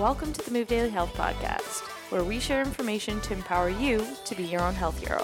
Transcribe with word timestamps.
Welcome 0.00 0.32
to 0.32 0.42
the 0.42 0.50
Move 0.50 0.66
Daily 0.66 0.88
Health 0.88 1.12
Podcast, 1.12 1.82
where 2.10 2.24
we 2.24 2.40
share 2.40 2.62
information 2.62 3.20
to 3.20 3.34
empower 3.34 3.68
you 3.68 4.02
to 4.24 4.34
be 4.34 4.44
your 4.44 4.62
own 4.62 4.72
health 4.72 4.98
hero. 4.98 5.22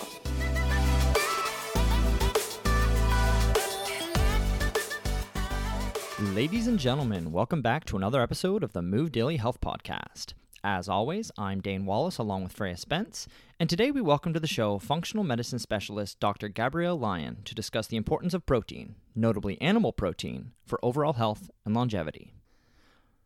Ladies 6.35 6.67
and 6.67 6.79
gentlemen, 6.79 7.33
welcome 7.33 7.63
back 7.63 7.87
to 7.87 7.97
another 7.97 8.21
episode 8.21 8.63
of 8.63 8.75
the 8.75 8.83
Move 8.83 9.13
Daily 9.13 9.39
Health 9.39 9.63
Podcast. 9.63 10.35
As 10.63 10.91
always, 10.91 11.33
I'm 11.39 11.63
Dane 11.63 11.87
Wallace 11.87 12.19
along 12.19 12.43
with 12.43 12.53
Freya 12.53 12.77
Spence, 12.77 13.27
and 13.59 13.71
today 13.71 13.91
we 13.91 14.03
welcome 14.03 14.35
to 14.35 14.41
the 14.41 14.47
show 14.47 14.79
functional 14.79 15.25
medicine 15.25 15.59
specialist 15.59 16.21
Dr. 16.21 16.51
Gabrielle 16.51 16.99
Lyon 16.99 17.39
to 17.47 17.55
discuss 17.55 17.87
the 17.87 17.97
importance 17.97 18.35
of 18.35 18.45
protein, 18.45 18.97
notably 19.15 19.59
animal 19.63 19.95
protein, 19.95 20.53
for 20.67 20.79
overall 20.83 21.15
health 21.15 21.51
and 21.65 21.75
longevity. 21.75 22.36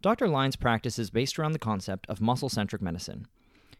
Dr. 0.02 0.28
Lyon's 0.28 0.56
practice 0.56 0.98
is 0.98 1.10
based 1.10 1.38
around 1.38 1.52
the 1.52 1.58
concept 1.58 2.06
of 2.08 2.22
muscle 2.22 2.48
centric 2.48 2.80
medicine. 2.80 3.26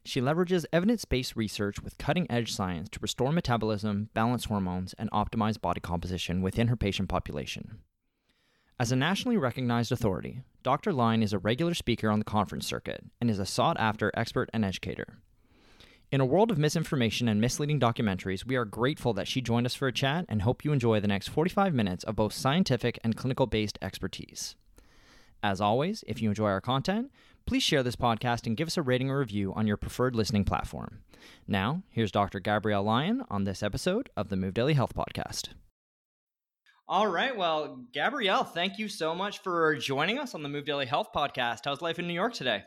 She 0.05 0.21
leverages 0.21 0.67
evidence 0.71 1.07
based 1.07 1.35
research 1.35 1.81
with 1.81 1.97
cutting 1.97 2.31
edge 2.31 2.53
science 2.53 2.91
to 2.91 2.99
restore 3.01 3.33
metabolism, 3.33 4.11
balance 4.13 4.45
hormones, 4.45 4.95
and 4.99 5.11
optimize 5.13 5.59
body 5.59 5.81
composition 5.81 6.43
within 6.43 6.69
her 6.69 6.77
patient 6.77 7.09
population. 7.09 7.79
As 8.79 8.93
a 8.93 8.97
nationally 8.97 9.39
recognized 9.39 9.93
authority, 9.93 10.43
Dr. 10.63 10.93
Lyon 10.93 11.23
is 11.23 11.33
a 11.33 11.39
regular 11.39 11.73
speaker 11.73 12.11
on 12.11 12.19
the 12.19 12.25
conference 12.27 12.67
circuit 12.67 13.03
and 13.19 13.31
is 13.31 13.39
a 13.39 13.47
sought 13.47 13.81
after 13.81 14.13
expert 14.13 14.51
and 14.53 14.63
educator. 14.63 15.21
In 16.13 16.21
a 16.21 16.27
world 16.27 16.51
of 16.51 16.59
misinformation 16.59 17.29
and 17.29 17.41
misleading 17.41 17.81
documentaries, 17.81 18.45
we 18.45 18.57
are 18.57 18.67
grateful 18.67 19.15
that 19.15 19.29
she 19.29 19.41
joined 19.41 19.65
us 19.65 19.75
for 19.75 19.89
a 19.89 19.93
chat 19.93 20.27
and 20.29 20.43
hope 20.43 20.67
you 20.67 20.73
enjoy 20.73 21.01
the 21.01 21.09
next 21.09 21.29
45 21.29 21.73
minutes 21.73 22.05
of 22.05 22.17
both 22.17 22.35
scientific 22.35 22.99
and 23.03 23.17
clinical 23.17 23.47
based 23.47 23.79
expertise. 23.81 24.57
As 25.43 25.61
always, 25.61 26.05
if 26.07 26.21
you 26.21 26.29
enjoy 26.29 26.49
our 26.49 26.61
content, 26.61 27.11
please 27.47 27.63
share 27.63 27.83
this 27.83 27.97
podcast 27.97 28.47
and 28.47 28.57
give 28.57 28.69
us 28.69 28.77
a 28.77 28.83
rating 28.83 29.11
or 29.11 29.19
review 29.19 29.55
on 29.55 29.67
your 29.67 29.79
preferred 29.79 30.15
listening 30.15 30.45
platform. 30.45 30.99
Now, 31.49 31.83
here's 31.89 32.13
Dr. 32.13 32.41
Gabrielle 32.41 32.83
Lyon 32.83 33.25
on 33.31 33.45
this 33.45 33.63
episode 33.63 34.11
of 34.17 34.29
the 34.29 34.37
Move 34.37 34.55
Daily 34.55 34.75
Health 34.75 34.95
Podcast. 34.95 35.49
All 36.87 37.07
right. 37.07 37.35
Well, 37.35 37.85
Gabrielle, 37.93 38.45
thank 38.45 38.79
you 38.79 38.89
so 38.89 39.15
much 39.15 39.39
for 39.39 39.77
joining 39.77 40.19
us 40.19 40.35
on 40.35 40.43
the 40.43 40.49
Move 40.49 40.67
Daily 40.67 40.87
Health 40.87 41.09
Podcast. 41.15 41.61
How's 41.65 41.81
life 41.81 41.99
in 41.99 42.07
New 42.07 42.15
York 42.15 42.35
today? 42.35 42.65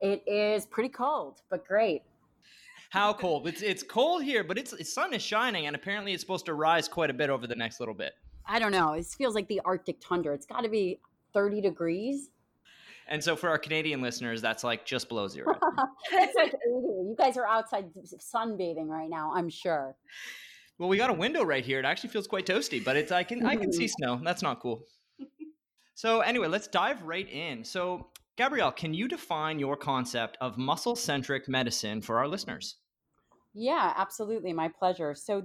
It 0.00 0.22
is 0.26 0.64
pretty 0.66 0.88
cold, 0.88 1.40
but 1.50 1.66
great. 1.66 2.02
How 2.90 3.12
cold? 3.12 3.48
It's 3.48 3.62
it's 3.62 3.82
cold 3.82 4.22
here, 4.22 4.44
but 4.44 4.56
it's 4.56 4.70
the 4.70 4.84
sun 4.84 5.12
is 5.12 5.20
shining, 5.20 5.66
and 5.66 5.74
apparently 5.74 6.12
it's 6.12 6.22
supposed 6.22 6.46
to 6.46 6.54
rise 6.54 6.86
quite 6.86 7.10
a 7.10 7.14
bit 7.14 7.28
over 7.28 7.46
the 7.46 7.56
next 7.56 7.80
little 7.80 7.94
bit. 7.94 8.12
I 8.46 8.58
don't 8.60 8.70
know. 8.70 8.92
It 8.92 9.06
feels 9.06 9.34
like 9.34 9.48
the 9.48 9.60
Arctic 9.64 10.00
tundra. 10.00 10.32
It's 10.32 10.46
got 10.46 10.60
to 10.60 10.68
be 10.68 11.00
30 11.36 11.60
degrees. 11.60 12.30
And 13.08 13.22
so 13.22 13.36
for 13.36 13.50
our 13.50 13.58
Canadian 13.58 14.00
listeners, 14.00 14.40
that's 14.40 14.64
like 14.64 14.86
just 14.86 15.10
below 15.10 15.28
zero. 15.28 15.54
it's 16.12 16.34
like 16.34 16.48
80. 16.48 16.56
You 16.64 17.14
guys 17.18 17.36
are 17.36 17.46
outside 17.46 17.90
sunbathing 17.94 18.86
right 18.86 19.10
now, 19.10 19.32
I'm 19.34 19.50
sure. 19.50 19.94
Well, 20.78 20.88
we 20.88 20.96
got 20.96 21.10
a 21.10 21.12
window 21.12 21.44
right 21.44 21.62
here. 21.62 21.78
It 21.78 21.84
actually 21.84 22.08
feels 22.08 22.26
quite 22.26 22.46
toasty, 22.46 22.82
but 22.82 22.96
it's 22.96 23.12
I 23.12 23.22
can 23.22 23.44
I 23.44 23.56
can 23.56 23.70
see 23.70 23.86
snow. 23.98 24.18
That's 24.24 24.42
not 24.42 24.60
cool. 24.60 24.84
So 25.94 26.20
anyway, 26.20 26.48
let's 26.48 26.68
dive 26.68 27.02
right 27.02 27.28
in. 27.30 27.64
So 27.64 28.08
Gabrielle, 28.36 28.72
can 28.72 28.94
you 28.94 29.06
define 29.06 29.58
your 29.58 29.76
concept 29.76 30.38
of 30.40 30.56
muscle-centric 30.56 31.48
medicine 31.48 32.00
for 32.00 32.18
our 32.18 32.28
listeners? 32.28 32.76
Yeah, 33.52 33.92
absolutely. 33.94 34.54
My 34.54 34.68
pleasure. 34.68 35.14
So 35.14 35.42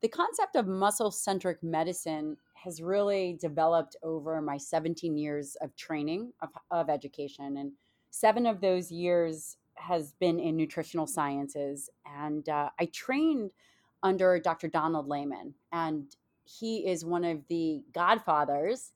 the 0.00 0.08
concept 0.08 0.54
of 0.54 0.68
muscle-centric 0.68 1.62
medicine 1.62 2.36
has 2.64 2.80
really 2.80 3.36
developed 3.38 3.94
over 4.02 4.40
my 4.40 4.56
17 4.56 5.18
years 5.18 5.54
of 5.60 5.76
training 5.76 6.32
of, 6.40 6.48
of 6.70 6.88
education 6.88 7.58
and 7.58 7.72
seven 8.10 8.46
of 8.46 8.62
those 8.62 8.90
years 8.90 9.58
has 9.74 10.12
been 10.12 10.40
in 10.40 10.56
nutritional 10.56 11.06
sciences 11.06 11.90
and 12.06 12.48
uh, 12.48 12.70
i 12.80 12.86
trained 12.86 13.50
under 14.02 14.40
dr 14.40 14.66
donald 14.68 15.06
layman 15.06 15.52
and 15.72 16.16
he 16.44 16.86
is 16.86 17.04
one 17.04 17.24
of 17.24 17.46
the 17.48 17.82
godfathers 17.92 18.92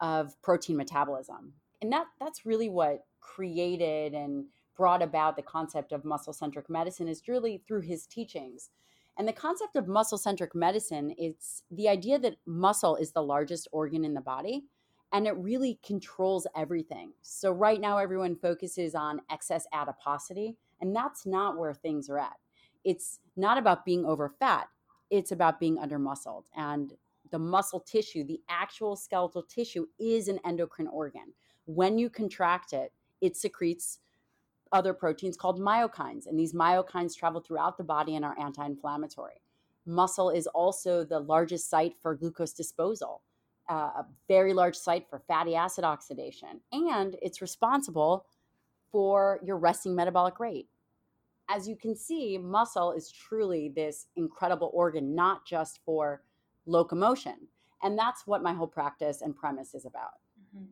of 0.00 0.40
protein 0.42 0.76
metabolism 0.76 1.54
and 1.80 1.90
that 1.90 2.06
that's 2.20 2.44
really 2.44 2.68
what 2.68 3.06
created 3.20 4.12
and 4.12 4.44
brought 4.76 5.02
about 5.02 5.34
the 5.34 5.42
concept 5.42 5.92
of 5.92 6.04
muscle 6.04 6.32
centric 6.32 6.68
medicine 6.68 7.08
is 7.08 7.26
really 7.26 7.62
through 7.66 7.80
his 7.80 8.06
teachings 8.06 8.68
and 9.18 9.28
the 9.28 9.32
concept 9.32 9.76
of 9.76 9.88
muscle 9.88 10.18
centric 10.18 10.54
medicine 10.54 11.14
it's 11.18 11.64
the 11.70 11.88
idea 11.88 12.18
that 12.18 12.36
muscle 12.46 12.96
is 12.96 13.12
the 13.12 13.22
largest 13.22 13.68
organ 13.72 14.04
in 14.04 14.14
the 14.14 14.20
body 14.20 14.64
and 15.12 15.26
it 15.26 15.36
really 15.36 15.78
controls 15.84 16.46
everything. 16.56 17.12
So, 17.22 17.50
right 17.50 17.80
now, 17.80 17.98
everyone 17.98 18.36
focuses 18.36 18.94
on 18.94 19.22
excess 19.30 19.66
adiposity, 19.72 20.56
and 20.80 20.94
that's 20.94 21.26
not 21.26 21.56
where 21.56 21.74
things 21.74 22.10
are 22.10 22.18
at. 22.18 22.36
It's 22.84 23.20
not 23.36 23.58
about 23.58 23.84
being 23.84 24.04
over 24.04 24.28
fat, 24.28 24.68
it's 25.10 25.32
about 25.32 25.60
being 25.60 25.78
under 25.78 25.98
muscled. 25.98 26.46
And 26.56 26.92
the 27.30 27.38
muscle 27.38 27.80
tissue, 27.80 28.24
the 28.24 28.40
actual 28.48 28.96
skeletal 28.96 29.42
tissue, 29.42 29.86
is 29.98 30.28
an 30.28 30.40
endocrine 30.44 30.88
organ. 30.88 31.32
When 31.66 31.98
you 31.98 32.08
contract 32.08 32.72
it, 32.72 32.92
it 33.20 33.36
secretes 33.36 33.98
other 34.72 34.92
proteins 34.92 35.36
called 35.36 35.60
myokines, 35.60 36.26
and 36.26 36.38
these 36.38 36.52
myokines 36.52 37.16
travel 37.16 37.40
throughout 37.40 37.76
the 37.76 37.84
body 37.84 38.16
and 38.16 38.24
are 38.24 38.38
anti 38.38 38.64
inflammatory. 38.64 39.40
Muscle 39.86 40.30
is 40.30 40.46
also 40.48 41.04
the 41.04 41.20
largest 41.20 41.70
site 41.70 41.94
for 42.00 42.14
glucose 42.14 42.52
disposal, 42.52 43.22
uh, 43.70 43.74
a 44.02 44.06
very 44.26 44.52
large 44.52 44.76
site 44.76 45.08
for 45.08 45.18
fatty 45.18 45.54
acid 45.54 45.84
oxidation, 45.84 46.60
and 46.72 47.16
it's 47.22 47.40
responsible 47.40 48.26
for 48.90 49.40
your 49.42 49.56
resting 49.56 49.94
metabolic 49.94 50.40
rate. 50.40 50.68
As 51.48 51.66
you 51.66 51.76
can 51.76 51.96
see, 51.96 52.36
muscle 52.36 52.92
is 52.92 53.10
truly 53.10 53.70
this 53.74 54.06
incredible 54.16 54.70
organ, 54.74 55.14
not 55.14 55.46
just 55.46 55.80
for 55.84 56.22
locomotion. 56.66 57.48
And 57.82 57.98
that's 57.98 58.26
what 58.26 58.42
my 58.42 58.52
whole 58.52 58.66
practice 58.66 59.22
and 59.22 59.34
premise 59.34 59.74
is 59.74 59.84
about. 59.84 60.18
Mm-hmm. 60.54 60.66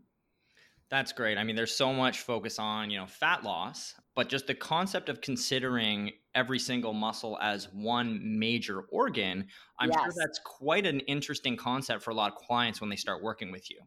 That's 0.88 1.12
great. 1.12 1.36
I 1.36 1.42
mean, 1.42 1.56
there's 1.56 1.74
so 1.76 1.92
much 1.92 2.20
focus 2.20 2.58
on, 2.60 2.91
you 2.91 2.98
know, 2.98 3.06
fat 3.06 3.42
loss, 3.42 3.94
but 4.14 4.28
just 4.28 4.47
the 4.47 4.54
concept 4.54 5.08
of 5.08 5.20
considering 5.20 6.12
every 6.34 6.60
single 6.60 6.92
muscle 6.92 7.36
as 7.42 7.69
one 7.72 8.20
major 8.38 8.82
organ, 8.92 9.46
I'm 9.80 9.91
yes. 9.91 10.00
sure 10.00 10.12
that's 10.16 10.38
quite 10.44 10.86
an 10.86 11.00
interesting 11.00 11.56
concept 11.56 12.04
for 12.04 12.12
a 12.12 12.14
lot 12.14 12.30
of 12.30 12.38
clients 12.38 12.80
when 12.80 12.88
they 12.88 12.96
start 12.96 13.22
working 13.22 13.50
with 13.50 13.69
you. 13.69 13.80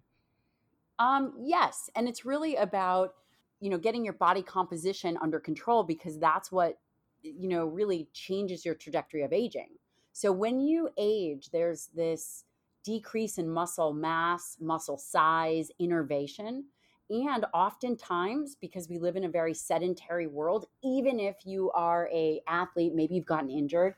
Um, 0.99 1.33
yes, 1.39 1.89
and 1.95 2.09
it's 2.09 2.25
really 2.25 2.57
about, 2.57 3.13
you 3.61 3.69
know, 3.69 3.77
getting 3.77 4.03
your 4.03 4.13
body 4.13 4.41
composition 4.41 5.17
under 5.21 5.39
control 5.39 5.83
because 5.83 6.19
that's 6.19 6.51
what 6.51 6.79
you 7.21 7.47
know 7.49 7.65
really 7.65 8.07
changes 8.13 8.65
your 8.65 8.75
trajectory 8.75 9.23
of 9.23 9.31
aging. 9.31 9.69
So 10.11 10.33
when 10.33 10.59
you 10.59 10.89
age, 10.97 11.49
there's 11.51 11.87
this 11.95 12.43
decrease 12.83 13.37
in 13.37 13.49
muscle 13.49 13.93
mass, 13.93 14.57
muscle 14.59 14.97
size, 14.97 15.71
innervation 15.79 16.65
and 17.09 17.45
oftentimes 17.53 18.55
because 18.59 18.87
we 18.87 18.99
live 18.99 19.15
in 19.15 19.23
a 19.23 19.29
very 19.29 19.53
sedentary 19.53 20.27
world 20.27 20.65
even 20.83 21.19
if 21.19 21.37
you 21.45 21.71
are 21.71 22.09
a 22.13 22.41
athlete 22.47 22.93
maybe 22.93 23.15
you've 23.15 23.25
gotten 23.25 23.49
injured 23.49 23.95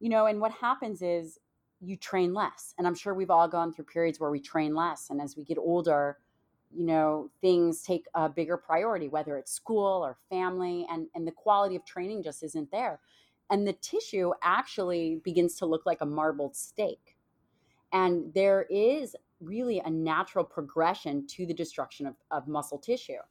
you 0.00 0.08
know 0.08 0.26
and 0.26 0.40
what 0.40 0.52
happens 0.52 1.02
is 1.02 1.38
you 1.80 1.96
train 1.96 2.34
less 2.34 2.74
and 2.78 2.86
i'm 2.86 2.94
sure 2.94 3.14
we've 3.14 3.30
all 3.30 3.48
gone 3.48 3.72
through 3.72 3.84
periods 3.84 4.18
where 4.18 4.30
we 4.30 4.40
train 4.40 4.74
less 4.74 5.10
and 5.10 5.20
as 5.20 5.36
we 5.36 5.44
get 5.44 5.58
older 5.58 6.18
you 6.72 6.84
know 6.84 7.30
things 7.40 7.82
take 7.82 8.06
a 8.14 8.28
bigger 8.28 8.56
priority 8.56 9.08
whether 9.08 9.36
it's 9.36 9.52
school 9.52 10.04
or 10.04 10.16
family 10.28 10.86
and 10.90 11.06
and 11.14 11.26
the 11.26 11.32
quality 11.32 11.76
of 11.76 11.84
training 11.84 12.22
just 12.22 12.42
isn't 12.42 12.70
there 12.70 13.00
and 13.50 13.66
the 13.66 13.74
tissue 13.74 14.32
actually 14.42 15.20
begins 15.24 15.54
to 15.56 15.66
look 15.66 15.86
like 15.86 16.00
a 16.00 16.06
marbled 16.06 16.56
steak 16.56 17.16
and 17.92 18.34
there 18.34 18.66
is 18.70 19.14
really 19.40 19.80
a 19.80 19.90
natural 19.90 20.44
progression 20.44 21.26
to 21.28 21.46
the 21.46 21.54
destruction 21.54 22.06
of, 22.06 22.14
of 22.30 22.48
muscle 22.48 22.78
tissue. 22.78 23.22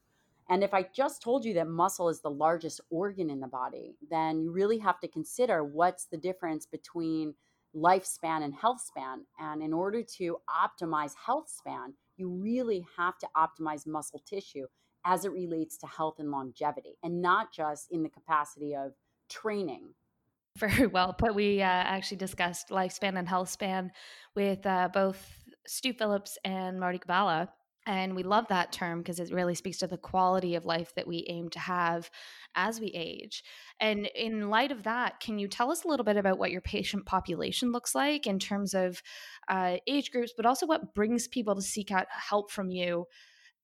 And 0.49 0.63
if 0.63 0.73
I 0.73 0.87
just 0.93 1.21
told 1.21 1.45
you 1.45 1.53
that 1.55 1.67
muscle 1.67 2.09
is 2.09 2.21
the 2.21 2.29
largest 2.29 2.81
organ 2.89 3.29
in 3.29 3.39
the 3.39 3.47
body, 3.47 3.95
then 4.09 4.41
you 4.41 4.51
really 4.51 4.77
have 4.79 4.99
to 4.99 5.07
consider 5.07 5.63
what's 5.63 6.05
the 6.05 6.17
difference 6.17 6.65
between 6.65 7.33
lifespan 7.75 8.43
and 8.43 8.53
health 8.53 8.81
span. 8.81 9.21
And 9.39 9.63
in 9.63 9.73
order 9.73 10.03
to 10.17 10.37
optimize 10.49 11.13
health 11.25 11.49
span, 11.49 11.93
you 12.17 12.29
really 12.29 12.85
have 12.97 13.17
to 13.19 13.27
optimize 13.35 13.87
muscle 13.87 14.21
tissue 14.25 14.67
as 15.05 15.25
it 15.25 15.31
relates 15.31 15.77
to 15.77 15.87
health 15.87 16.15
and 16.19 16.31
longevity, 16.31 16.97
and 17.03 17.21
not 17.21 17.51
just 17.51 17.91
in 17.91 18.03
the 18.03 18.09
capacity 18.09 18.75
of 18.75 18.93
training 19.29 19.89
very 20.57 20.85
well 20.87 21.15
but 21.17 21.33
we 21.33 21.61
uh, 21.61 21.65
actually 21.65 22.17
discussed 22.17 22.69
lifespan 22.69 23.17
and 23.17 23.27
health 23.27 23.49
span 23.49 23.91
with 24.35 24.65
uh, 24.65 24.87
both 24.93 25.42
stu 25.67 25.93
phillips 25.93 26.37
and 26.43 26.79
marty 26.79 26.99
kabala 26.99 27.47
and 27.85 28.15
we 28.15 28.23
love 28.23 28.47
that 28.47 28.71
term 28.71 28.99
because 28.99 29.19
it 29.19 29.33
really 29.33 29.55
speaks 29.55 29.79
to 29.79 29.87
the 29.87 29.97
quality 29.97 30.55
of 30.55 30.65
life 30.65 30.93
that 30.95 31.07
we 31.07 31.25
aim 31.27 31.49
to 31.49 31.59
have 31.59 32.09
as 32.55 32.79
we 32.79 32.87
age. 32.87 33.43
And 33.79 34.05
in 34.15 34.49
light 34.49 34.71
of 34.71 34.83
that, 34.83 35.19
can 35.19 35.37
you 35.37 35.49
tell 35.49 35.69
us 35.69 35.83
a 35.83 35.87
little 35.89 36.05
bit 36.05 36.15
about 36.15 36.37
what 36.37 36.51
your 36.51 36.61
patient 36.61 37.05
population 37.05 37.71
looks 37.73 37.93
like 37.93 38.25
in 38.25 38.39
terms 38.39 38.73
of 38.73 39.01
uh, 39.49 39.77
age 39.85 40.11
groups, 40.11 40.33
but 40.35 40.45
also 40.45 40.65
what 40.65 40.95
brings 40.95 41.27
people 41.27 41.55
to 41.55 41.61
seek 41.61 41.91
out 41.91 42.07
help 42.09 42.51
from 42.51 42.69
you 42.69 43.05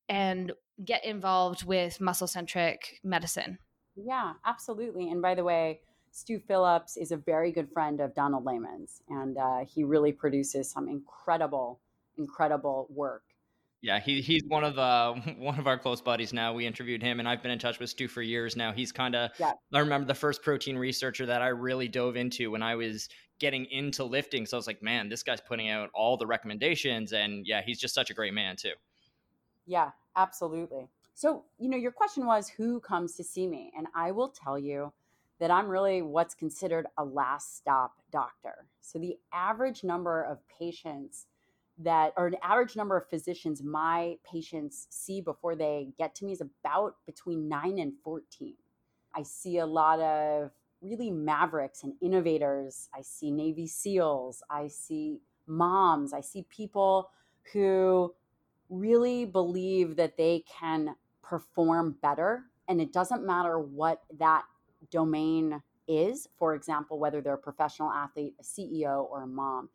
and 0.10 0.52
get 0.84 1.06
involved 1.06 1.63
with 1.66 2.02
muscle 2.02 2.28
centric 2.28 3.00
medicine? 3.04 3.57
Yeah, 3.95 4.34
absolutely. 4.45 5.10
And 5.12 5.22
by 5.22 5.36
the 5.36 5.44
way, 5.44 5.81
Stu 6.12 6.40
Phillips 6.40 6.98
is 6.98 7.12
a 7.12 7.18
very 7.18 7.52
good 7.52 7.69
friend 7.72 8.02
of 8.02 8.16
Donald 8.16 8.44
Layman's, 8.44 9.02
and 9.10 9.38
uh, 9.38 9.60
he 9.66 9.84
really 9.84 10.12
produces 10.12 10.69
some 10.69 10.90
incredible, 10.90 11.80
incredible 12.19 12.88
work. 12.89 13.24
Yeah, 13.81 14.00
he, 14.00 14.19
he's 14.21 14.44
one 14.48 14.66
of 14.66 14.75
the 14.75 14.81
uh, 14.81 15.13
one 15.38 15.57
of 15.57 15.66
our 15.66 15.77
close 15.77 16.01
buddies 16.01 16.33
now. 16.33 16.54
We 16.54 16.66
interviewed 16.66 17.01
him, 17.01 17.19
and 17.19 17.27
I've 17.27 17.42
been 17.42 17.51
in 17.51 17.60
touch 17.60 17.80
with 17.80 17.89
Stu 17.89 18.07
for 18.07 18.21
years 18.21 18.56
now. 18.56 18.71
He's 18.71 18.92
kind 18.92 19.16
of 19.16 19.31
yeah. 19.39 19.54
I 19.74 19.80
remember 19.80 20.06
the 20.06 20.13
first 20.16 20.44
protein 20.44 20.77
researcher 20.77 21.25
that 21.25 21.42
I 21.42 21.48
really 21.48 21.88
dove 21.88 22.16
into 22.18 22.51
when 22.51 22.62
I 22.62 22.75
was 22.75 23.07
getting 23.39 23.66
into 23.66 24.04
lifting. 24.04 24.45
So 24.45 24.57
I 24.57 24.60
was 24.60 24.68
like, 24.68 24.83
man, 24.83 25.07
this 25.07 25.24
guy's 25.24 25.39
putting 25.39 25.69
out 25.69 25.89
all 25.94 26.18
the 26.18 26.27
recommendations, 26.27 27.13
and 27.13 27.48
yeah, 27.48 27.62
he's 27.66 27.80
just 27.80 27.95
such 27.95 28.10
a 28.10 28.13
great 28.13 28.33
man 28.33 28.57
too. 28.57 28.74
Yeah, 29.66 29.92
absolutely. 30.16 30.89
So 31.13 31.45
you 31.57 31.69
know, 31.69 31.77
your 31.77 31.94
question 31.94 32.25
was 32.25 32.50
who 32.50 32.81
comes 32.81 33.16
to 33.16 33.24
see 33.24 33.48
me, 33.48 33.71
and 33.77 33.88
I 33.95 34.12
will 34.12 34.30
tell 34.30 34.60
you 34.60 34.92
that 35.39 35.51
I'm 35.51 35.69
really 35.69 36.01
what's 36.01 36.36
considered 36.36 36.86
a 36.98 37.06
last 37.06 37.56
stop 37.56 37.94
doctor. 38.12 38.66
So 38.81 39.00
the 39.00 39.18
average 39.31 39.86
number 39.86 40.21
of 40.21 40.39
patients 40.50 41.27
that 41.80 42.14
or 42.18 42.28
an 42.28 42.36
average 42.44 42.76
number 42.76 42.98
of 42.98 43.10
physicians 43.10 43.64
my 43.64 44.16
patients 44.30 44.88
see 44.90 45.22
before 45.22 45.56
they 45.56 45.90
get 45.98 46.14
to 46.14 46.26
me 46.26 46.34
is 46.34 46.42
about 46.42 46.96
between 47.06 47.48
9 47.48 47.80
and 47.80 47.94
14 48.04 48.54
i 49.16 49.24
see 49.24 49.58
a 49.60 49.66
lot 49.66 50.00
of 50.00 50.52
really 50.81 51.12
mavericks 51.12 51.84
and 51.84 51.94
innovators. 52.02 52.90
I 52.94 53.02
see 53.02 53.31
navy 53.31 53.68
seals. 53.68 54.44
I 54.50 54.68
see 54.68 55.20
moms. 55.48 56.14
I 56.14 56.22
see 56.22 56.46
people 56.50 57.10
who 57.54 58.14
really 58.70 59.26
believe 59.26 59.96
that 59.96 60.18
they 60.18 60.44
can 60.48 60.96
perform 61.24 61.96
better 62.02 62.44
and 62.68 62.80
it 62.80 62.94
doesn't 62.94 63.26
matter 63.26 63.60
what 63.60 64.04
that 64.20 64.44
domain 64.92 65.62
is 65.88 66.28
for 66.38 66.54
example 66.54 67.00
whether 67.00 67.20
they're 67.20 67.34
a 67.34 67.38
professional 67.38 67.92
athlete 67.92 68.34
a 68.40 68.44
ceo 68.44 69.10
or 69.10 69.24
a 69.24 69.28
mom 69.28 69.70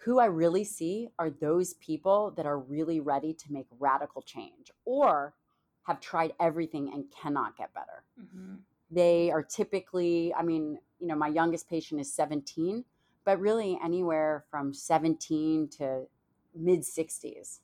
who 0.00 0.18
I 0.18 0.26
really 0.26 0.64
see 0.64 1.08
are 1.18 1.28
those 1.28 1.74
people 1.74 2.32
that 2.36 2.46
are 2.46 2.58
really 2.58 3.00
ready 3.00 3.34
to 3.34 3.52
make 3.52 3.66
radical 3.78 4.22
change 4.22 4.72
or 4.86 5.34
have 5.82 6.00
tried 6.00 6.32
everything 6.40 6.90
and 6.94 7.04
cannot 7.10 7.56
get 7.56 7.72
better. 7.74 8.02
Mm-hmm. 8.18 8.54
They 8.90 9.30
are 9.30 9.42
typically, 9.42 10.32
I 10.34 10.42
mean, 10.42 10.78
you 10.98 11.06
know, 11.06 11.16
my 11.16 11.28
youngest 11.28 11.68
patient 11.68 12.00
is 12.00 12.12
17, 12.14 12.84
but 13.24 13.38
really 13.40 13.78
anywhere 13.84 14.44
from 14.50 14.72
17 14.72 15.68
to 15.78 16.06
mid 16.54 16.80
60s. 16.80 17.58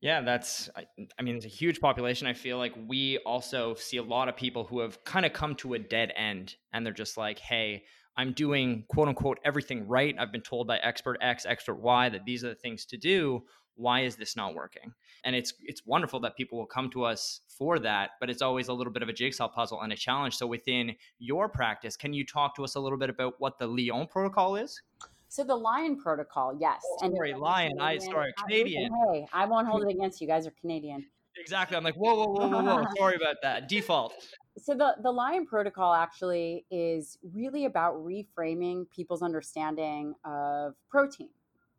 Yeah, 0.00 0.20
that's, 0.22 0.68
I, 0.76 0.86
I, 1.18 1.22
mean, 1.22 1.36
it's 1.36 1.46
a 1.46 1.48
huge 1.48 1.80
population. 1.80 2.26
I 2.26 2.34
feel 2.34 2.58
like 2.58 2.74
we 2.88 3.18
also 3.18 3.74
see 3.76 3.96
a 3.96 4.02
lot 4.02 4.28
of 4.28 4.36
people 4.36 4.64
who 4.64 4.80
have 4.80 5.02
kind 5.04 5.24
of 5.24 5.32
come 5.32 5.54
to 5.56 5.74
a 5.74 5.78
dead 5.78 6.12
end 6.16 6.56
and 6.72 6.84
they're 6.84 6.92
just 6.92 7.16
like, 7.16 7.38
hey, 7.38 7.84
I'm 8.16 8.32
doing 8.32 8.84
quote 8.88 9.08
unquote 9.08 9.38
everything 9.44 9.86
right. 9.88 10.14
I've 10.18 10.32
been 10.32 10.40
told 10.40 10.66
by 10.66 10.78
expert 10.78 11.18
X, 11.20 11.46
expert 11.46 11.76
Y 11.76 12.08
that 12.08 12.24
these 12.24 12.44
are 12.44 12.50
the 12.50 12.54
things 12.54 12.84
to 12.86 12.96
do. 12.96 13.42
Why 13.76 14.02
is 14.02 14.14
this 14.14 14.36
not 14.36 14.54
working? 14.54 14.94
And 15.24 15.34
it's 15.34 15.52
it's 15.62 15.84
wonderful 15.84 16.20
that 16.20 16.36
people 16.36 16.58
will 16.58 16.66
come 16.66 16.90
to 16.90 17.04
us 17.04 17.40
for 17.48 17.78
that, 17.80 18.10
but 18.20 18.30
it's 18.30 18.42
always 18.42 18.68
a 18.68 18.72
little 18.72 18.92
bit 18.92 19.02
of 19.02 19.08
a 19.08 19.12
jigsaw 19.12 19.48
puzzle 19.48 19.80
and 19.82 19.92
a 19.92 19.96
challenge. 19.96 20.36
So 20.36 20.46
within 20.46 20.94
your 21.18 21.48
practice, 21.48 21.96
can 21.96 22.12
you 22.12 22.24
talk 22.24 22.54
to 22.56 22.64
us 22.64 22.76
a 22.76 22.80
little 22.80 22.98
bit 22.98 23.10
about 23.10 23.34
what 23.38 23.58
the 23.58 23.66
Lyon 23.66 24.06
protocol 24.06 24.54
is? 24.56 24.80
So 25.28 25.42
the 25.42 25.56
Lion 25.56 25.96
Protocol, 25.96 26.56
yes. 26.60 26.80
Oh, 27.02 27.10
sorry, 27.12 27.32
and 27.32 27.40
Lion. 27.40 27.80
I 27.80 27.98
sorry, 27.98 28.32
Canadian. 28.38 28.92
Hey, 29.12 29.26
I 29.32 29.46
won't 29.46 29.66
hold 29.66 29.82
it 29.82 29.88
against 29.96 30.20
you. 30.20 30.28
Guys 30.28 30.46
are 30.46 30.52
Canadian. 30.60 31.04
Exactly. 31.36 31.76
I'm 31.76 31.82
like, 31.82 31.96
whoa, 31.96 32.14
whoa, 32.14 32.26
whoa, 32.26 32.48
whoa, 32.48 32.62
whoa. 32.62 32.84
sorry 32.96 33.16
about 33.16 33.36
that. 33.42 33.68
Default 33.68 34.14
so 34.58 34.74
the 34.74 34.96
the 35.02 35.10
lion 35.10 35.46
protocol 35.46 35.94
actually 35.94 36.64
is 36.70 37.18
really 37.32 37.64
about 37.64 37.96
reframing 37.96 38.88
people's 38.90 39.22
understanding 39.22 40.14
of 40.24 40.74
protein. 40.88 41.30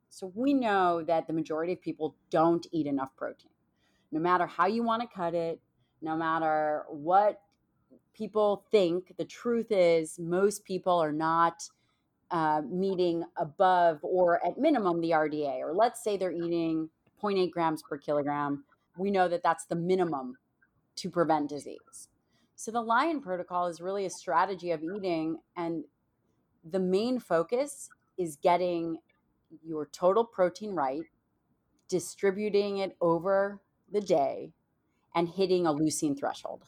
So 0.10 0.32
we 0.36 0.54
know 0.54 1.04
that 1.04 1.28
the 1.28 1.34
majority 1.34 1.74
of 1.74 1.82
people 1.82 2.16
don't 2.30 2.66
eat 2.72 2.88
enough 2.88 3.16
protein. 3.18 3.52
No 4.12 4.20
matter 4.20 4.46
how 4.46 4.68
you 4.68 4.84
want 4.84 5.02
to 5.02 5.08
cut 5.08 5.34
it 5.34 5.60
no 6.06 6.16
matter 6.16 6.86
what 6.90 7.42
people 8.14 8.66
think 8.72 9.14
the 9.18 9.26
truth 9.26 9.68
is 9.72 10.18
most 10.20 10.64
people 10.64 10.98
are 11.00 11.12
not 11.12 11.68
uh, 12.32 12.62
meeting 12.70 13.24
above 13.38 14.00
or 14.02 14.46
at 14.46 14.58
minimum 14.58 15.02
the 15.02 15.12
rda 15.12 15.60
or 15.60 15.74
let's 15.74 16.04
say 16.04 16.16
they're 16.16 16.32
eating 16.32 16.90
0.8 17.22 17.52
grams 17.52 17.82
per 17.82 17.98
kilogram. 17.98 18.64
We 18.98 19.12
know 19.12 19.28
that 19.28 19.44
that's 19.44 19.66
the 19.66 19.76
minimum 19.76 20.38
to 20.98 21.10
prevent 21.10 21.50
disease 21.50 22.08
so 22.66 22.72
the 22.72 22.82
lion 22.82 23.22
protocol 23.22 23.68
is 23.68 23.80
really 23.80 24.08
a 24.08 24.10
strategy 24.10 24.72
of 24.72 24.82
eating 24.82 25.38
and 25.56 25.84
the 26.72 26.80
main 26.80 27.20
focus 27.20 27.90
is 28.18 28.38
getting 28.38 28.98
your 29.64 29.86
total 29.92 30.26
protein 30.26 30.72
right, 30.72 31.04
distributing 31.90 32.80
it 32.80 32.98
over 33.02 33.62
the 33.92 34.02
day 34.02 34.52
and 35.14 35.30
hitting 35.30 35.68
a 35.68 35.72
leucine 35.72 36.18
threshold. 36.18 36.64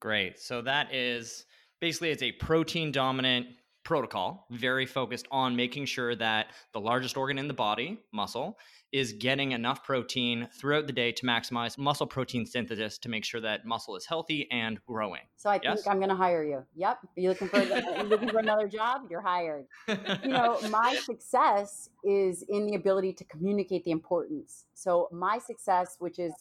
Great. 0.00 0.40
So 0.40 0.60
that 0.62 0.92
is 0.92 1.44
basically 1.78 2.10
it's 2.10 2.24
a 2.24 2.32
protein 2.32 2.90
dominant 2.90 3.46
protocol, 3.84 4.44
very 4.50 4.86
focused 4.86 5.28
on 5.30 5.54
making 5.54 5.84
sure 5.84 6.16
that 6.16 6.48
the 6.72 6.80
largest 6.80 7.16
organ 7.16 7.38
in 7.38 7.46
the 7.46 7.54
body, 7.54 7.96
muscle, 8.10 8.58
is 8.92 9.12
getting 9.12 9.52
enough 9.52 9.84
protein 9.84 10.48
throughout 10.52 10.86
the 10.86 10.92
day 10.92 11.12
to 11.12 11.24
maximize 11.24 11.78
muscle 11.78 12.06
protein 12.06 12.44
synthesis 12.44 12.98
to 12.98 13.08
make 13.08 13.24
sure 13.24 13.40
that 13.40 13.64
muscle 13.64 13.94
is 13.96 14.04
healthy 14.04 14.48
and 14.50 14.84
growing. 14.84 15.20
So 15.36 15.50
I 15.50 15.60
yes? 15.62 15.82
think 15.82 15.92
I'm 15.92 15.98
going 15.98 16.10
to 16.10 16.16
hire 16.16 16.42
you. 16.42 16.64
Yep. 16.74 16.98
Are 17.04 17.20
you 17.20 17.28
looking 17.28 17.48
for 17.48 17.64
looking 18.04 18.28
for 18.28 18.38
another 18.38 18.66
job? 18.66 19.02
You're 19.08 19.20
hired. 19.20 19.66
You 19.88 20.30
know, 20.30 20.58
my 20.70 20.96
success 21.02 21.88
is 22.04 22.44
in 22.48 22.66
the 22.66 22.74
ability 22.74 23.12
to 23.14 23.24
communicate 23.24 23.84
the 23.84 23.92
importance. 23.92 24.64
So 24.74 25.08
my 25.12 25.38
success, 25.38 25.96
which 25.98 26.18
is 26.18 26.32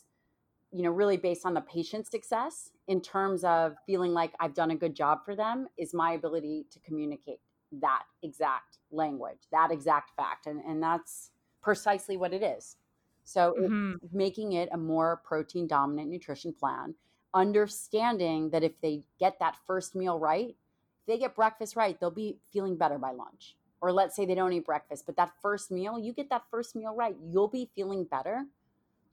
you 0.72 0.84
know 0.84 0.92
really 0.92 1.18
based 1.18 1.46
on 1.46 1.54
the 1.54 1.62
patient's 1.62 2.12
success 2.12 2.70
in 2.88 3.02
terms 3.02 3.44
of 3.44 3.76
feeling 3.86 4.14
like 4.14 4.34
I've 4.40 4.54
done 4.54 4.72
a 4.72 4.76
good 4.76 4.96
job 4.96 5.20
for 5.26 5.36
them 5.36 5.68
is 5.78 5.94
my 5.94 6.14
ability 6.14 6.66
to 6.72 6.80
communicate 6.80 7.40
that 7.82 8.04
exact 8.24 8.78
language, 8.92 9.40
that 9.52 9.72
exact 9.72 10.12
fact. 10.16 10.48
And 10.48 10.62
and 10.66 10.82
that's 10.82 11.32
precisely 11.62 12.18
what 12.18 12.34
it 12.34 12.44
is. 12.44 12.78
So 13.24 13.56
mm-hmm. 13.60 13.94
making 14.12 14.54
it 14.54 14.70
a 14.72 14.78
more 14.78 15.22
protein 15.24 15.68
dominant 15.68 16.10
nutrition 16.10 16.54
plan, 16.54 16.96
understanding 17.34 18.50
that 18.50 18.64
if 18.64 18.80
they 18.82 19.04
get 19.20 19.40
that 19.40 19.56
first 19.68 19.96
meal 19.96 20.18
right, 20.18 20.50
if 20.50 21.06
they 21.06 21.20
get 21.20 21.36
breakfast 21.36 21.76
right, 21.76 22.00
they'll 22.00 22.12
be 22.12 22.38
feeling 22.52 22.76
better 22.76 22.98
by 22.98 23.12
lunch. 23.12 23.56
Or 23.82 23.92
let's 23.92 24.16
say 24.16 24.26
they 24.26 24.36
don't 24.36 24.52
eat 24.52 24.66
breakfast, 24.66 25.06
but 25.06 25.16
that 25.18 25.32
first 25.42 25.72
meal, 25.72 26.00
you 26.00 26.12
get 26.12 26.30
that 26.32 26.44
first 26.52 26.76
meal 26.76 26.96
right, 26.96 27.16
you'll 27.32 27.48
be 27.48 27.70
feeling 27.76 28.04
better 28.04 28.46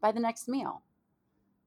by 0.00 0.12
the 0.12 0.21
next 0.21 0.49
meal. 0.49 0.82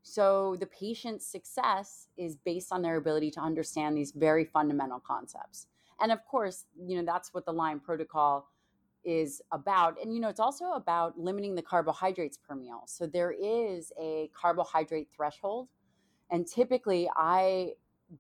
So 0.02 0.56
the 0.60 0.66
patient's 0.66 1.26
success 1.26 2.08
is 2.18 2.36
based 2.36 2.72
on 2.72 2.82
their 2.82 2.98
ability 2.98 3.32
to 3.32 3.42
understand 3.42 3.96
these 3.96 4.12
very 4.12 4.46
fundamental 4.46 5.00
concepts. 5.00 5.68
And 6.02 6.12
of 6.12 6.26
course, 6.26 6.66
you 6.78 6.98
know, 6.98 7.06
that's 7.06 7.34
what 7.34 7.46
the 7.46 7.54
Lion 7.54 7.80
protocol 7.80 8.50
is 9.04 9.42
about. 9.52 9.98
And, 10.02 10.14
you 10.14 10.20
know, 10.20 10.30
it's 10.30 10.40
also 10.40 10.72
about 10.72 11.18
limiting 11.18 11.56
the 11.56 11.62
carbohydrates 11.62 12.38
per 12.38 12.56
meal. 12.56 12.84
So 12.86 13.08
there 13.08 13.32
is 13.32 13.92
a 14.00 14.30
carbohydrate 14.40 15.10
threshold. 15.16 15.70
And 16.32 16.48
typically, 16.48 17.10
I 17.16 17.74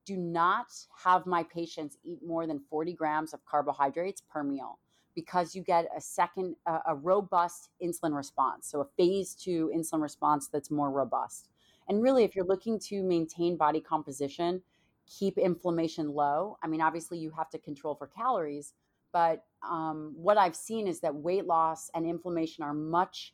do 0.06 0.18
not 0.18 0.68
have 1.04 1.26
my 1.26 1.44
patients 1.44 1.98
eat 2.04 2.20
more 2.26 2.48
than 2.48 2.60
40 2.70 2.94
grams 2.94 3.34
of 3.34 3.44
carbohydrates 3.46 4.22
per 4.22 4.44
meal 4.44 4.80
because 5.16 5.56
you 5.56 5.64
get 5.64 5.88
a 5.96 6.02
second, 6.02 6.56
uh, 6.66 6.80
a 6.88 6.96
robust 6.96 7.70
insulin 7.84 8.16
response. 8.16 8.68
So 8.68 8.82
a 8.82 8.86
phase 8.98 9.36
two 9.36 9.72
insulin 9.76 10.02
response 10.02 10.48
that's 10.48 10.72
more 10.72 10.92
robust. 10.92 11.50
And 11.88 12.02
really, 12.02 12.24
if 12.24 12.36
you're 12.36 12.46
looking 12.46 12.80
to 12.80 13.04
maintain 13.04 13.58
body 13.58 13.82
composition, 13.82 14.62
keep 15.08 15.38
inflammation 15.38 16.14
low, 16.14 16.58
I 16.64 16.68
mean, 16.68 16.82
obviously, 16.82 17.18
you 17.18 17.32
have 17.32 17.50
to 17.50 17.58
control 17.58 17.96
for 17.96 18.08
calories, 18.08 18.74
but 19.12 19.44
um, 19.68 20.14
what 20.16 20.38
I've 20.38 20.56
seen 20.56 20.88
is 20.88 21.00
that 21.02 21.14
weight 21.14 21.46
loss 21.46 21.90
and 21.94 22.06
inflammation 22.06 22.64
are 22.64 22.74
much 22.74 23.34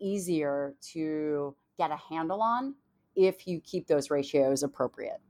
easier 0.00 0.74
to 0.92 1.54
get 1.78 1.90
a 1.90 1.96
handle 1.96 2.42
on 2.42 2.74
if 3.14 3.46
you 3.46 3.60
keep 3.60 3.86
those 3.86 4.10
ratios 4.10 4.62
appropriate. 4.62 5.20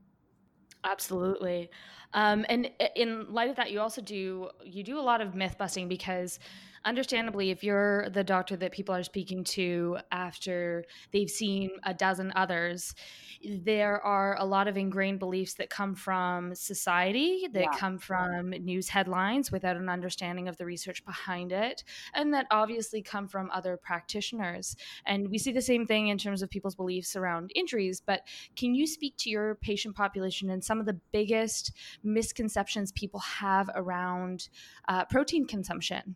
Absolutely. 0.83 1.69
Um, 2.13 2.45
and 2.49 2.69
in 2.95 3.31
light 3.33 3.49
of 3.49 3.55
that, 3.57 3.71
you 3.71 3.79
also 3.79 4.01
do 4.01 4.49
you 4.63 4.83
do 4.83 4.99
a 4.99 5.01
lot 5.01 5.21
of 5.21 5.35
myth 5.35 5.55
busting 5.57 5.87
because 5.87 6.39
understandably, 6.87 7.51
if 7.51 7.63
you're 7.63 8.09
the 8.09 8.23
doctor 8.23 8.55
that 8.55 8.71
people 8.71 8.95
are 8.95 9.03
speaking 9.03 9.43
to 9.43 9.97
after 10.11 10.85
they've 11.11 11.29
seen 11.29 11.69
a 11.83 11.93
dozen 11.93 12.31
others, 12.35 12.95
there 13.43 14.01
are 14.01 14.37
a 14.39 14.45
lot 14.45 14.67
of 14.67 14.77
ingrained 14.77 15.19
beliefs 15.19 15.55
that 15.55 15.69
come 15.69 15.93
from 15.93 16.55
society, 16.55 17.47
that 17.51 17.67
yeah. 17.71 17.77
come 17.77 17.97
from 17.97 18.51
news 18.51 18.87
headlines 18.87 19.51
without 19.51 19.75
an 19.75 19.89
understanding 19.89 20.47
of 20.47 20.55
the 20.57 20.65
research 20.65 21.03
behind 21.05 21.51
it, 21.51 21.83
and 22.13 22.33
that 22.33 22.47
obviously 22.51 23.01
come 23.01 23.27
from 23.27 23.51
other 23.51 23.77
practitioners. 23.77 24.75
And 25.05 25.29
we 25.29 25.37
see 25.37 25.51
the 25.51 25.61
same 25.61 25.85
thing 25.85 26.07
in 26.07 26.17
terms 26.17 26.41
of 26.41 26.49
people's 26.49 26.75
beliefs 26.75 27.17
around 27.17 27.51
injuries. 27.53 28.01
But 28.03 28.21
can 28.55 28.73
you 28.73 28.87
speak 28.87 29.15
to 29.19 29.29
your 29.29 29.55
patient 29.55 29.95
population 29.95 30.49
and 30.49 30.63
some 30.63 30.79
of 30.79 30.85
the 30.85 30.99
biggest 31.11 31.73
misconceptions 32.03 32.91
people 32.91 33.19
have 33.19 33.69
around 33.75 34.49
uh, 34.87 35.05
protein 35.05 35.45
consumption? 35.45 36.15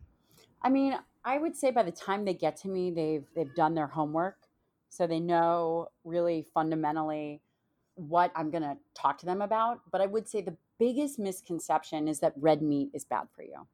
I 0.61 0.69
mean, 0.69 0.97
I 1.23 1.37
would 1.37 1.55
say 1.55 1.71
by 1.71 1.83
the 1.83 1.91
time 1.91 2.25
they 2.25 2.33
get 2.33 2.57
to 2.57 2.67
me, 2.67 2.91
they've 2.91 3.25
they've 3.35 3.53
done 3.55 3.73
their 3.75 3.87
homework, 3.87 4.37
so 4.89 5.07
they 5.07 5.19
know 5.19 5.87
really 6.03 6.45
fundamentally 6.53 7.41
what 7.95 8.31
I'm 8.35 8.49
going 8.49 8.63
to 8.63 8.77
talk 8.93 9.17
to 9.19 9.25
them 9.25 9.41
about. 9.41 9.81
But 9.91 10.01
I 10.01 10.05
would 10.05 10.27
say 10.27 10.41
the 10.41 10.57
biggest 10.79 11.19
misconception 11.19 12.07
is 12.07 12.19
that 12.19 12.33
red 12.37 12.61
meat 12.61 12.89
is 12.93 13.05
bad 13.05 13.27
for 13.35 13.43
you. 13.43 13.67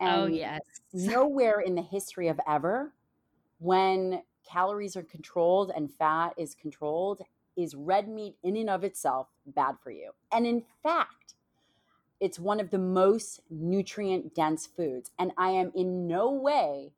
Oh, 0.00 0.06
and 0.06 0.22
oh 0.22 0.26
yes. 0.26 0.60
nowhere 0.92 1.60
in 1.60 1.74
the 1.74 1.82
history 1.82 2.28
of 2.28 2.38
ever, 2.46 2.94
when 3.58 4.22
calories 4.50 4.96
are 4.96 5.02
controlled 5.02 5.72
and 5.74 5.92
fat 5.92 6.34
is 6.38 6.54
controlled, 6.54 7.22
is 7.56 7.74
red 7.74 8.08
meat 8.08 8.36
in 8.42 8.56
and 8.56 8.70
of 8.70 8.84
itself 8.84 9.28
bad 9.46 9.74
for 9.82 9.90
you. 9.90 10.12
And 10.32 10.46
in 10.46 10.62
fact, 10.82 11.19
it's 12.20 12.38
one 12.38 12.60
of 12.60 12.70
the 12.70 12.78
most 12.78 13.40
nutrient 13.50 14.34
dense 14.34 14.66
foods. 14.66 15.10
And 15.18 15.32
I 15.38 15.50
am 15.50 15.72
in 15.74 16.06
no 16.06 16.30
way 16.30 16.92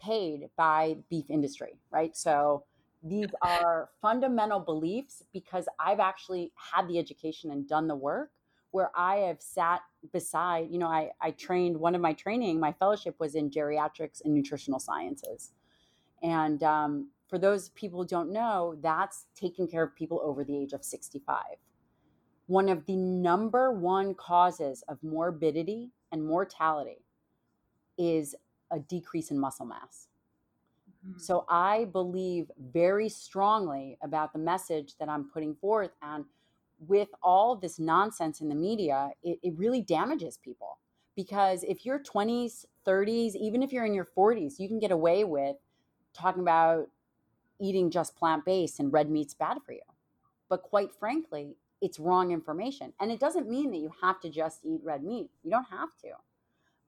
paid 0.00 0.48
by 0.56 0.96
beef 1.10 1.26
industry, 1.28 1.78
right? 1.90 2.16
So 2.16 2.64
these 3.02 3.28
are 3.42 3.90
fundamental 4.00 4.60
beliefs 4.60 5.22
because 5.32 5.68
I've 5.80 6.00
actually 6.00 6.52
had 6.72 6.88
the 6.88 6.98
education 6.98 7.50
and 7.50 7.68
done 7.68 7.88
the 7.88 7.96
work 7.96 8.30
where 8.70 8.90
I 8.96 9.16
have 9.16 9.42
sat 9.42 9.82
beside, 10.12 10.70
you 10.70 10.78
know, 10.78 10.86
I, 10.86 11.10
I 11.20 11.32
trained 11.32 11.76
one 11.76 11.94
of 11.94 12.00
my 12.00 12.14
training, 12.14 12.58
my 12.58 12.72
fellowship 12.72 13.16
was 13.18 13.34
in 13.34 13.50
geriatrics 13.50 14.24
and 14.24 14.32
nutritional 14.32 14.80
sciences. 14.80 15.52
And 16.22 16.62
um, 16.62 17.10
for 17.28 17.36
those 17.36 17.68
people 17.70 18.00
who 18.00 18.06
don't 18.06 18.32
know, 18.32 18.76
that's 18.80 19.26
taking 19.34 19.68
care 19.68 19.82
of 19.82 19.94
people 19.94 20.22
over 20.24 20.42
the 20.42 20.56
age 20.56 20.72
of 20.72 20.84
65 20.84 21.36
one 22.52 22.68
of 22.68 22.84
the 22.84 22.96
number 22.96 23.72
one 23.72 24.12
causes 24.14 24.84
of 24.86 25.02
morbidity 25.02 25.88
and 26.12 26.22
mortality 26.22 26.98
is 27.96 28.34
a 28.70 28.78
decrease 28.78 29.30
in 29.30 29.38
muscle 29.38 29.64
mass. 29.64 30.08
Mm-hmm. 31.02 31.18
So 31.18 31.46
I 31.48 31.86
believe 31.86 32.50
very 32.74 33.08
strongly 33.08 33.96
about 34.02 34.34
the 34.34 34.38
message 34.38 34.96
that 35.00 35.08
I'm 35.08 35.30
putting 35.32 35.54
forth. 35.54 35.92
And 36.02 36.26
with 36.86 37.08
all 37.22 37.56
this 37.56 37.78
nonsense 37.78 38.42
in 38.42 38.50
the 38.50 38.54
media, 38.54 39.12
it, 39.22 39.38
it 39.42 39.54
really 39.56 39.80
damages 39.80 40.36
people. 40.36 40.78
Because 41.16 41.64
if 41.64 41.86
you're 41.86 42.00
20s, 42.00 42.66
30s, 42.86 43.34
even 43.34 43.62
if 43.62 43.72
you're 43.72 43.86
in 43.86 43.94
your 43.94 44.08
40s, 44.14 44.58
you 44.58 44.68
can 44.68 44.78
get 44.78 44.90
away 44.90 45.24
with 45.24 45.56
talking 46.12 46.42
about 46.42 46.90
eating 47.58 47.90
just 47.90 48.14
plant 48.14 48.44
based 48.44 48.78
and 48.78 48.92
red 48.92 49.08
meat's 49.08 49.32
bad 49.32 49.56
for 49.64 49.72
you. 49.72 49.80
But 50.50 50.60
quite 50.60 50.92
frankly, 50.92 51.56
it's 51.82 51.98
wrong 51.98 52.30
information. 52.30 52.92
And 53.00 53.10
it 53.10 53.20
doesn't 53.20 53.50
mean 53.50 53.70
that 53.72 53.78
you 53.78 53.90
have 54.00 54.20
to 54.20 54.30
just 54.30 54.60
eat 54.64 54.80
red 54.82 55.02
meat. 55.02 55.28
You 55.42 55.50
don't 55.50 55.66
have 55.68 55.90
to. 56.02 56.12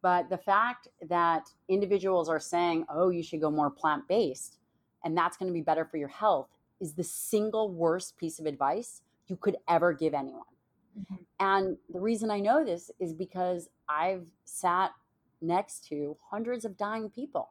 But 0.01 0.31
the 0.31 0.39
fact 0.39 0.89
that 1.09 1.49
individuals 1.69 2.29
are 2.29 2.41
saying, 2.41 2.87
oh, 2.89 3.11
you 3.11 3.23
should 3.23 3.41
go 3.41 3.51
more 3.51 3.71
plant 3.71 4.07
based, 4.07 4.59
and 5.05 5.17
that's 5.17 5.37
going 5.37 5.49
to 5.49 5.53
be 5.53 5.63
better 5.63 5.85
for 5.85 5.97
your 5.97 6.09
health, 6.09 6.49
is 6.81 6.95
the 6.95 7.05
single 7.05 7.71
worst 7.71 8.17
piece 8.17 8.39
of 8.39 8.47
advice 8.47 9.03
you 9.27 9.37
could 9.37 9.57
ever 9.69 9.93
give 9.93 10.15
anyone. 10.15 10.43
Mm-hmm. 10.99 11.15
And 11.41 11.77
the 11.93 12.01
reason 12.01 12.31
I 12.31 12.41
know 12.41 12.65
this 12.65 12.91
is 13.01 13.13
because 13.13 13.69
I've 13.89 14.27
sat 14.45 14.93
next 15.41 15.87
to 15.89 16.17
hundreds 16.31 16.65
of 16.65 16.77
dying 16.77 17.11
people, 17.11 17.51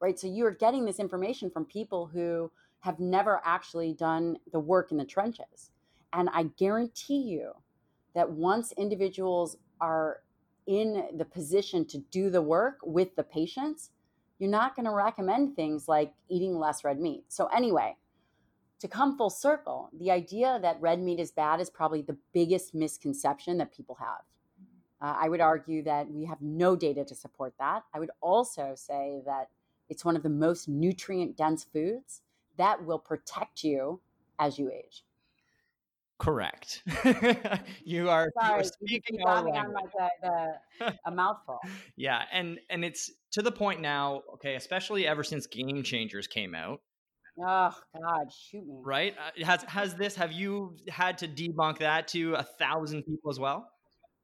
right? 0.00 0.18
So 0.18 0.26
you're 0.26 0.50
getting 0.50 0.84
this 0.84 0.98
information 0.98 1.50
from 1.50 1.64
people 1.64 2.06
who 2.06 2.50
have 2.80 3.00
never 3.00 3.40
actually 3.44 3.94
done 3.94 4.36
the 4.52 4.60
work 4.60 4.90
in 4.90 4.98
the 4.98 5.04
trenches. 5.04 5.70
And 6.12 6.28
I 6.32 6.44
guarantee 6.56 7.22
you 7.22 7.52
that 8.14 8.30
once 8.30 8.72
individuals 8.72 9.56
are 9.80 10.22
in 10.66 11.08
the 11.16 11.24
position 11.24 11.84
to 11.86 11.98
do 12.10 12.30
the 12.30 12.42
work 12.42 12.78
with 12.82 13.14
the 13.16 13.22
patients, 13.22 13.90
you're 14.38 14.50
not 14.50 14.74
going 14.74 14.86
to 14.86 14.92
recommend 14.92 15.54
things 15.54 15.88
like 15.88 16.12
eating 16.28 16.58
less 16.58 16.84
red 16.84 17.00
meat. 17.00 17.24
So, 17.28 17.46
anyway, 17.46 17.96
to 18.80 18.88
come 18.88 19.16
full 19.16 19.30
circle, 19.30 19.90
the 19.98 20.10
idea 20.10 20.58
that 20.60 20.80
red 20.80 21.00
meat 21.00 21.20
is 21.20 21.30
bad 21.30 21.60
is 21.60 21.70
probably 21.70 22.02
the 22.02 22.18
biggest 22.32 22.74
misconception 22.74 23.58
that 23.58 23.72
people 23.72 23.96
have. 23.98 24.22
Uh, 25.00 25.16
I 25.20 25.28
would 25.28 25.40
argue 25.40 25.82
that 25.84 26.10
we 26.10 26.24
have 26.24 26.40
no 26.40 26.74
data 26.76 27.04
to 27.04 27.14
support 27.14 27.54
that. 27.58 27.84
I 27.94 27.98
would 27.98 28.10
also 28.20 28.74
say 28.74 29.22
that 29.26 29.48
it's 29.88 30.04
one 30.04 30.16
of 30.16 30.22
the 30.22 30.28
most 30.28 30.68
nutrient 30.68 31.36
dense 31.36 31.64
foods 31.64 32.22
that 32.56 32.84
will 32.84 32.98
protect 32.98 33.62
you 33.62 34.00
as 34.38 34.58
you 34.58 34.70
age. 34.70 35.04
Correct. 36.18 36.82
you 37.84 38.08
are, 38.08 38.30
Sorry, 38.40 38.54
you 38.54 38.60
are 38.60 38.64
speaking 38.64 39.18
you 39.18 39.26
on 39.26 39.44
like 39.72 39.92
the, 39.92 40.54
the, 40.80 40.94
a 41.06 41.10
mouthful. 41.10 41.58
yeah, 41.96 42.22
and 42.32 42.58
and 42.70 42.84
it's 42.84 43.10
to 43.32 43.42
the 43.42 43.52
point 43.52 43.80
now. 43.80 44.22
Okay, 44.34 44.54
especially 44.54 45.06
ever 45.06 45.22
since 45.22 45.46
Game 45.46 45.82
Changers 45.82 46.26
came 46.26 46.54
out. 46.54 46.80
Oh 47.38 47.74
God, 48.00 48.32
shoot 48.32 48.66
me! 48.66 48.80
Right? 48.82 49.14
Uh, 49.18 49.44
has 49.44 49.62
has 49.64 49.94
this? 49.94 50.14
Have 50.14 50.32
you 50.32 50.76
had 50.88 51.18
to 51.18 51.28
debunk 51.28 51.78
that 51.78 52.08
to 52.08 52.34
a 52.34 52.42
thousand 52.42 53.02
people 53.02 53.30
as 53.30 53.38
well? 53.38 53.68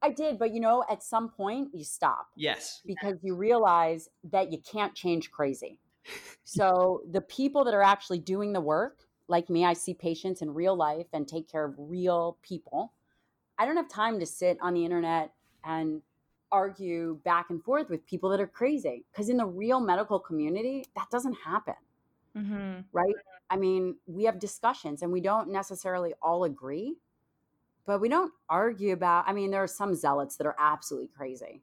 I 0.03 0.11
did, 0.11 0.39
but 0.39 0.53
you 0.53 0.61
know, 0.61 0.85
at 0.91 1.03
some 1.03 1.29
point 1.29 1.69
you 1.75 1.85
stop. 1.85 2.29
Yes, 2.37 2.81
because 2.87 3.19
you 3.23 3.35
realize 3.35 4.09
that 4.31 4.51
you 4.51 4.59
can't 4.61 4.95
change 4.95 5.31
crazy. 5.31 5.79
so 6.45 7.03
the 7.11 7.21
people 7.21 7.65
that 7.65 7.75
are 7.75 7.83
actually 7.83 8.19
doing 8.19 8.55
the 8.55 8.63
work 8.63 9.01
like 9.29 9.49
me, 9.49 9.65
I 9.65 9.73
see 9.73 9.95
patients 9.95 10.43
in 10.43 10.53
real 10.53 10.77
life 10.77 11.07
and 11.13 11.27
take 11.27 11.51
care 11.51 11.65
of 11.65 11.75
real 11.79 12.39
people. 12.43 12.93
I 13.59 13.67
don't 13.67 13.77
have 13.77 13.89
time 13.89 14.19
to 14.21 14.27
sit 14.27 14.59
on 14.61 14.75
the 14.75 14.85
internet 14.85 15.33
and 15.65 16.03
argue 16.51 17.19
back 17.25 17.51
and 17.51 17.63
forth 17.65 17.89
with 17.89 18.05
people 18.07 18.29
that 18.31 18.41
are 18.41 18.47
crazy 18.47 19.05
because 19.11 19.29
in 19.29 19.37
the 19.39 19.47
real 19.47 19.81
medical 19.81 20.19
community, 20.19 20.85
that 20.97 21.09
doesn't 21.11 21.35
happen. 21.35 21.75
Mm-hmm. 22.37 22.81
Right? 22.93 23.15
I 23.51 23.57
mean, 23.57 23.97
we 24.07 24.25
have 24.25 24.39
discussions 24.39 25.03
and 25.03 25.13
we 25.13 25.21
don't 25.21 25.51
necessarily 25.51 26.15
all 26.23 26.45
agree, 26.45 26.97
but 27.87 28.01
we 28.01 28.09
don't 28.09 28.33
argue 28.49 28.93
about. 28.93 29.25
I 29.29 29.33
mean, 29.33 29.51
there 29.51 29.63
are 29.63 29.69
some 29.69 29.95
zealots 29.95 30.37
that 30.37 30.47
are 30.47 30.57
absolutely 30.59 31.09
crazy, 31.09 31.63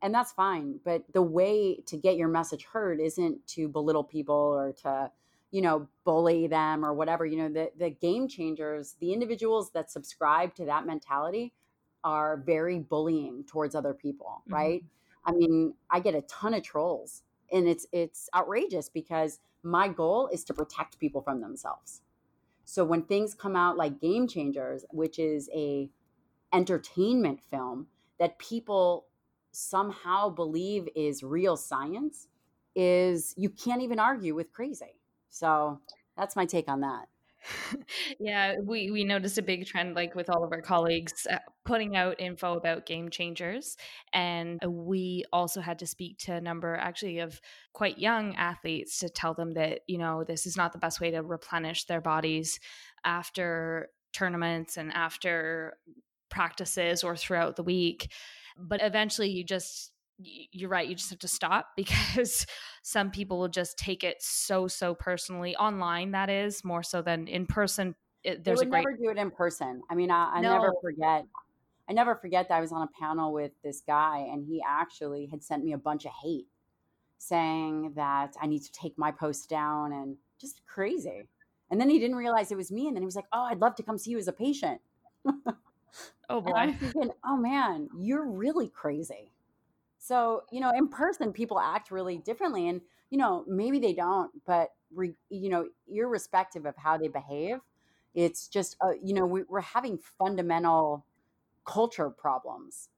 and 0.00 0.14
that's 0.14 0.32
fine. 0.32 0.80
But 0.84 1.04
the 1.12 1.22
way 1.22 1.80
to 1.86 1.96
get 1.96 2.16
your 2.16 2.28
message 2.28 2.64
heard 2.64 3.00
isn't 3.00 3.46
to 3.48 3.68
belittle 3.68 4.04
people 4.04 4.34
or 4.34 4.72
to 4.82 5.10
you 5.50 5.62
know, 5.62 5.88
bully 6.04 6.46
them 6.46 6.84
or 6.84 6.94
whatever. 6.94 7.26
You 7.26 7.38
know, 7.38 7.48
the 7.48 7.70
the 7.78 7.90
game 7.90 8.28
changers, 8.28 8.96
the 9.00 9.12
individuals 9.12 9.70
that 9.72 9.90
subscribe 9.90 10.54
to 10.56 10.64
that 10.66 10.86
mentality 10.86 11.52
are 12.02 12.36
very 12.38 12.78
bullying 12.78 13.44
towards 13.44 13.74
other 13.74 13.94
people, 13.94 14.42
mm-hmm. 14.42 14.54
right? 14.54 14.84
I 15.24 15.32
mean, 15.32 15.74
I 15.90 16.00
get 16.00 16.14
a 16.14 16.22
ton 16.22 16.54
of 16.54 16.62
trolls 16.62 17.22
and 17.52 17.68
it's 17.68 17.86
it's 17.92 18.28
outrageous 18.34 18.88
because 18.88 19.40
my 19.62 19.88
goal 19.88 20.28
is 20.32 20.44
to 20.44 20.54
protect 20.54 20.98
people 20.98 21.20
from 21.20 21.40
themselves. 21.40 22.02
So 22.64 22.84
when 22.84 23.02
things 23.02 23.34
come 23.34 23.56
out 23.56 23.76
like 23.76 24.00
Game 24.00 24.28
Changers, 24.28 24.84
which 24.90 25.18
is 25.18 25.50
a 25.54 25.90
entertainment 26.52 27.40
film 27.50 27.88
that 28.18 28.38
people 28.38 29.06
somehow 29.52 30.28
believe 30.30 30.88
is 30.94 31.22
real 31.22 31.56
science, 31.56 32.28
is 32.76 33.34
you 33.36 33.50
can't 33.50 33.82
even 33.82 33.98
argue 33.98 34.34
with 34.34 34.52
crazy. 34.52 34.99
So 35.30 35.80
that's 36.16 36.36
my 36.36 36.46
take 36.46 36.68
on 36.68 36.80
that. 36.80 37.06
yeah, 38.20 38.56
we 38.62 38.90
we 38.90 39.04
noticed 39.04 39.38
a 39.38 39.42
big 39.42 39.66
trend 39.66 39.94
like 39.94 40.14
with 40.14 40.28
all 40.28 40.44
of 40.44 40.52
our 40.52 40.60
colleagues 40.60 41.26
uh, 41.30 41.38
putting 41.64 41.96
out 41.96 42.20
info 42.20 42.56
about 42.56 42.86
game 42.86 43.08
changers 43.08 43.76
and 44.12 44.60
we 44.66 45.24
also 45.32 45.60
had 45.60 45.78
to 45.78 45.86
speak 45.86 46.18
to 46.18 46.34
a 46.34 46.40
number 46.40 46.76
actually 46.76 47.18
of 47.18 47.40
quite 47.72 47.98
young 47.98 48.34
athletes 48.36 48.98
to 48.98 49.08
tell 49.08 49.34
them 49.34 49.52
that, 49.52 49.80
you 49.86 49.98
know, 49.98 50.24
this 50.24 50.46
is 50.46 50.56
not 50.56 50.72
the 50.72 50.78
best 50.78 51.00
way 51.00 51.10
to 51.10 51.22
replenish 51.22 51.86
their 51.86 52.00
bodies 52.00 52.60
after 53.04 53.88
tournaments 54.12 54.76
and 54.76 54.92
after 54.92 55.78
practices 56.30 57.02
or 57.02 57.16
throughout 57.16 57.56
the 57.56 57.62
week. 57.62 58.12
But 58.58 58.82
eventually 58.82 59.30
you 59.30 59.44
just 59.44 59.89
you're 60.52 60.70
right 60.70 60.88
you 60.88 60.94
just 60.94 61.10
have 61.10 61.18
to 61.18 61.28
stop 61.28 61.68
because 61.76 62.46
some 62.82 63.10
people 63.10 63.38
will 63.38 63.48
just 63.48 63.78
take 63.78 64.04
it 64.04 64.16
so 64.20 64.68
so 64.68 64.94
personally 64.94 65.56
online 65.56 66.12
that 66.12 66.28
is 66.28 66.64
more 66.64 66.82
so 66.82 67.02
than 67.02 67.26
in 67.26 67.46
person 67.46 67.94
it, 68.22 68.44
there's 68.44 68.58
would 68.58 68.68
a 68.68 68.70
great... 68.70 68.84
never 68.84 68.96
do 68.96 69.10
it 69.10 69.16
in 69.16 69.30
person 69.30 69.82
i 69.90 69.94
mean 69.94 70.10
i, 70.10 70.34
I 70.34 70.40
no. 70.40 70.52
never 70.52 70.72
forget 70.82 71.24
I 71.90 71.92
never 71.92 72.14
forget 72.14 72.48
that 72.48 72.54
I 72.54 72.60
was 72.60 72.70
on 72.70 72.82
a 72.82 73.00
panel 73.00 73.32
with 73.32 73.50
this 73.64 73.82
guy 73.84 74.18
and 74.32 74.46
he 74.46 74.62
actually 74.64 75.26
had 75.26 75.42
sent 75.42 75.64
me 75.64 75.72
a 75.72 75.78
bunch 75.78 76.04
of 76.04 76.12
hate 76.22 76.46
saying 77.18 77.94
that 77.96 78.36
I 78.40 78.46
need 78.46 78.62
to 78.62 78.70
take 78.70 78.96
my 78.96 79.10
post 79.10 79.50
down 79.50 79.92
and 79.92 80.16
just 80.40 80.62
crazy. 80.66 81.26
And 81.68 81.80
then 81.80 81.90
he 81.90 81.98
didn't 81.98 82.14
realize 82.14 82.52
it 82.52 82.56
was 82.56 82.70
me. 82.70 82.86
And 82.86 82.94
then 82.94 83.02
he 83.02 83.06
was 83.06 83.16
like, 83.16 83.26
Oh, 83.32 83.42
I'd 83.42 83.58
love 83.58 83.74
to 83.74 83.82
come 83.82 83.98
see 83.98 84.12
you 84.12 84.18
as 84.18 84.28
a 84.28 84.32
patient. 84.32 84.80
oh 86.30 86.40
boy. 86.40 86.76
Thinking, 86.78 87.10
oh 87.26 87.36
man, 87.36 87.88
you're 87.98 88.24
really 88.24 88.68
crazy. 88.68 89.32
So, 90.00 90.44
you 90.50 90.60
know, 90.60 90.72
in 90.74 90.88
person, 90.88 91.32
people 91.32 91.60
act 91.60 91.90
really 91.90 92.16
differently. 92.16 92.68
And, 92.68 92.80
you 93.10 93.18
know, 93.18 93.44
maybe 93.46 93.78
they 93.78 93.92
don't, 93.92 94.30
but, 94.46 94.70
re, 94.92 95.12
you 95.28 95.50
know, 95.50 95.68
irrespective 95.86 96.64
of 96.64 96.74
how 96.76 96.96
they 96.96 97.08
behave, 97.08 97.58
it's 98.14 98.48
just, 98.48 98.76
uh, 98.80 98.92
you 99.02 99.12
know, 99.12 99.26
we, 99.26 99.42
we're 99.48 99.60
having 99.60 99.98
fundamental 100.18 101.04
culture 101.66 102.08
problems. 102.08 102.88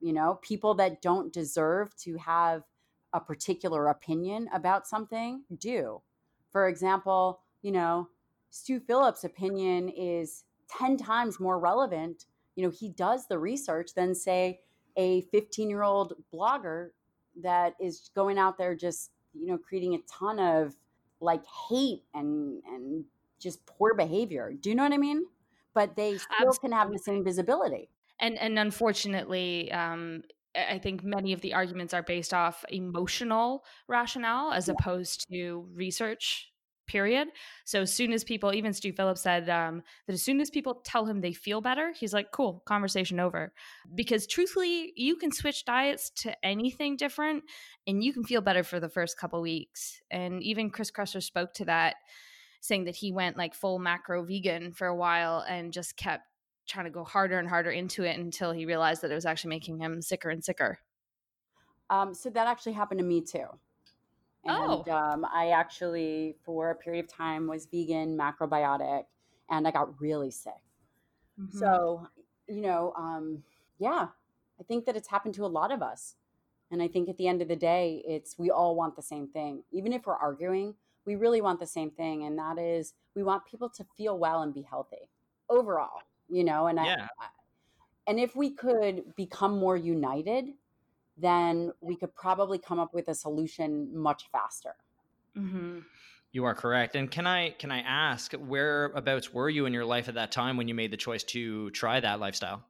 You 0.00 0.12
know, 0.12 0.40
people 0.42 0.74
that 0.74 1.00
don't 1.00 1.32
deserve 1.32 1.96
to 1.98 2.16
have 2.18 2.64
a 3.12 3.20
particular 3.20 3.86
opinion 3.86 4.48
about 4.52 4.86
something 4.86 5.44
do. 5.58 6.02
For 6.50 6.68
example, 6.68 7.40
you 7.62 7.70
know, 7.70 8.08
Stu 8.50 8.80
Phillips' 8.80 9.22
opinion 9.22 9.88
is 9.90 10.44
10 10.76 10.96
times 10.96 11.38
more 11.38 11.60
relevant. 11.60 12.26
You 12.56 12.64
know, 12.64 12.70
he 12.70 12.88
does 12.88 13.28
the 13.28 13.38
research 13.38 13.94
than, 13.94 14.14
say, 14.14 14.60
a 14.98 15.22
15 15.32 15.70
year 15.70 15.82
old 15.82 16.12
blogger 16.34 16.90
that 17.42 17.74
is 17.80 18.10
going 18.14 18.36
out 18.36 18.58
there 18.58 18.74
just, 18.74 19.12
you 19.32 19.46
know, 19.46 19.56
creating 19.56 19.94
a 19.94 19.98
ton 20.10 20.38
of 20.38 20.74
like 21.20 21.44
hate 21.70 22.02
and, 22.12 22.62
and 22.66 23.04
just 23.40 23.64
poor 23.64 23.94
behavior. 23.94 24.52
Do 24.60 24.68
you 24.68 24.74
know 24.74 24.82
what 24.82 24.92
I 24.92 24.98
mean? 24.98 25.24
But 25.72 25.96
they 25.96 26.18
still 26.18 26.48
Absolutely. 26.48 26.58
can 26.60 26.72
have 26.72 26.92
the 26.92 26.98
same 26.98 27.24
visibility. 27.24 27.88
And, 28.20 28.36
and 28.38 28.58
unfortunately, 28.58 29.70
um, 29.70 30.24
I 30.56 30.78
think 30.78 31.04
many 31.04 31.32
of 31.32 31.40
the 31.40 31.54
arguments 31.54 31.94
are 31.94 32.02
based 32.02 32.34
off 32.34 32.64
emotional 32.68 33.64
rationale 33.86 34.52
as 34.52 34.66
yeah. 34.66 34.74
opposed 34.78 35.28
to 35.30 35.68
research 35.72 36.47
period. 36.88 37.28
So 37.64 37.82
as 37.82 37.92
soon 37.92 38.12
as 38.12 38.24
people, 38.24 38.52
even 38.52 38.72
Stu 38.72 38.92
Phillips 38.92 39.20
said 39.20 39.48
um, 39.48 39.82
that 40.06 40.14
as 40.14 40.22
soon 40.22 40.40
as 40.40 40.50
people 40.50 40.80
tell 40.84 41.06
him 41.06 41.20
they 41.20 41.32
feel 41.32 41.60
better, 41.60 41.92
he's 41.92 42.12
like, 42.12 42.32
cool, 42.32 42.62
conversation 42.66 43.20
over. 43.20 43.52
Because 43.94 44.26
truthfully, 44.26 44.92
you 44.96 45.16
can 45.16 45.30
switch 45.30 45.64
diets 45.64 46.10
to 46.22 46.34
anything 46.44 46.96
different 46.96 47.44
and 47.86 48.02
you 48.02 48.12
can 48.12 48.24
feel 48.24 48.40
better 48.40 48.64
for 48.64 48.80
the 48.80 48.88
first 48.88 49.18
couple 49.18 49.40
weeks. 49.40 50.00
And 50.10 50.42
even 50.42 50.70
Chris 50.70 50.90
Kresser 50.90 51.22
spoke 51.22 51.54
to 51.54 51.66
that, 51.66 51.96
saying 52.60 52.84
that 52.84 52.96
he 52.96 53.12
went 53.12 53.36
like 53.36 53.54
full 53.54 53.78
macro 53.78 54.24
vegan 54.24 54.72
for 54.72 54.88
a 54.88 54.96
while 54.96 55.44
and 55.48 55.72
just 55.72 55.96
kept 55.96 56.24
trying 56.68 56.84
to 56.84 56.90
go 56.90 57.04
harder 57.04 57.38
and 57.38 57.48
harder 57.48 57.70
into 57.70 58.02
it 58.02 58.18
until 58.18 58.52
he 58.52 58.66
realized 58.66 59.02
that 59.02 59.10
it 59.10 59.14
was 59.14 59.26
actually 59.26 59.50
making 59.50 59.78
him 59.78 60.02
sicker 60.02 60.28
and 60.28 60.44
sicker. 60.44 60.78
Um, 61.90 62.14
so 62.14 62.30
that 62.30 62.46
actually 62.46 62.72
happened 62.72 62.98
to 62.98 63.04
me 63.04 63.22
too. 63.22 63.46
And 64.48 64.88
oh. 64.88 64.92
um, 64.92 65.26
I 65.32 65.50
actually, 65.50 66.36
for 66.44 66.70
a 66.70 66.74
period 66.74 67.04
of 67.04 67.12
time, 67.12 67.46
was 67.46 67.66
vegan, 67.66 68.16
macrobiotic, 68.16 69.04
and 69.50 69.68
I 69.68 69.70
got 69.70 70.00
really 70.00 70.30
sick. 70.30 70.52
Mm-hmm. 71.40 71.58
So, 71.58 72.08
you 72.48 72.62
know, 72.62 72.92
um, 72.96 73.42
yeah, 73.78 74.08
I 74.58 74.62
think 74.64 74.86
that 74.86 74.96
it's 74.96 75.08
happened 75.08 75.34
to 75.34 75.44
a 75.44 75.46
lot 75.46 75.70
of 75.70 75.82
us. 75.82 76.14
And 76.70 76.82
I 76.82 76.88
think 76.88 77.08
at 77.08 77.16
the 77.16 77.28
end 77.28 77.42
of 77.42 77.48
the 77.48 77.56
day, 77.56 78.02
it's 78.06 78.38
we 78.38 78.50
all 78.50 78.74
want 78.74 78.96
the 78.96 79.02
same 79.02 79.28
thing. 79.28 79.62
Even 79.70 79.92
if 79.92 80.06
we're 80.06 80.16
arguing, 80.16 80.74
we 81.04 81.16
really 81.16 81.40
want 81.40 81.60
the 81.60 81.66
same 81.66 81.90
thing. 81.90 82.24
And 82.24 82.38
that 82.38 82.58
is 82.58 82.94
we 83.14 83.22
want 83.22 83.46
people 83.46 83.68
to 83.70 83.84
feel 83.96 84.18
well 84.18 84.42
and 84.42 84.52
be 84.52 84.62
healthy 84.62 85.08
overall, 85.48 86.02
you 86.28 86.44
know, 86.44 86.66
and 86.66 86.78
yeah. 86.78 87.08
I, 87.18 87.26
and 88.06 88.18
if 88.18 88.34
we 88.34 88.50
could 88.50 89.14
become 89.16 89.58
more 89.58 89.76
united, 89.76 90.54
then 91.20 91.72
we 91.80 91.96
could 91.96 92.14
probably 92.14 92.58
come 92.58 92.78
up 92.78 92.94
with 92.94 93.08
a 93.08 93.14
solution 93.14 93.96
much 93.96 94.28
faster. 94.30 94.74
Mm-hmm. 95.36 95.80
You 96.32 96.44
are 96.44 96.54
correct. 96.54 96.94
And 96.94 97.10
can 97.10 97.26
I 97.26 97.50
can 97.50 97.70
I 97.70 97.80
ask 97.80 98.32
whereabouts 98.34 99.32
were 99.32 99.48
you 99.48 99.66
in 99.66 99.72
your 99.72 99.84
life 99.84 100.08
at 100.08 100.14
that 100.14 100.30
time 100.30 100.56
when 100.56 100.68
you 100.68 100.74
made 100.74 100.90
the 100.90 100.96
choice 100.96 101.24
to 101.24 101.70
try 101.70 102.00
that 102.00 102.20
lifestyle? 102.20 102.62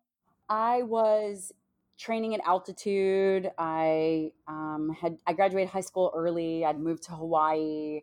I 0.48 0.82
was 0.82 1.52
training 1.98 2.34
at 2.34 2.40
altitude. 2.46 3.50
I 3.58 4.30
um, 4.46 4.96
had 4.98 5.18
I 5.26 5.32
graduated 5.32 5.70
high 5.70 5.80
school 5.80 6.12
early. 6.14 6.64
I'd 6.64 6.78
moved 6.78 7.02
to 7.04 7.12
Hawaii. 7.12 8.02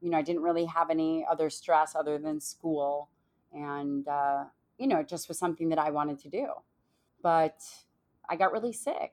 You 0.00 0.10
know, 0.10 0.18
I 0.18 0.22
didn't 0.22 0.42
really 0.42 0.64
have 0.64 0.90
any 0.90 1.24
other 1.30 1.50
stress 1.50 1.94
other 1.94 2.18
than 2.18 2.40
school, 2.40 3.10
and 3.52 4.08
uh, 4.08 4.44
you 4.78 4.86
know, 4.86 4.98
it 4.98 5.08
just 5.08 5.28
was 5.28 5.38
something 5.38 5.68
that 5.68 5.78
I 5.78 5.90
wanted 5.90 6.18
to 6.20 6.28
do. 6.30 6.46
But 7.22 7.62
I 8.28 8.36
got 8.36 8.52
really 8.52 8.72
sick 8.72 9.12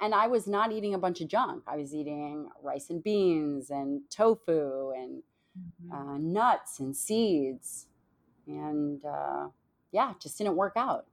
and 0.00 0.14
I 0.14 0.28
was 0.28 0.46
not 0.46 0.72
eating 0.72 0.94
a 0.94 0.98
bunch 0.98 1.20
of 1.20 1.28
junk. 1.28 1.64
I 1.66 1.76
was 1.76 1.94
eating 1.94 2.48
rice 2.62 2.90
and 2.90 3.02
beans 3.02 3.70
and 3.70 4.02
tofu 4.10 4.92
and 4.96 5.22
mm-hmm. 5.58 5.92
uh, 5.92 6.18
nuts 6.18 6.78
and 6.80 6.96
seeds. 6.96 7.86
And 8.46 9.04
uh, 9.04 9.48
yeah, 9.92 10.14
just 10.20 10.38
didn't 10.38 10.56
work 10.56 10.74
out. 10.76 11.06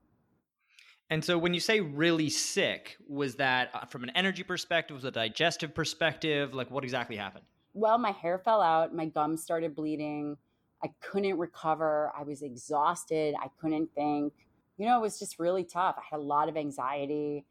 And 1.10 1.24
so 1.24 1.38
when 1.38 1.54
you 1.54 1.60
say 1.60 1.80
really 1.80 2.30
sick, 2.30 2.96
was 3.08 3.36
that 3.36 3.70
uh, 3.74 3.84
from 3.86 4.02
an 4.02 4.10
energy 4.10 4.42
perspective, 4.42 4.94
was 4.94 5.04
a 5.04 5.10
digestive 5.10 5.74
perspective? 5.74 6.54
Like 6.54 6.70
what 6.70 6.84
exactly 6.84 7.16
happened? 7.16 7.44
Well, 7.74 7.98
my 7.98 8.10
hair 8.12 8.38
fell 8.38 8.62
out, 8.62 8.94
my 8.94 9.06
gums 9.06 9.42
started 9.42 9.74
bleeding. 9.74 10.36
I 10.82 10.88
couldn't 11.00 11.38
recover. 11.38 12.12
I 12.16 12.22
was 12.22 12.42
exhausted. 12.42 13.34
I 13.40 13.48
couldn't 13.60 13.90
think. 13.94 14.32
You 14.78 14.86
know, 14.86 14.98
it 14.98 15.02
was 15.02 15.18
just 15.18 15.38
really 15.38 15.64
tough. 15.64 15.96
I 15.98 16.02
had 16.10 16.20
a 16.20 16.22
lot 16.22 16.48
of 16.48 16.56
anxiety 16.56 17.44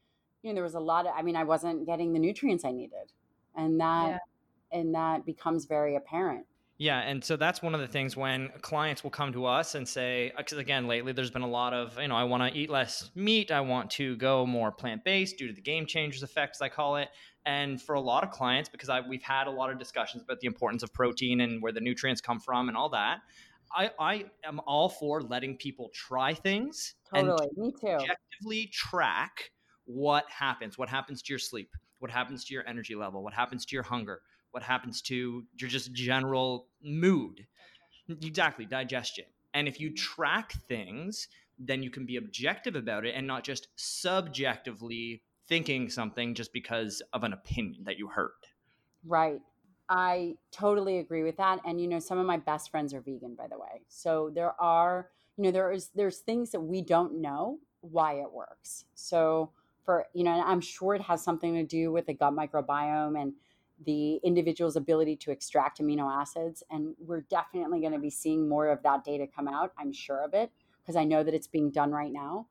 you 0.46 0.52
know, 0.52 0.56
there 0.56 0.64
was 0.64 0.76
a 0.76 0.80
lot 0.80 1.08
of, 1.08 1.14
I 1.16 1.24
mean, 1.24 1.36
I 1.36 1.44
wasn't 1.44 1.88
getting 1.88 2.14
the 2.14 2.20
nutrients 2.20 2.64
I 2.64 2.72
needed. 2.72 3.12
And 3.56 3.80
that, 3.80 4.22
yeah. 4.72 4.80
and 4.80 4.94
that 4.94 5.26
becomes 5.26 5.66
very 5.66 5.96
apparent. 5.96 6.46
Yeah, 6.78 7.00
and 7.00 7.24
so 7.24 7.38
that's 7.38 7.62
one 7.62 7.74
of 7.74 7.80
the 7.80 7.88
things 7.88 8.18
when 8.18 8.50
clients 8.62 9.02
will 9.02 9.10
come 9.10 9.32
to 9.34 9.46
us 9.46 9.76
and 9.76 9.88
say, 9.88 10.32
uh, 10.32 10.40
because 10.40 10.58
again, 10.58 10.88
lately 10.88 11.14
there's 11.14 11.32
been 11.32 11.42
a 11.42 11.48
lot 11.48 11.74
of, 11.74 11.98
you 12.00 12.10
know, 12.10 12.16
I 12.16 12.26
want 12.26 12.44
to 12.44 12.60
eat 12.60 12.70
less 12.70 13.12
meat, 13.16 13.50
I 13.50 13.62
want 13.62 13.90
to 13.92 14.18
go 14.18 14.46
more 14.46 14.72
plant 14.72 15.04
based 15.06 15.38
due 15.38 15.48
to 15.48 15.54
the 15.54 15.62
game 15.62 15.86
changers 15.86 16.22
effects, 16.22 16.62
I 16.62 16.68
call 16.68 16.98
it. 16.98 17.08
And 17.46 17.82
for 17.82 17.96
a 17.96 18.02
lot 18.02 18.24
of 18.24 18.32
clients, 18.32 18.70
because 18.70 18.90
I, 18.90 19.00
we've 19.00 19.24
had 19.24 19.48
a 19.48 19.52
lot 19.52 19.72
of 19.72 19.80
discussions 19.80 20.22
about 20.22 20.42
the 20.42 20.48
importance 20.48 20.84
of 20.84 20.94
protein 20.94 21.42
and 21.42 21.62
where 21.62 21.72
the 21.72 21.80
nutrients 21.80 22.20
come 22.20 22.40
from 22.40 22.68
and 22.68 22.76
all 22.76 22.90
that, 22.90 23.20
I, 23.74 23.92
I 23.98 24.26
am 24.44 24.60
all 24.68 24.90
for 24.90 25.22
letting 25.22 25.58
people 25.58 25.90
try 25.94 26.34
things 26.34 26.96
totally. 27.14 27.48
and 27.56 27.58
me 27.58 27.74
too. 27.80 27.88
objectively 27.88 28.70
track 28.74 29.52
what 29.86 30.26
happens 30.30 30.78
what 30.78 30.90
happens 30.90 31.22
to 31.22 31.32
your 31.32 31.40
sleep 31.40 31.70
what 32.00 32.12
happens 32.12 32.44
to 32.44 32.54
your 32.54 32.68
energy 32.68 32.96
level 32.96 33.24
what 33.24 33.34
happens 33.34 33.66
to 33.66 33.76
your 33.76 33.84
hunger 33.84 34.22
what 34.56 34.64
happens 34.64 35.02
to 35.02 35.44
your 35.58 35.70
just 35.70 35.92
general 35.92 36.68
mood. 36.82 37.46
Exactly 38.08 38.66
digestion. 38.66 39.26
And 39.54 39.68
if 39.68 39.82
you 39.82 39.94
track 39.94 40.54
things 40.70 41.28
then 41.60 41.84
you 41.84 41.90
can 41.90 42.06
be 42.06 42.16
objective 42.16 42.76
about 42.76 43.06
it 43.06 43.16
and 43.16 43.28
not 43.28 43.44
just 43.44 43.68
subjectively 43.76 45.22
thinking 45.50 45.90
something 45.90 46.34
just 46.34 46.54
because 46.54 47.02
of 47.12 47.26
an 47.26 47.34
opinion 47.34 47.84
that 47.84 47.98
you 47.98 48.08
heard. 48.08 48.32
Right. 49.06 49.42
I 49.90 50.36
totally 50.52 51.00
agree 51.00 51.24
with 51.24 51.36
that 51.36 51.60
and 51.66 51.82
you 51.82 51.88
know 51.88 52.00
some 52.00 52.18
of 52.18 52.26
my 52.26 52.38
best 52.38 52.72
friends 52.72 52.94
are 52.94 53.02
vegan 53.02 53.36
by 53.36 53.48
the 53.48 53.60
way. 53.60 53.82
So 53.90 54.32
there 54.34 54.54
are 54.62 55.10
you 55.36 55.44
know 55.44 55.52
there 55.52 55.74
is 55.74 55.90
there's 55.94 56.20
things 56.20 56.52
that 56.52 56.62
we 56.62 56.82
don't 56.82 57.20
know 57.22 57.60
why 57.82 58.22
it 58.22 58.32
works. 58.32 58.86
So 58.94 59.52
for 59.86 60.06
you 60.14 60.24
know 60.24 60.32
i'm 60.46 60.62
sure 60.62 60.96
it 60.96 61.02
has 61.02 61.24
something 61.24 61.54
to 61.54 61.64
do 61.64 61.92
with 61.92 62.06
the 62.06 62.14
gut 62.14 62.34
microbiome 62.34 63.20
and 63.22 63.34
the 63.86 64.16
individual's 64.24 64.78
ability 64.78 65.16
to 65.16 65.32
extract 65.32 65.82
amino 65.82 66.12
acids 66.12 66.64
and 66.72 66.96
we're 67.00 67.22
definitely 67.22 67.80
going 67.82 67.92
to 67.92 68.00
be 68.00 68.10
seeing 68.10 68.48
more 68.48 68.68
of 68.70 68.82
that 68.84 69.04
data 69.04 69.26
come 69.34 69.48
out 69.48 69.72
i'm 69.78 69.94
sure 69.94 70.24
of 70.24 70.34
it 70.34 70.52
because 70.82 70.96
i 70.96 71.04
know 71.04 71.24
that 71.24 71.34
it's 71.34 71.48
being 71.48 71.72
done 71.72 71.92
right 71.92 72.12
now. 72.12 72.48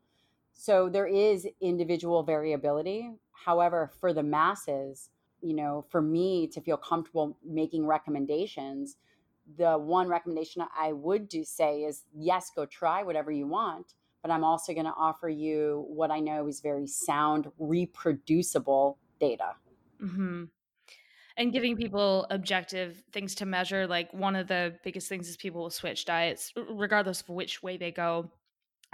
So 0.56 0.88
there 0.88 1.08
is 1.08 1.48
individual 1.60 2.22
variability. 2.22 3.10
However 3.32 3.90
for 4.00 4.12
the 4.12 4.22
masses 4.22 5.10
you 5.44 5.54
know 5.54 5.84
for 5.90 6.00
me 6.00 6.46
to 6.48 6.60
feel 6.60 6.76
comfortable 6.76 7.36
making 7.44 7.86
recommendations 7.86 8.96
the 9.58 9.76
one 9.76 10.08
recommendation 10.08 10.64
i 10.76 10.90
would 10.92 11.28
do 11.28 11.44
say 11.44 11.82
is 11.82 12.04
yes 12.16 12.50
go 12.56 12.64
try 12.64 13.02
whatever 13.02 13.30
you 13.30 13.46
want 13.46 13.94
but 14.24 14.30
I'm 14.30 14.42
also 14.42 14.72
going 14.72 14.86
to 14.86 14.94
offer 14.96 15.28
you 15.28 15.84
what 15.86 16.10
I 16.10 16.18
know 16.18 16.46
is 16.48 16.60
very 16.60 16.86
sound, 16.86 17.46
reproducible 17.58 18.96
data. 19.20 19.50
Mm-hmm. 20.02 20.44
And 21.36 21.52
giving 21.52 21.76
people 21.76 22.26
objective 22.30 23.02
things 23.12 23.34
to 23.34 23.44
measure. 23.44 23.86
Like 23.86 24.14
one 24.14 24.34
of 24.34 24.48
the 24.48 24.76
biggest 24.82 25.10
things 25.10 25.28
is 25.28 25.36
people 25.36 25.60
will 25.60 25.68
switch 25.68 26.06
diets, 26.06 26.54
regardless 26.56 27.20
of 27.20 27.28
which 27.28 27.62
way 27.62 27.76
they 27.76 27.90
go, 27.90 28.30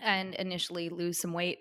and 0.02 0.34
initially 0.34 0.88
lose 0.88 1.18
some 1.20 1.32
weight 1.32 1.60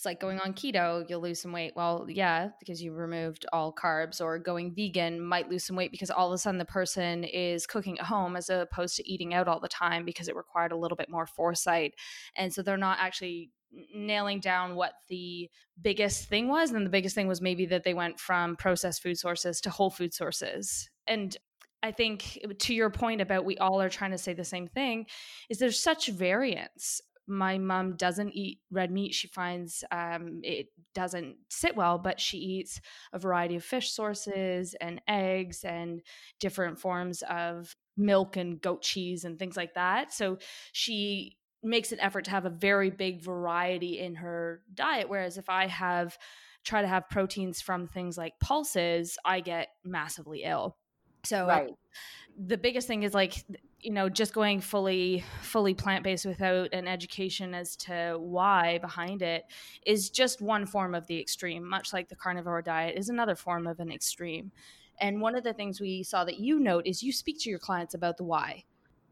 it's 0.00 0.06
like 0.06 0.18
going 0.18 0.40
on 0.40 0.54
keto, 0.54 1.04
you'll 1.10 1.20
lose 1.20 1.42
some 1.42 1.52
weight. 1.52 1.74
Well, 1.76 2.06
yeah, 2.08 2.48
because 2.58 2.82
you 2.82 2.94
removed 2.94 3.44
all 3.52 3.70
carbs, 3.70 4.18
or 4.18 4.38
going 4.38 4.74
vegan 4.74 5.20
might 5.20 5.50
lose 5.50 5.64
some 5.64 5.76
weight 5.76 5.90
because 5.90 6.10
all 6.10 6.28
of 6.28 6.32
a 6.32 6.38
sudden 6.38 6.56
the 6.56 6.64
person 6.64 7.22
is 7.22 7.66
cooking 7.66 7.98
at 7.98 8.06
home 8.06 8.34
as 8.34 8.48
opposed 8.48 8.96
to 8.96 9.06
eating 9.06 9.34
out 9.34 9.46
all 9.46 9.60
the 9.60 9.68
time 9.68 10.06
because 10.06 10.26
it 10.26 10.36
required 10.36 10.72
a 10.72 10.76
little 10.76 10.96
bit 10.96 11.10
more 11.10 11.26
foresight. 11.26 11.92
And 12.34 12.50
so 12.50 12.62
they're 12.62 12.78
not 12.78 12.96
actually 12.98 13.50
nailing 13.94 14.40
down 14.40 14.74
what 14.74 14.94
the 15.10 15.50
biggest 15.82 16.30
thing 16.30 16.48
was 16.48 16.70
and 16.70 16.86
the 16.86 16.90
biggest 16.90 17.14
thing 17.14 17.28
was 17.28 17.42
maybe 17.42 17.66
that 17.66 17.84
they 17.84 17.92
went 17.92 18.18
from 18.18 18.56
processed 18.56 19.02
food 19.02 19.18
sources 19.18 19.60
to 19.60 19.68
whole 19.68 19.90
food 19.90 20.14
sources 20.14 20.88
and 21.06 21.36
I 21.82 21.92
think 21.92 22.38
to 22.58 22.74
your 22.74 22.90
point 22.90 23.20
about 23.20 23.44
we 23.44 23.56
all 23.58 23.80
are 23.80 23.88
trying 23.88 24.10
to 24.10 24.18
say 24.18 24.34
the 24.34 24.44
same 24.44 24.66
thing 24.66 25.06
is 25.48 25.58
there's 25.58 25.82
such 25.82 26.08
variance. 26.08 27.00
My 27.30 27.58
mom 27.58 27.96
doesn't 27.96 28.34
eat 28.34 28.58
red 28.70 28.90
meat. 28.90 29.14
She 29.14 29.28
finds 29.28 29.84
um, 29.92 30.40
it 30.42 30.66
doesn't 30.94 31.36
sit 31.48 31.76
well, 31.76 31.96
but 31.96 32.18
she 32.18 32.38
eats 32.38 32.80
a 33.12 33.18
variety 33.18 33.56
of 33.56 33.64
fish 33.64 33.92
sources 33.92 34.74
and 34.80 35.00
eggs 35.06 35.64
and 35.64 36.02
different 36.40 36.78
forms 36.78 37.22
of 37.22 37.76
milk 37.96 38.36
and 38.36 38.60
goat 38.60 38.82
cheese 38.82 39.24
and 39.24 39.38
things 39.38 39.56
like 39.56 39.74
that. 39.74 40.12
So 40.12 40.38
she 40.72 41.36
makes 41.62 41.92
an 41.92 42.00
effort 42.00 42.24
to 42.24 42.30
have 42.30 42.46
a 42.46 42.50
very 42.50 42.90
big 42.90 43.22
variety 43.22 44.00
in 44.00 44.16
her 44.16 44.62
diet. 44.74 45.08
Whereas 45.08 45.38
if 45.38 45.48
I 45.48 45.66
have 45.68 46.18
try 46.64 46.82
to 46.82 46.88
have 46.88 47.08
proteins 47.08 47.60
from 47.60 47.86
things 47.86 48.18
like 48.18 48.38
pulses, 48.40 49.16
I 49.24 49.40
get 49.40 49.68
massively 49.84 50.42
ill. 50.44 50.76
So 51.24 51.46
right. 51.46 51.70
the 52.36 52.58
biggest 52.58 52.86
thing 52.86 53.02
is 53.02 53.14
like 53.14 53.44
you 53.80 53.92
know 53.92 54.08
just 54.08 54.34
going 54.34 54.60
fully 54.60 55.24
fully 55.42 55.74
plant 55.74 56.04
based 56.04 56.26
without 56.26 56.72
an 56.72 56.86
education 56.86 57.54
as 57.54 57.76
to 57.76 58.16
why 58.18 58.78
behind 58.78 59.22
it 59.22 59.44
is 59.86 60.10
just 60.10 60.42
one 60.42 60.66
form 60.66 60.94
of 60.94 61.06
the 61.06 61.18
extreme 61.18 61.66
much 61.66 61.92
like 61.92 62.08
the 62.08 62.16
carnivore 62.16 62.60
diet 62.60 62.98
is 62.98 63.08
another 63.08 63.34
form 63.34 63.66
of 63.66 63.80
an 63.80 63.90
extreme 63.90 64.52
and 65.00 65.20
one 65.20 65.34
of 65.34 65.44
the 65.44 65.54
things 65.54 65.80
we 65.80 66.02
saw 66.02 66.24
that 66.24 66.38
you 66.38 66.60
note 66.60 66.86
is 66.86 67.02
you 67.02 67.10
speak 67.10 67.40
to 67.40 67.48
your 67.48 67.58
clients 67.58 67.94
about 67.94 68.18
the 68.18 68.24
why 68.24 68.64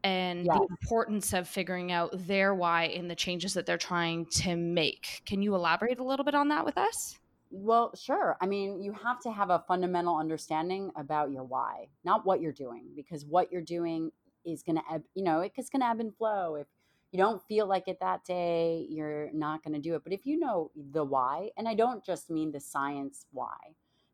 and 0.03 0.45
yes. 0.45 0.57
the 0.57 0.67
importance 0.81 1.33
of 1.33 1.47
figuring 1.47 1.91
out 1.91 2.11
their 2.27 2.53
why 2.53 2.83
in 2.85 3.07
the 3.07 3.15
changes 3.15 3.53
that 3.53 3.65
they're 3.65 3.77
trying 3.77 4.25
to 4.27 4.55
make. 4.55 5.21
Can 5.25 5.41
you 5.41 5.55
elaborate 5.55 5.99
a 5.99 6.03
little 6.03 6.23
bit 6.23 6.35
on 6.35 6.49
that 6.49 6.65
with 6.65 6.77
us? 6.77 7.19
Well, 7.51 7.91
sure. 7.95 8.37
I 8.41 8.45
mean, 8.45 8.81
you 8.81 8.93
have 8.93 9.19
to 9.21 9.31
have 9.31 9.49
a 9.49 9.63
fundamental 9.67 10.17
understanding 10.17 10.91
about 10.95 11.31
your 11.31 11.43
why, 11.43 11.87
not 12.03 12.25
what 12.25 12.41
you're 12.41 12.51
doing, 12.51 12.89
because 12.95 13.25
what 13.25 13.51
you're 13.51 13.61
doing 13.61 14.11
is 14.45 14.61
going 14.61 14.75
to 14.75 14.83
ebb, 14.91 15.03
you 15.15 15.23
know, 15.23 15.41
it's 15.41 15.69
going 15.69 15.81
to 15.81 15.87
ebb 15.87 15.99
and 15.99 16.15
flow. 16.15 16.55
If 16.55 16.67
you 17.11 17.17
don't 17.17 17.41
feel 17.47 17.65
like 17.65 17.87
it 17.87 17.99
that 18.01 18.23
day, 18.23 18.85
you're 18.87 19.31
not 19.33 19.63
going 19.63 19.73
to 19.73 19.81
do 19.81 19.95
it. 19.95 20.03
But 20.03 20.13
if 20.13 20.27
you 20.27 20.37
know 20.39 20.69
the 20.75 21.03
why, 21.03 21.49
and 21.57 21.67
I 21.67 21.73
don't 21.73 22.05
just 22.05 22.29
mean 22.29 22.51
the 22.51 22.59
science 22.59 23.25
why, 23.31 23.57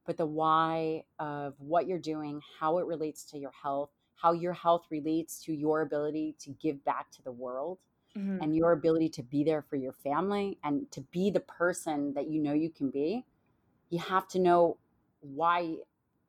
but 0.05 0.15
the 0.15 0.25
why 0.25 1.03
of 1.19 1.55
what 1.57 1.87
you're 1.87 1.99
doing, 1.99 2.39
how 2.59 2.77
it 2.77 2.85
relates 2.85 3.25
to 3.31 3.37
your 3.37 3.51
health, 3.51 3.89
how 4.15 4.31
your 4.31 4.53
health 4.53 4.85
relates 4.89 5.43
to 5.43 5.53
your 5.53 5.81
ability 5.81 6.35
to 6.39 6.51
give 6.51 6.85
back 6.85 7.11
to 7.11 7.21
the 7.21 7.33
world 7.33 7.79
mm-hmm. 8.17 8.41
and 8.41 8.55
your 8.55 8.71
ability 8.71 9.09
to 9.09 9.23
be 9.23 9.43
there 9.43 9.61
for 9.61 9.75
your 9.75 9.93
family 9.93 10.57
and 10.63 10.89
to 10.91 11.01
be 11.11 11.29
the 11.29 11.39
person 11.39 12.13
that 12.13 12.27
you 12.29 12.41
know 12.41 12.53
you 12.53 12.69
can 12.69 12.89
be, 12.89 13.25
you 13.89 13.99
have 13.99 14.27
to 14.29 14.39
know 14.39 14.77
why 15.21 15.75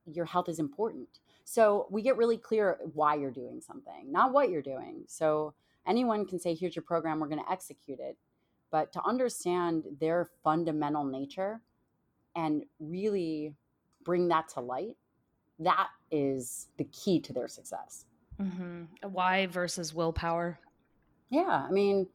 your 0.07 0.25
health 0.25 0.49
is 0.49 0.59
important. 0.59 1.09
So 1.45 1.87
we 1.91 2.03
get 2.03 2.17
really 2.17 2.39
clear 2.39 2.79
why 2.95 3.15
you're 3.15 3.31
doing 3.31 3.61
something, 3.61 4.11
not 4.11 4.33
what 4.33 4.51
you're 4.51 4.63
doing. 4.63 5.05
So 5.07 5.55
anyone 5.87 6.27
can 6.27 6.39
say, 6.39 6.55
here's 6.55 6.75
your 6.75 6.83
program, 6.83 7.21
we're 7.21 7.29
going 7.29 7.43
to 7.45 7.53
execute 7.53 8.01
it. 8.01 8.17
But 8.71 8.93
to 8.95 9.03
understand 9.05 9.85
their 10.01 10.29
fundamental 10.43 11.05
nature 11.05 11.61
and 12.35 12.65
really 12.81 13.55
bring 14.05 14.29
that 14.29 14.49
to 14.51 14.61
light, 14.61 14.97
that 15.61 15.89
is 16.11 16.67
the 16.77 16.85
key 16.85 17.21
to 17.21 17.33
their 17.33 17.49
success. 17.49 18.05
Mm-hmm. 18.41 19.09
Why 19.11 19.47
versus 19.47 19.95
willpower? 19.95 20.59
Yeah. 21.31 21.67
I 21.69 21.71
mean, 21.71 22.07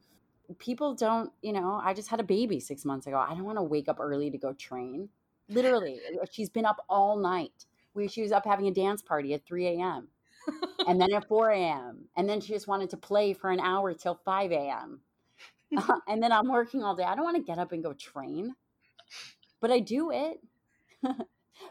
people 0.58 0.94
don't, 0.94 1.30
you 1.42 1.52
know, 1.52 1.80
I 1.82 1.94
just 1.94 2.08
had 2.08 2.20
a 2.20 2.24
baby 2.24 2.60
six 2.60 2.84
months 2.84 3.06
ago. 3.06 3.18
I 3.18 3.30
don't 3.34 3.44
want 3.44 3.58
to 3.58 3.62
wake 3.62 3.88
up 3.88 4.00
early 4.00 4.30
to 4.30 4.38
go 4.38 4.52
train. 4.52 5.08
Literally, 5.48 6.00
uh, 6.22 6.26
she's 6.30 6.50
been 6.50 6.66
up 6.66 6.84
all 6.88 7.16
night. 7.16 7.66
We, 7.94 8.08
she 8.08 8.22
was 8.22 8.32
up 8.32 8.44
having 8.46 8.66
a 8.68 8.72
dance 8.72 9.02
party 9.02 9.34
at 9.34 9.44
3 9.46 9.66
a.m. 9.68 10.08
and 10.86 11.00
then 11.00 11.12
at 11.12 11.28
4 11.28 11.50
a.m. 11.50 12.06
And 12.16 12.28
then 12.28 12.40
she 12.40 12.52
just 12.52 12.68
wanted 12.68 12.90
to 12.90 12.96
play 12.96 13.32
for 13.32 13.50
an 13.50 13.60
hour 13.60 13.94
till 13.94 14.20
5 14.24 14.52
a.m. 14.52 15.00
and 16.08 16.22
then 16.22 16.32
I'm 16.32 16.48
working 16.48 16.82
all 16.82 16.96
day. 16.96 17.04
I 17.04 17.14
don't 17.14 17.24
want 17.24 17.36
to 17.36 17.42
get 17.42 17.58
up 17.58 17.72
and 17.72 17.82
go 17.82 17.92
train, 17.92 18.54
but 19.60 19.70
I 19.70 19.80
do 19.80 20.10
it 20.10 20.40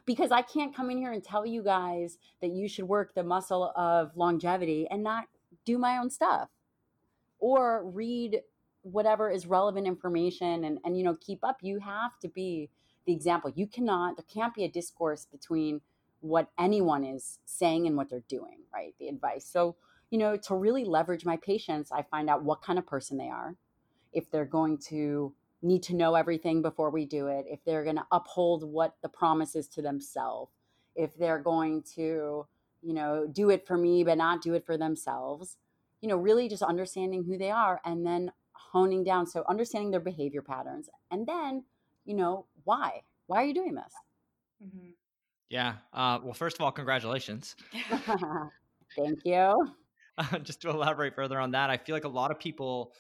because 0.06 0.32
I 0.32 0.42
can't 0.42 0.76
come 0.76 0.90
in 0.90 0.98
here 0.98 1.12
and 1.12 1.24
tell 1.24 1.46
you 1.46 1.64
guys 1.64 2.18
that 2.42 2.52
you 2.52 2.68
should 2.68 2.86
work 2.88 3.14
the 3.14 3.24
muscle 3.24 3.72
of 3.76 4.16
longevity 4.16 4.88
and 4.90 5.04
not 5.04 5.26
do 5.66 5.78
my 5.78 5.98
own 5.98 6.10
stuff 6.10 6.50
or 7.42 7.84
read 7.84 8.42
whatever 8.84 9.30
is 9.30 9.46
relevant 9.46 9.88
information 9.88 10.64
and, 10.64 10.80
and 10.86 10.98
you 10.98 11.04
know 11.04 11.18
keep 11.20 11.44
up. 11.44 11.58
You 11.62 11.80
have 11.80 12.18
to 12.22 12.30
be 12.30 12.70
the 13.06 13.14
example. 13.14 13.52
You 13.54 13.68
cannot 13.68 14.18
there 14.18 14.26
can't 14.34 14.56
be 14.56 14.64
a 14.64 14.70
discourse 14.70 15.28
between 15.30 15.82
what 16.22 16.50
anyone 16.58 17.04
is 17.04 17.40
saying 17.46 17.88
and 17.88 17.98
what 17.98 18.10
they're 18.10 18.24
doing 18.30 18.60
right? 18.74 18.96
The 19.00 19.10
advice. 19.10 19.46
So 19.46 19.76
you 20.12 20.20
know 20.20 20.38
to 20.38 20.56
really 20.56 20.86
leverage 20.86 21.26
my 21.26 21.38
patients 21.38 21.92
i 21.92 22.04
find 22.04 22.30
out 22.30 22.44
what 22.44 22.62
kind 22.62 22.78
of 22.78 22.86
person 22.86 23.18
they 23.18 23.30
are 23.30 23.56
if 24.14 24.30
they're 24.30 24.46
going 24.46 24.78
to 24.78 25.34
need 25.64 25.82
to 25.84 25.96
know 25.96 26.16
everything 26.16 26.62
before 26.62 26.92
we 26.92 27.06
do 27.06 27.28
it 27.28 27.46
if 27.50 27.64
they're 27.66 27.84
going 27.84 27.96
to 27.96 28.06
uphold 28.12 28.64
what 28.64 28.96
the 29.02 29.10
promise 29.10 29.56
is 29.56 29.68
to 29.68 29.82
themselves 29.82 30.52
if 30.96 31.18
they're 31.18 31.40
going 31.40 31.82
to 31.82 32.46
you 32.84 32.94
know 32.94 33.28
do 33.32 33.50
it 33.50 33.66
for 33.66 33.78
me 33.78 34.04
but 34.04 34.18
not 34.18 34.42
do 34.42 34.54
it 34.54 34.66
for 34.66 34.78
themselves 34.78 35.58
you 36.02 36.10
know, 36.10 36.18
really 36.18 36.50
just 36.50 36.64
understanding 36.64 37.24
who 37.24 37.38
they 37.38 37.52
are 37.52 37.80
and 37.86 38.06
then 38.06 38.32
honing 38.54 39.04
down. 39.04 39.28
So 39.28 39.44
understanding 39.48 39.92
their 39.92 40.00
behavior 40.00 40.42
patterns 40.42 40.90
and 41.10 41.26
then, 41.28 41.64
you 42.06 42.16
know, 42.16 42.46
why? 42.64 43.02
Why 43.28 43.38
are 43.38 43.46
you 43.46 43.54
doing 43.54 43.76
this? 43.76 43.94
Mm-hmm. 44.64 44.90
Yeah. 45.50 45.76
Uh, 45.94 46.20
well, 46.24 46.34
first 46.34 46.58
of 46.58 46.62
all, 46.62 46.72
congratulations. 46.72 47.56
Thank 48.96 49.20
you. 49.26 49.74
Uh, 50.18 50.40
just 50.44 50.62
to 50.62 50.70
elaborate 50.70 51.16
further 51.16 51.40
on 51.40 51.52
that, 51.52 51.70
I 51.70 51.78
feel 51.78 51.96
like 51.96 52.06
a 52.06 52.10
lot 52.10 52.32
of 52.32 52.40
people, 52.40 52.94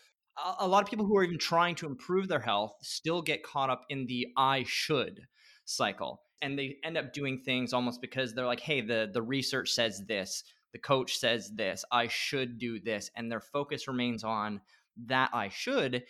a 0.60 0.68
lot 0.68 0.84
of 0.84 0.90
people 0.90 1.06
who 1.06 1.18
are 1.18 1.24
even 1.24 1.38
trying 1.38 1.76
to 1.76 1.88
improve 1.88 2.28
their 2.28 2.40
health, 2.40 2.74
still 2.82 3.22
get 3.22 3.44
caught 3.44 3.70
up 3.70 3.86
in 3.90 4.06
the 4.06 4.28
"I 4.38 4.64
should" 4.68 5.22
cycle, 5.66 6.22
and 6.42 6.58
they 6.58 6.78
end 6.84 6.98
up 6.98 7.14
doing 7.14 7.42
things 7.42 7.74
almost 7.74 8.02
because 8.02 8.34
they're 8.34 8.46
like, 8.46 8.62
"Hey, 8.62 8.82
the 8.82 9.10
the 9.14 9.22
research 9.22 9.72
says 9.72 10.04
this, 10.08 10.44
the 10.72 10.80
coach 10.80 11.18
says 11.18 11.50
this, 11.50 11.84
I 11.92 12.08
should 12.08 12.58
do 12.58 12.80
this, 12.80 13.12
and 13.16 13.32
their 13.32 13.42
focus 13.42 13.88
remains 13.88 14.24
on 14.24 14.62
that 15.08 15.30
I 15.34 15.50
should. 15.50 16.04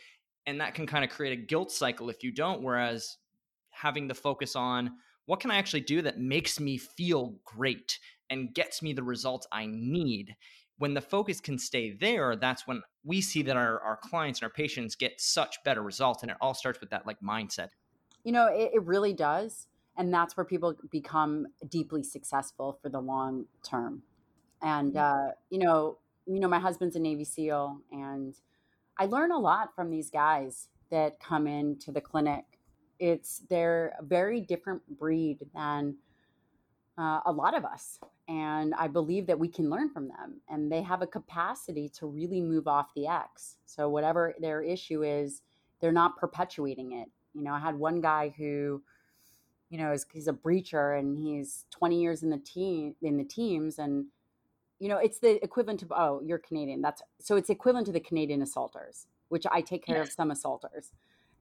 And 0.46 0.60
that 0.62 0.74
can 0.74 0.88
kind 0.88 1.04
of 1.04 1.12
create 1.12 1.38
a 1.38 1.42
guilt 1.42 1.72
cycle 1.72 2.10
if 2.10 2.24
you 2.24 2.32
don't. 2.32 2.62
Whereas 2.62 3.18
having 3.70 4.08
the 4.08 4.16
focus 4.16 4.56
on 4.56 4.92
what 5.26 5.40
can 5.40 5.52
I 5.52 5.58
actually 5.58 5.82
do 5.82 6.02
that 6.02 6.20
makes 6.20 6.60
me 6.60 6.78
feel 6.78 7.36
great 7.46 8.00
and 8.30 8.54
gets 8.54 8.82
me 8.82 8.94
the 8.94 9.04
results 9.04 9.48
I 9.52 9.68
need. 9.68 10.36
When 10.78 10.94
the 10.94 11.02
focus 11.02 11.40
can 11.40 11.60
stay 11.60 11.92
there, 11.92 12.36
that's 12.36 12.66
when 12.66 12.82
we 13.04 13.22
see 13.22 13.44
that 13.44 13.56
our, 13.56 13.80
our 13.82 13.98
clients 13.98 14.40
and 14.40 14.46
our 14.46 14.54
patients 14.54 14.96
get 14.96 15.22
such 15.22 15.64
better 15.64 15.84
results. 15.84 16.24
And 16.24 16.32
it 16.32 16.38
all 16.42 16.56
starts 16.56 16.80
with 16.80 16.90
that 16.90 17.06
like 17.06 17.20
mindset. 17.22 17.70
You 18.24 18.32
know, 18.32 18.48
it, 18.48 18.72
it 18.74 18.84
really 18.84 19.14
does. 19.14 19.68
And 19.96 20.12
that's 20.14 20.36
where 20.36 20.46
people 20.46 20.76
become 20.90 21.48
deeply 21.70 22.02
successful 22.02 22.80
for 22.82 22.90
the 22.90 23.00
long 23.00 23.46
term 23.64 24.04
and 24.62 24.94
mm-hmm. 24.94 25.30
uh, 25.30 25.32
you 25.50 25.60
know 25.60 25.98
you 26.26 26.40
know 26.40 26.48
my 26.48 26.60
husband's 26.60 26.96
a 26.96 27.00
navy 27.00 27.24
seal 27.24 27.80
and 27.92 28.36
i 28.98 29.06
learn 29.06 29.32
a 29.32 29.40
lot 29.40 29.76
from 29.76 29.90
these 29.90 30.10
guys 30.10 30.68
that 30.92 31.20
come 31.20 31.48
into 31.48 31.92
the 31.92 32.02
clinic. 32.02 32.46
It's 33.00 33.42
they're 33.50 33.94
a 33.98 34.04
very 34.04 34.42
different 34.42 34.82
breed 35.00 35.40
than 35.56 35.96
uh, 36.98 37.22
a 37.26 37.32
lot 37.32 37.58
of 37.58 37.66
us 37.66 38.00
and 38.28 38.76
i 38.76 38.88
believe 38.88 39.26
that 39.26 39.40
we 39.40 39.48
can 39.48 39.70
learn 39.70 39.90
from 39.90 40.10
them 40.10 40.40
and 40.50 40.72
they 40.72 40.82
have 40.82 41.02
a 41.02 41.08
capacity 41.08 41.90
to 41.90 42.06
really 42.06 42.42
move 42.42 42.68
off 42.68 42.94
the 42.96 43.08
x. 43.08 43.56
So 43.66 43.90
whatever 43.90 44.36
their 44.40 44.62
issue 44.62 45.04
is 45.04 45.42
they're 45.80 45.92
not 45.92 46.18
perpetuating 46.18 46.92
it. 46.92 47.10
You 47.34 47.44
know 47.44 47.54
i 47.54 47.60
had 47.60 47.76
one 47.76 48.02
guy 48.02 48.36
who 48.38 48.84
you 49.70 49.78
know 49.78 49.94
is, 49.94 50.06
he's 50.14 50.28
a 50.28 50.34
breacher 50.34 51.00
and 51.00 51.18
he's 51.18 51.66
20 51.72 52.00
years 52.00 52.22
in 52.22 52.30
the 52.30 52.38
team 52.38 52.94
in 53.02 53.18
the 53.18 53.24
teams 53.24 53.80
and 53.80 54.06
you 54.82 54.88
know, 54.88 54.98
it's 54.98 55.20
the 55.20 55.42
equivalent 55.44 55.84
of 55.84 55.92
oh, 55.92 56.22
you're 56.26 56.40
Canadian. 56.40 56.82
That's 56.82 57.04
so 57.20 57.36
it's 57.36 57.52
equivalent 57.52 57.86
to 57.86 57.94
the 57.94 58.00
Canadian 58.00 58.42
assaulters, 58.42 59.06
which 59.30 59.46
I 59.52 59.62
take 59.62 59.86
care 59.86 59.98
yes. 59.98 60.08
of 60.08 60.14
some 60.14 60.32
assaulters. 60.32 60.92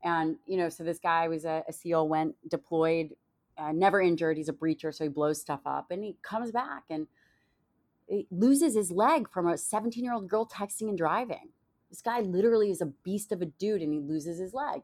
And 0.04 0.36
you 0.46 0.58
know, 0.58 0.68
so 0.68 0.84
this 0.84 0.98
guy 0.98 1.26
was 1.26 1.46
a, 1.46 1.64
a 1.66 1.72
SEAL, 1.72 2.06
went 2.06 2.34
deployed, 2.46 3.16
uh, 3.56 3.72
never 3.72 3.98
injured. 3.98 4.36
He's 4.36 4.50
a 4.50 4.52
breacher, 4.52 4.94
so 4.94 5.04
he 5.04 5.08
blows 5.08 5.40
stuff 5.40 5.60
up, 5.64 5.90
and 5.90 6.04
he 6.04 6.18
comes 6.22 6.52
back 6.52 6.84
and 6.90 7.06
he 8.06 8.26
loses 8.30 8.74
his 8.74 8.90
leg 8.90 9.30
from 9.30 9.48
a 9.48 9.56
17 9.56 10.04
year 10.04 10.12
old 10.12 10.28
girl 10.28 10.46
texting 10.46 10.90
and 10.90 10.98
driving. 10.98 11.48
This 11.88 12.02
guy 12.02 12.20
literally 12.20 12.70
is 12.70 12.82
a 12.82 12.92
beast 13.04 13.32
of 13.32 13.40
a 13.40 13.46
dude, 13.46 13.80
and 13.80 13.94
he 13.94 14.00
loses 14.00 14.38
his 14.38 14.52
leg. 14.52 14.82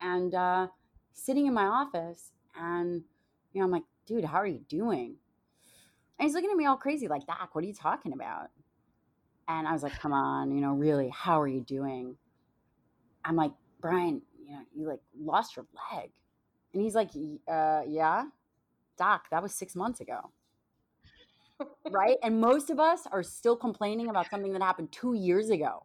And 0.00 0.32
uh, 0.32 0.68
sitting 1.12 1.46
in 1.46 1.54
my 1.54 1.66
office, 1.66 2.30
and 2.56 3.02
you 3.52 3.60
know, 3.60 3.64
I'm 3.64 3.72
like, 3.72 3.84
dude, 4.06 4.26
how 4.26 4.36
are 4.36 4.46
you 4.46 4.60
doing? 4.68 5.16
And 6.18 6.26
he's 6.26 6.34
looking 6.34 6.50
at 6.50 6.56
me 6.56 6.66
all 6.66 6.76
crazy, 6.76 7.08
like, 7.08 7.26
Doc, 7.26 7.50
what 7.52 7.62
are 7.64 7.66
you 7.66 7.74
talking 7.74 8.12
about? 8.12 8.48
And 9.48 9.68
I 9.68 9.72
was 9.72 9.82
like, 9.82 9.98
come 10.00 10.12
on, 10.12 10.50
you 10.50 10.60
know, 10.60 10.72
really, 10.72 11.08
how 11.10 11.40
are 11.40 11.46
you 11.46 11.60
doing? 11.60 12.16
I'm 13.24 13.36
like, 13.36 13.52
Brian, 13.80 14.22
you 14.44 14.52
know, 14.52 14.60
you 14.74 14.88
like 14.88 15.00
lost 15.18 15.56
your 15.56 15.66
leg. 15.92 16.10
And 16.72 16.82
he's 16.82 16.94
like, 16.94 17.10
uh, 17.48 17.82
yeah, 17.86 18.24
doc, 18.96 19.26
that 19.30 19.42
was 19.42 19.54
six 19.54 19.76
months 19.76 20.00
ago. 20.00 20.30
right. 21.90 22.16
And 22.22 22.40
most 22.40 22.70
of 22.70 22.80
us 22.80 23.06
are 23.10 23.22
still 23.22 23.56
complaining 23.56 24.08
about 24.08 24.28
something 24.30 24.52
that 24.52 24.62
happened 24.62 24.90
two 24.92 25.14
years 25.14 25.50
ago. 25.50 25.84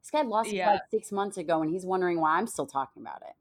This 0.00 0.10
guy 0.10 0.22
lost 0.22 0.52
yeah. 0.52 0.64
his 0.64 0.72
leg 0.72 0.80
six 0.90 1.12
months 1.12 1.36
ago 1.38 1.62
and 1.62 1.70
he's 1.70 1.86
wondering 1.86 2.20
why 2.20 2.36
I'm 2.36 2.46
still 2.46 2.66
talking 2.66 3.02
about 3.02 3.22
it. 3.22 3.34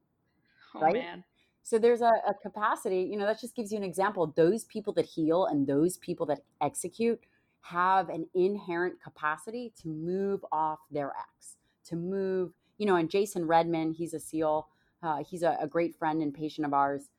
Oh, 0.76 0.82
right. 0.82 0.94
Man. 0.94 1.24
So 1.64 1.80
there's 1.80 2.02
a, 2.02 2.12
a 2.28 2.34
capacity, 2.42 3.08
you 3.10 3.18
know, 3.18 3.26
that 3.26 3.40
just 3.40 3.56
gives 3.56 3.72
you 3.72 3.78
an 3.78 3.84
example. 3.84 4.34
Those 4.36 4.66
people 4.66 4.94
that 4.94 5.06
heal 5.06 5.46
and 5.46 5.66
those 5.66 5.98
people 5.98 6.26
that 6.28 6.42
execute 6.62 7.22
have 7.62 8.10
an 8.10 8.28
inherent 8.36 9.02
capacity 9.02 9.74
to 9.82 9.88
move 9.88 10.44
off 10.52 10.80
their 10.92 11.14
X, 11.38 11.56
to 11.86 11.96
move, 11.96 12.52
you 12.78 12.86
know, 12.86 12.98
and 12.98 13.10
Jason 13.10 13.48
Redman, 13.48 13.94
he's 13.94 14.14
a 14.14 14.20
SEAL. 14.20 14.68
Uh, 15.02 15.24
he's 15.24 15.44
a, 15.44 15.58
a 15.60 15.68
great 15.68 15.96
friend 15.98 16.22
and 16.22 16.34
patient 16.34 16.66
of 16.66 16.74
ours. 16.74 17.10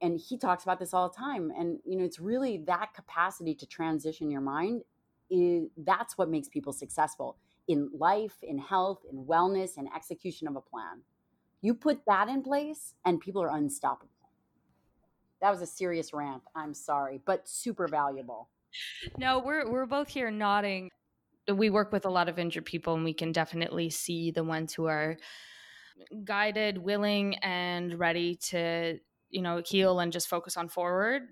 And 0.00 0.18
he 0.18 0.36
talks 0.36 0.64
about 0.64 0.78
this 0.78 0.92
all 0.92 1.08
the 1.08 1.16
time. 1.16 1.52
And, 1.56 1.78
you 1.84 1.96
know, 1.96 2.04
it's 2.04 2.18
really 2.18 2.58
that 2.66 2.94
capacity 2.94 3.54
to 3.56 3.66
transition 3.66 4.30
your 4.30 4.40
mind 4.40 4.82
is 5.30 5.68
that's 5.76 6.18
what 6.18 6.28
makes 6.28 6.48
people 6.48 6.72
successful 6.72 7.36
in 7.68 7.90
life, 7.96 8.34
in 8.42 8.58
health, 8.58 9.00
in 9.10 9.24
wellness, 9.24 9.76
and 9.76 9.88
execution 9.94 10.48
of 10.48 10.56
a 10.56 10.60
plan. 10.60 11.02
You 11.62 11.74
put 11.74 12.04
that 12.06 12.28
in 12.28 12.42
place 12.42 12.94
and 13.04 13.20
people 13.20 13.42
are 13.42 13.56
unstoppable. 13.56 14.10
That 15.40 15.50
was 15.50 15.62
a 15.62 15.66
serious 15.66 16.12
rant. 16.12 16.42
I'm 16.54 16.74
sorry, 16.74 17.20
but 17.24 17.48
super 17.48 17.88
valuable. 17.88 18.48
No, 19.16 19.38
we're 19.38 19.70
we're 19.70 19.86
both 19.86 20.08
here 20.08 20.30
nodding. 20.30 20.90
We 21.52 21.70
work 21.70 21.92
with 21.92 22.04
a 22.04 22.10
lot 22.10 22.28
of 22.28 22.38
injured 22.38 22.64
people 22.64 22.94
and 22.94 23.04
we 23.04 23.14
can 23.14 23.32
definitely 23.32 23.90
see 23.90 24.30
the 24.30 24.44
ones 24.44 24.74
who 24.74 24.86
are 24.86 25.16
guided, 26.24 26.78
willing 26.78 27.36
and 27.36 27.98
ready 27.98 28.36
to, 28.36 28.98
you 29.30 29.42
know, 29.42 29.62
heal 29.64 30.00
and 30.00 30.12
just 30.12 30.28
focus 30.28 30.56
on 30.56 30.68
forward 30.68 31.22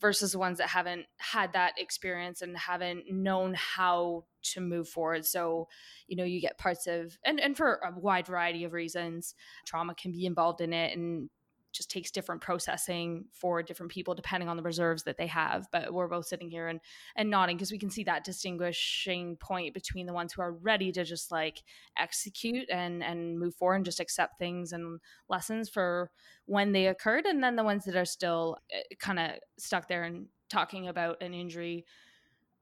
versus 0.00 0.32
the 0.32 0.38
ones 0.38 0.58
that 0.58 0.68
haven't 0.68 1.06
had 1.18 1.52
that 1.52 1.74
experience 1.78 2.42
and 2.42 2.56
haven't 2.56 3.04
known 3.10 3.54
how 3.54 4.24
to 4.42 4.60
move 4.60 4.88
forward. 4.88 5.24
So, 5.24 5.68
you 6.06 6.16
know, 6.16 6.24
you 6.24 6.40
get 6.40 6.58
parts 6.58 6.86
of 6.86 7.16
and 7.24 7.40
and 7.40 7.56
for 7.56 7.80
a 7.84 7.98
wide 7.98 8.26
variety 8.26 8.64
of 8.64 8.72
reasons, 8.72 9.34
trauma 9.66 9.94
can 9.94 10.12
be 10.12 10.26
involved 10.26 10.60
in 10.60 10.72
it 10.72 10.96
and 10.96 11.30
just 11.76 11.90
takes 11.90 12.10
different 12.10 12.40
processing 12.40 13.24
for 13.32 13.62
different 13.62 13.92
people 13.92 14.14
depending 14.14 14.48
on 14.48 14.56
the 14.56 14.62
reserves 14.62 15.02
that 15.04 15.16
they 15.16 15.26
have 15.26 15.66
but 15.72 15.92
we're 15.92 16.08
both 16.08 16.26
sitting 16.26 16.50
here 16.50 16.68
and 16.68 16.80
and 17.16 17.28
nodding 17.28 17.56
because 17.56 17.72
we 17.72 17.78
can 17.78 17.90
see 17.90 18.04
that 18.04 18.24
distinguishing 18.24 19.36
point 19.36 19.74
between 19.74 20.06
the 20.06 20.12
ones 20.12 20.32
who 20.32 20.42
are 20.42 20.52
ready 20.52 20.90
to 20.90 21.04
just 21.04 21.30
like 21.30 21.62
execute 21.98 22.68
and 22.70 23.02
and 23.02 23.38
move 23.38 23.54
forward 23.54 23.76
and 23.76 23.84
just 23.84 24.00
accept 24.00 24.38
things 24.38 24.72
and 24.72 25.00
lessons 25.28 25.68
for 25.68 26.10
when 26.46 26.72
they 26.72 26.86
occurred 26.86 27.26
and 27.26 27.42
then 27.42 27.56
the 27.56 27.64
ones 27.64 27.84
that 27.84 27.96
are 27.96 28.04
still 28.04 28.56
eh, 28.72 28.94
kind 28.98 29.18
of 29.18 29.32
stuck 29.58 29.88
there 29.88 30.04
and 30.04 30.26
talking 30.48 30.88
about 30.88 31.20
an 31.22 31.34
injury 31.34 31.84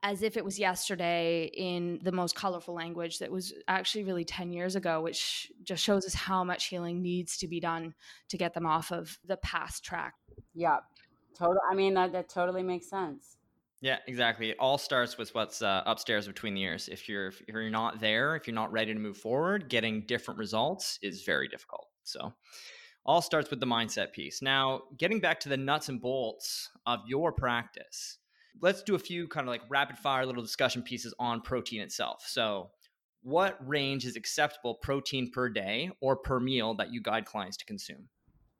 as 0.04 0.22
if 0.22 0.36
it 0.36 0.44
was 0.44 0.58
yesterday 0.58 1.50
in 1.54 1.98
the 2.02 2.12
most 2.12 2.34
colorful 2.34 2.74
language 2.74 3.20
that 3.20 3.32
was 3.32 3.54
actually 3.66 4.04
really 4.04 4.24
10 4.24 4.52
years 4.52 4.76
ago, 4.76 5.00
which 5.00 5.50
just 5.62 5.82
shows 5.82 6.04
us 6.04 6.12
how 6.12 6.44
much 6.44 6.66
healing 6.66 7.00
needs 7.00 7.38
to 7.38 7.48
be 7.48 7.58
done 7.58 7.94
to 8.28 8.36
get 8.36 8.52
them 8.52 8.66
off 8.66 8.92
of 8.92 9.18
the 9.24 9.38
past 9.38 9.82
track. 9.82 10.12
Yeah, 10.54 10.76
totally. 11.34 11.58
I 11.68 11.74
mean, 11.74 11.94
that, 11.94 12.12
that 12.12 12.28
totally 12.28 12.62
makes 12.62 12.88
sense. 12.88 13.38
Yeah, 13.80 13.96
exactly. 14.06 14.50
It 14.50 14.58
all 14.60 14.76
starts 14.76 15.16
with 15.16 15.34
what's 15.34 15.62
uh, 15.62 15.82
upstairs 15.86 16.26
between 16.26 16.52
the 16.52 16.62
ears. 16.62 16.88
If 16.88 17.08
you're 17.08 17.28
if 17.28 17.42
you're 17.48 17.70
not 17.70 17.98
there, 17.98 18.36
if 18.36 18.46
you're 18.46 18.54
not 18.54 18.72
ready 18.72 18.92
to 18.92 19.00
move 19.00 19.16
forward, 19.16 19.70
getting 19.70 20.02
different 20.06 20.38
results 20.38 20.98
is 21.02 21.22
very 21.22 21.48
difficult. 21.48 21.88
So, 22.02 22.32
all 23.04 23.20
starts 23.20 23.50
with 23.50 23.60
the 23.60 23.66
mindset 23.66 24.12
piece. 24.12 24.40
Now, 24.40 24.82
getting 24.96 25.20
back 25.20 25.40
to 25.40 25.50
the 25.50 25.58
nuts 25.58 25.90
and 25.90 26.00
bolts 26.00 26.70
of 26.86 27.00
your 27.06 27.32
practice 27.32 28.18
let's 28.60 28.82
do 28.82 28.94
a 28.94 28.98
few 28.98 29.28
kind 29.28 29.46
of 29.46 29.48
like 29.48 29.62
rapid 29.68 29.98
fire 29.98 30.26
little 30.26 30.42
discussion 30.42 30.82
pieces 30.82 31.14
on 31.18 31.40
protein 31.40 31.80
itself. 31.80 32.24
So, 32.26 32.70
what 33.22 33.56
range 33.66 34.04
is 34.04 34.16
acceptable 34.16 34.74
protein 34.74 35.30
per 35.30 35.48
day 35.48 35.90
or 36.00 36.14
per 36.14 36.38
meal 36.38 36.74
that 36.74 36.92
you 36.92 37.00
guide 37.00 37.24
clients 37.24 37.56
to 37.56 37.64
consume? 37.64 38.08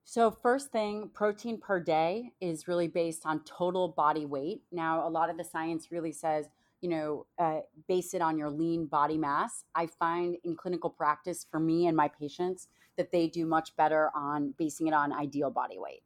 So, 0.05 0.31
first 0.31 0.73
thing, 0.73 1.11
protein 1.13 1.61
per 1.61 1.81
day 1.81 2.31
is 2.41 2.67
really 2.67 2.89
based 2.89 3.27
on 3.27 3.41
total 3.45 3.89
body 3.89 4.27
weight. 4.27 4.63
Now, 4.73 5.07
a 5.07 5.11
lot 5.11 5.31
of 5.31 5.37
the 5.37 5.45
science 5.45 5.91
really 5.91 6.13
says, 6.13 6.47
you 6.81 6.89
know, 6.91 7.27
uh, 7.39 7.61
base 7.89 8.15
it 8.15 8.21
on 8.23 8.39
your 8.39 8.51
lean 8.51 8.87
body 8.87 9.17
mass. 9.17 9.65
I 9.75 9.87
find 9.87 10.37
in 10.45 10.57
clinical 10.57 10.91
practice 10.91 11.47
for 11.51 11.59
me 11.59 11.87
and 11.87 11.97
my 11.97 12.09
patients 12.09 12.69
that 12.97 13.11
they 13.11 13.27
do 13.27 13.47
much 13.47 13.75
better 13.77 14.11
on 14.15 14.55
basing 14.59 14.87
it 14.87 14.95
on 14.95 15.13
ideal 15.13 15.51
body 15.51 15.79
weight. 15.79 16.03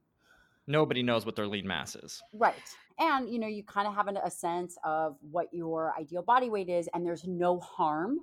Nobody 0.67 1.03
knows 1.03 1.27
what 1.27 1.35
their 1.35 1.47
lean 1.47 1.67
mass 1.67 1.97
is. 1.97 2.23
Right 2.33 2.55
and 2.99 3.29
you 3.29 3.39
know 3.39 3.47
you 3.47 3.63
kind 3.63 3.87
of 3.87 3.95
have 3.95 4.09
a 4.09 4.31
sense 4.31 4.77
of 4.85 5.17
what 5.31 5.49
your 5.53 5.95
ideal 5.99 6.23
body 6.23 6.51
weight 6.51 6.69
is 6.69 6.89
and 6.95 7.05
there's 7.05 7.27
no 7.27 7.61
harm 7.61 8.19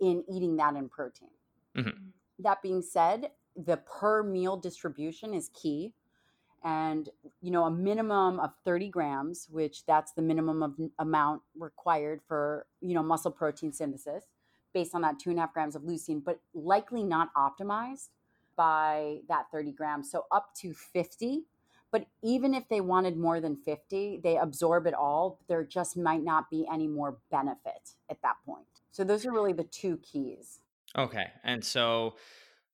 in 0.00 0.22
eating 0.30 0.56
that 0.56 0.74
in 0.74 0.88
protein. 0.88 1.28
Mm-hmm. 1.76 2.08
that 2.38 2.62
being 2.62 2.80
said 2.80 3.30
the 3.54 3.76
per 3.76 4.22
meal 4.22 4.56
distribution 4.56 5.34
is 5.34 5.50
key 5.50 5.92
and 6.64 7.10
you 7.42 7.50
know 7.50 7.64
a 7.64 7.70
minimum 7.70 8.40
of 8.40 8.52
30 8.64 8.88
grams 8.88 9.46
which 9.50 9.84
that's 9.84 10.12
the 10.12 10.22
minimum 10.22 10.62
of 10.62 10.74
amount 10.98 11.42
required 11.58 12.20
for 12.26 12.66
you 12.80 12.94
know 12.94 13.02
muscle 13.02 13.30
protein 13.30 13.72
synthesis 13.74 14.24
based 14.72 14.94
on 14.94 15.02
that 15.02 15.18
two 15.18 15.28
and 15.28 15.38
a 15.38 15.42
half 15.42 15.52
grams 15.52 15.76
of 15.76 15.82
leucine 15.82 16.22
but 16.24 16.40
likely 16.54 17.02
not 17.02 17.28
optimized 17.34 18.08
by 18.56 19.18
that 19.28 19.46
30 19.52 19.72
grams. 19.72 20.10
So 20.10 20.24
up 20.32 20.54
to 20.60 20.72
50 20.72 21.44
but 21.96 22.06
even 22.22 22.52
if 22.52 22.68
they 22.68 22.82
wanted 22.82 23.16
more 23.16 23.40
than 23.40 23.56
50, 23.56 24.20
they 24.22 24.36
absorb 24.36 24.86
it 24.86 24.92
all. 24.92 25.40
There 25.48 25.64
just 25.64 25.96
might 25.96 26.22
not 26.22 26.50
be 26.50 26.66
any 26.70 26.86
more 26.86 27.16
benefit 27.30 27.92
at 28.10 28.20
that 28.20 28.34
point. 28.44 28.66
So 28.92 29.02
those 29.02 29.24
are 29.24 29.32
really 29.32 29.54
the 29.54 29.64
two 29.64 29.96
keys. 30.02 30.60
Okay. 30.98 31.28
And 31.42 31.64
so 31.64 32.16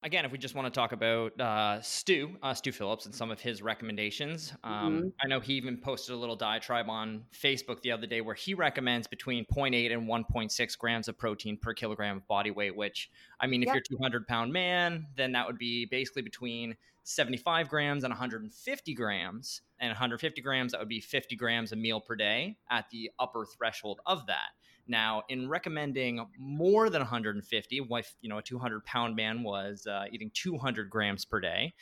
again, 0.02 0.24
if 0.24 0.32
we 0.32 0.38
just 0.38 0.54
want 0.54 0.72
to 0.72 0.78
talk 0.78 0.92
about 0.92 1.38
uh, 1.40 1.80
Stu, 1.80 2.36
uh, 2.42 2.54
Stu 2.54 2.72
Phillips, 2.72 3.06
and 3.06 3.14
some 3.14 3.30
of 3.30 3.40
his 3.40 3.62
recommendations, 3.62 4.52
um, 4.64 4.98
mm-hmm. 4.98 5.08
I 5.22 5.28
know 5.28 5.40
he 5.40 5.54
even 5.54 5.76
posted 5.76 6.14
a 6.14 6.18
little 6.18 6.36
diatribe 6.36 6.88
on 6.88 7.24
Facebook 7.32 7.80
the 7.82 7.92
other 7.92 8.06
day 8.06 8.20
where 8.20 8.34
he 8.34 8.54
recommends 8.54 9.06
between 9.06 9.44
0.8 9.46 9.92
and 9.92 10.08
1.6 10.08 10.78
grams 10.78 11.08
of 11.08 11.18
protein 11.18 11.56
per 11.56 11.74
kilogram 11.74 12.18
of 12.18 12.28
body 12.28 12.50
weight. 12.50 12.76
Which, 12.76 13.10
I 13.40 13.46
mean, 13.46 13.62
if 13.62 13.66
yep. 13.66 13.74
you're 13.74 13.98
a 13.98 13.98
200 13.98 14.26
pound 14.26 14.52
man, 14.52 15.06
then 15.16 15.32
that 15.32 15.46
would 15.46 15.58
be 15.58 15.86
basically 15.86 16.22
between 16.22 16.76
75 17.04 17.68
grams 17.68 18.04
and 18.04 18.10
150 18.10 18.94
grams. 18.94 19.62
And 19.80 19.88
150 19.90 20.40
grams, 20.42 20.72
that 20.72 20.80
would 20.80 20.88
be 20.88 21.00
50 21.00 21.34
grams 21.36 21.72
a 21.72 21.76
meal 21.76 22.00
per 22.00 22.14
day 22.14 22.56
at 22.70 22.88
the 22.90 23.10
upper 23.18 23.46
threshold 23.46 24.00
of 24.06 24.26
that. 24.26 24.50
Now, 24.86 25.22
in 25.28 25.48
recommending 25.48 26.24
more 26.38 26.90
than 26.90 27.00
150, 27.00 27.86
if 27.90 28.14
you 28.20 28.28
know 28.28 28.38
a 28.38 28.42
200 28.42 28.84
pound 28.84 29.16
man 29.16 29.42
was 29.42 29.86
uh, 29.86 30.04
eating 30.10 30.30
200 30.34 30.90
grams 30.90 31.24
per 31.24 31.40
day, 31.40 31.74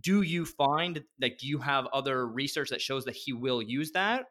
do 0.00 0.22
you 0.22 0.44
find 0.44 1.02
like 1.20 1.38
do 1.38 1.46
you 1.46 1.58
have 1.58 1.86
other 1.86 2.26
research 2.26 2.70
that 2.70 2.80
shows 2.80 3.04
that 3.04 3.16
he 3.16 3.32
will 3.32 3.60
use 3.60 3.90
that? 3.92 4.26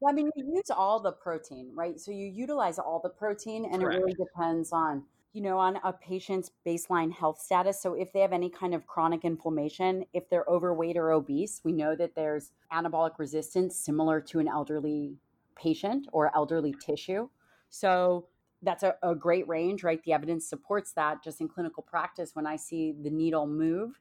Well, 0.00 0.12
I 0.12 0.14
mean, 0.14 0.30
you 0.36 0.54
use 0.56 0.70
all 0.70 1.00
the 1.00 1.12
protein, 1.12 1.70
right? 1.74 1.98
So 1.98 2.10
you 2.10 2.26
utilize 2.26 2.78
all 2.78 3.00
the 3.00 3.08
protein, 3.08 3.64
and 3.64 3.80
Correct. 3.80 3.96
it 3.96 4.00
really 4.00 4.14
depends 4.14 4.72
on 4.72 5.04
you 5.34 5.40
know, 5.40 5.58
on 5.58 5.80
a 5.82 5.92
patient's 5.92 6.52
baseline 6.64 7.12
health 7.12 7.40
status. 7.40 7.82
So, 7.82 7.94
if 7.94 8.12
they 8.12 8.20
have 8.20 8.32
any 8.32 8.48
kind 8.48 8.72
of 8.72 8.86
chronic 8.86 9.24
inflammation, 9.24 10.04
if 10.12 10.30
they're 10.30 10.44
overweight 10.48 10.96
or 10.96 11.10
obese, 11.10 11.60
we 11.64 11.72
know 11.72 11.96
that 11.96 12.14
there's 12.14 12.52
anabolic 12.72 13.18
resistance 13.18 13.76
similar 13.76 14.20
to 14.20 14.38
an 14.38 14.46
elderly 14.46 15.16
patient 15.56 16.06
or 16.12 16.34
elderly 16.36 16.72
tissue. 16.80 17.28
So, 17.74 18.28
that's 18.62 18.82
a, 18.82 18.96
a 19.02 19.14
great 19.14 19.46
range, 19.46 19.84
right? 19.84 20.02
The 20.04 20.14
evidence 20.14 20.48
supports 20.48 20.92
that 20.92 21.22
just 21.22 21.40
in 21.42 21.48
clinical 21.48 21.82
practice. 21.82 22.34
When 22.34 22.46
I 22.46 22.56
see 22.56 22.92
the 22.92 23.10
needle 23.10 23.46
move, 23.46 24.00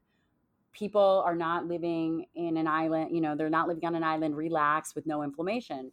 people 0.72 1.22
are 1.26 1.36
not 1.36 1.68
living 1.68 2.28
in 2.36 2.56
an 2.56 2.68
island, 2.68 3.14
you 3.14 3.20
know, 3.20 3.36
they're 3.36 3.50
not 3.50 3.68
living 3.68 3.86
on 3.86 3.96
an 3.96 4.04
island 4.04 4.38
relaxed 4.38 4.96
with 4.96 5.06
no 5.06 5.22
inflammation. 5.22 5.92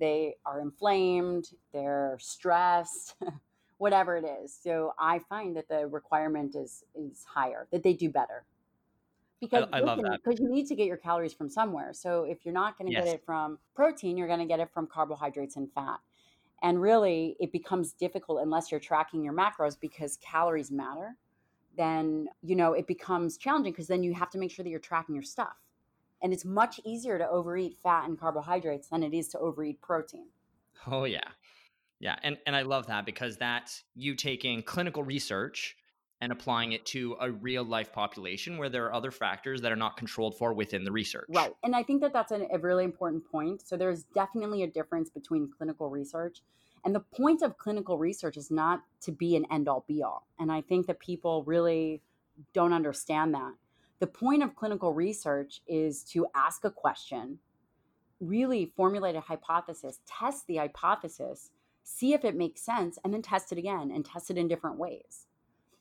They 0.00 0.34
are 0.44 0.60
inflamed, 0.60 1.50
they're 1.72 2.16
stressed. 2.20 3.14
whatever 3.78 4.16
it 4.16 4.24
is. 4.24 4.56
So 4.62 4.94
I 4.98 5.18
find 5.18 5.56
that 5.56 5.68
the 5.68 5.86
requirement 5.86 6.54
is 6.54 6.84
is 6.94 7.24
higher, 7.24 7.66
that 7.72 7.82
they 7.82 7.92
do 7.92 8.08
better. 8.08 8.44
Because 9.40 9.68
I, 9.72 9.78
I 9.78 9.80
love 9.80 9.98
that. 10.02 10.20
Because 10.24 10.40
you 10.40 10.48
need 10.48 10.66
to 10.68 10.74
get 10.74 10.86
your 10.86 10.96
calories 10.96 11.34
from 11.34 11.50
somewhere. 11.50 11.92
So 11.92 12.24
if 12.24 12.44
you're 12.44 12.54
not 12.54 12.78
going 12.78 12.86
to 12.88 12.92
yes. 12.92 13.04
get 13.04 13.14
it 13.14 13.22
from 13.26 13.58
protein, 13.74 14.16
you're 14.16 14.28
going 14.28 14.38
to 14.38 14.46
get 14.46 14.60
it 14.60 14.70
from 14.72 14.86
carbohydrates 14.86 15.56
and 15.56 15.70
fat. 15.72 15.98
And 16.62 16.80
really, 16.80 17.36
it 17.40 17.52
becomes 17.52 17.92
difficult 17.92 18.40
unless 18.42 18.70
you're 18.70 18.80
tracking 18.80 19.22
your 19.22 19.34
macros 19.34 19.78
because 19.78 20.16
calories 20.18 20.70
matter. 20.70 21.16
Then, 21.76 22.28
you 22.42 22.56
know, 22.56 22.72
it 22.72 22.86
becomes 22.86 23.36
challenging 23.36 23.72
because 23.72 23.88
then 23.88 24.02
you 24.02 24.14
have 24.14 24.30
to 24.30 24.38
make 24.38 24.50
sure 24.50 24.62
that 24.62 24.70
you're 24.70 24.78
tracking 24.78 25.14
your 25.14 25.24
stuff. 25.24 25.56
And 26.22 26.32
it's 26.32 26.44
much 26.44 26.80
easier 26.84 27.18
to 27.18 27.28
overeat 27.28 27.76
fat 27.82 28.08
and 28.08 28.18
carbohydrates 28.18 28.88
than 28.88 29.02
it 29.02 29.12
is 29.12 29.28
to 29.28 29.38
overeat 29.38 29.80
protein. 29.82 30.28
Oh, 30.86 31.04
yeah. 31.04 31.28
Yeah, 32.00 32.16
and 32.22 32.36
and 32.46 32.54
I 32.54 32.62
love 32.62 32.86
that 32.88 33.06
because 33.06 33.38
that's 33.38 33.84
you 33.94 34.14
taking 34.14 34.62
clinical 34.62 35.02
research 35.02 35.76
and 36.24 36.32
applying 36.32 36.72
it 36.72 36.86
to 36.86 37.14
a 37.20 37.30
real 37.30 37.62
life 37.62 37.92
population 37.92 38.56
where 38.56 38.70
there 38.70 38.86
are 38.86 38.94
other 38.94 39.10
factors 39.10 39.60
that 39.60 39.70
are 39.70 39.76
not 39.76 39.98
controlled 39.98 40.34
for 40.38 40.54
within 40.54 40.82
the 40.82 40.90
research. 40.90 41.26
Right. 41.28 41.52
And 41.62 41.76
I 41.76 41.82
think 41.82 42.00
that 42.00 42.14
that's 42.14 42.32
a, 42.32 42.46
a 42.50 42.58
really 42.58 42.84
important 42.84 43.30
point. 43.30 43.60
So 43.66 43.76
there's 43.76 44.04
definitely 44.04 44.62
a 44.62 44.66
difference 44.66 45.10
between 45.10 45.50
clinical 45.54 45.90
research. 45.90 46.40
And 46.82 46.94
the 46.94 47.00
point 47.00 47.42
of 47.42 47.58
clinical 47.58 47.98
research 47.98 48.38
is 48.38 48.50
not 48.50 48.80
to 49.02 49.12
be 49.12 49.36
an 49.36 49.44
end 49.50 49.68
all 49.68 49.84
be 49.86 50.02
all. 50.02 50.26
And 50.38 50.50
I 50.50 50.62
think 50.62 50.86
that 50.86 50.98
people 50.98 51.44
really 51.44 52.00
don't 52.54 52.72
understand 52.72 53.34
that. 53.34 53.52
The 53.98 54.06
point 54.06 54.42
of 54.42 54.56
clinical 54.56 54.94
research 54.94 55.60
is 55.68 56.04
to 56.04 56.26
ask 56.34 56.64
a 56.64 56.70
question, 56.70 57.38
really 58.18 58.72
formulate 58.76 59.14
a 59.14 59.20
hypothesis, 59.20 60.00
test 60.06 60.46
the 60.46 60.56
hypothesis, 60.56 61.50
see 61.82 62.14
if 62.14 62.24
it 62.24 62.34
makes 62.34 62.62
sense, 62.62 62.98
and 63.04 63.12
then 63.12 63.20
test 63.20 63.52
it 63.52 63.58
again 63.58 63.90
and 63.94 64.06
test 64.06 64.30
it 64.30 64.38
in 64.38 64.48
different 64.48 64.78
ways 64.78 65.26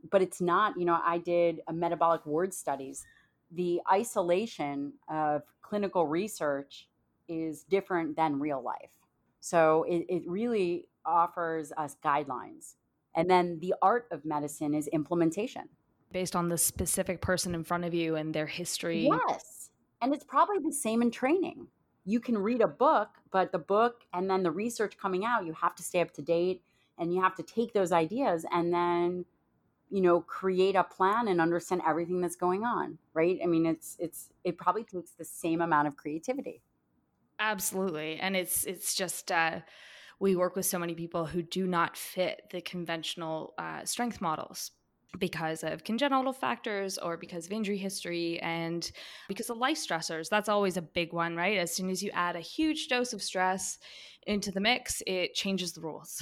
but 0.10 0.22
it's 0.22 0.42
not, 0.42 0.78
you 0.78 0.86
know, 0.86 1.00
I 1.04 1.18
did 1.18 1.62
a 1.68 1.74
metabolic 1.74 2.26
ward 2.26 2.54
studies. 2.54 3.06
The 3.52 3.82
isolation 3.92 4.94
of 5.10 5.44
clinical 5.62 6.08
research 6.08 6.88
is 7.28 7.64
different 7.64 8.16
than 8.16 8.40
real 8.40 8.62
life. 8.62 8.92
So 9.40 9.84
it, 9.88 10.06
it 10.10 10.24
really 10.28 10.88
offers 11.06 11.72
us 11.78 11.98
guidelines. 12.04 12.76
And 13.16 13.30
then 13.30 13.60
the 13.60 13.76
art 13.82 14.08
of 14.12 14.26
medicine 14.26 14.74
is 14.74 14.88
implementation. 14.88 15.64
Based 16.12 16.36
on 16.36 16.50
the 16.50 16.58
specific 16.58 17.22
person 17.22 17.56
in 17.56 17.64
front 17.64 17.86
of 17.86 17.94
you 17.94 18.16
and 18.16 18.34
their 18.34 18.46
history. 18.46 19.10
Yes. 19.28 19.70
And 20.02 20.14
it's 20.14 20.24
probably 20.24 20.60
the 20.60 20.74
same 20.74 21.02
in 21.02 21.12
training. 21.12 21.68
You 22.06 22.20
can 22.20 22.38
read 22.38 22.62
a 22.62 22.68
book, 22.68 23.10
but 23.32 23.52
the 23.52 23.60
book 23.60 24.02
and 24.14 24.30
then 24.30 24.44
the 24.44 24.52
research 24.52 24.98
coming 24.98 25.26
out, 25.26 25.46
you 25.46 25.54
have 25.54 25.76
to 25.76 25.84
stay 25.84 26.02
up 26.02 26.12
to 26.14 26.22
date 26.22 26.62
and 26.98 27.14
you 27.14 27.22
have 27.22 27.36
to 27.36 27.44
take 27.44 27.74
those 27.74 27.92
ideas 27.92 28.46
and 28.52 28.74
then 28.74 29.26
you 29.94 30.02
know 30.02 30.22
create 30.22 30.76
a 30.76 30.84
plan 30.84 31.28
and 31.28 31.40
understand 31.40 31.82
everything 31.88 32.20
that's 32.20 32.36
going 32.36 32.64
on 32.64 32.98
right 33.14 33.40
i 33.44 33.46
mean 33.46 33.66
it's 33.66 33.96
it's 34.00 34.30
it 34.44 34.58
probably 34.58 34.84
takes 34.84 35.12
the 35.12 35.24
same 35.24 35.62
amount 35.62 35.88
of 35.88 35.96
creativity 35.96 36.62
absolutely 37.40 38.18
and 38.20 38.36
it's 38.36 38.64
it's 38.66 38.96
just 38.96 39.32
uh 39.32 39.60
we 40.20 40.36
work 40.36 40.56
with 40.56 40.66
so 40.66 40.80
many 40.80 40.96
people 40.96 41.26
who 41.26 41.42
do 41.44 41.68
not 41.68 41.98
fit 41.98 42.44
the 42.52 42.62
conventional 42.62 43.54
uh, 43.58 43.84
strength 43.84 44.22
models 44.22 44.72
because 45.20 45.64
of 45.64 45.84
congenital 45.84 46.32
factors 46.32 46.98
or 46.98 47.18
because 47.18 47.46
of 47.46 47.52
injury 47.52 47.78
history 47.78 48.40
and 48.40 48.92
because 49.28 49.50
of 49.50 49.58
life 49.58 49.78
stressors. 49.78 50.30
That's 50.30 50.50
always 50.50 50.78
a 50.78 50.82
big 50.82 51.14
one, 51.14 51.36
right? 51.36 51.58
As 51.58 51.76
soon 51.76 51.90
as 51.90 52.02
you 52.02 52.10
add 52.14 52.36
a 52.36 52.40
huge 52.40 52.88
dose 52.88 53.12
of 53.12 53.22
stress 53.22 53.80
into 54.26 54.50
the 54.50 54.62
mix, 54.62 55.04
it 55.06 55.34
changes 55.34 55.74
the 55.74 55.82
rules. 55.82 56.22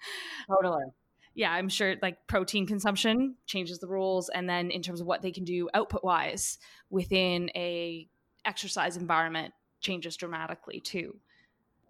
totally 0.48 0.84
yeah, 1.34 1.52
I'm 1.52 1.68
sure 1.68 1.96
like 2.02 2.26
protein 2.26 2.66
consumption 2.66 3.36
changes 3.46 3.78
the 3.78 3.86
rules, 3.86 4.28
and 4.28 4.48
then 4.48 4.70
in 4.70 4.82
terms 4.82 5.00
of 5.00 5.06
what 5.06 5.22
they 5.22 5.32
can 5.32 5.44
do 5.44 5.68
output 5.74 6.04
wise 6.04 6.58
within 6.90 7.50
a 7.54 8.08
exercise 8.44 8.96
environment 8.96 9.54
changes 9.80 10.16
dramatically 10.16 10.80
too. 10.80 11.16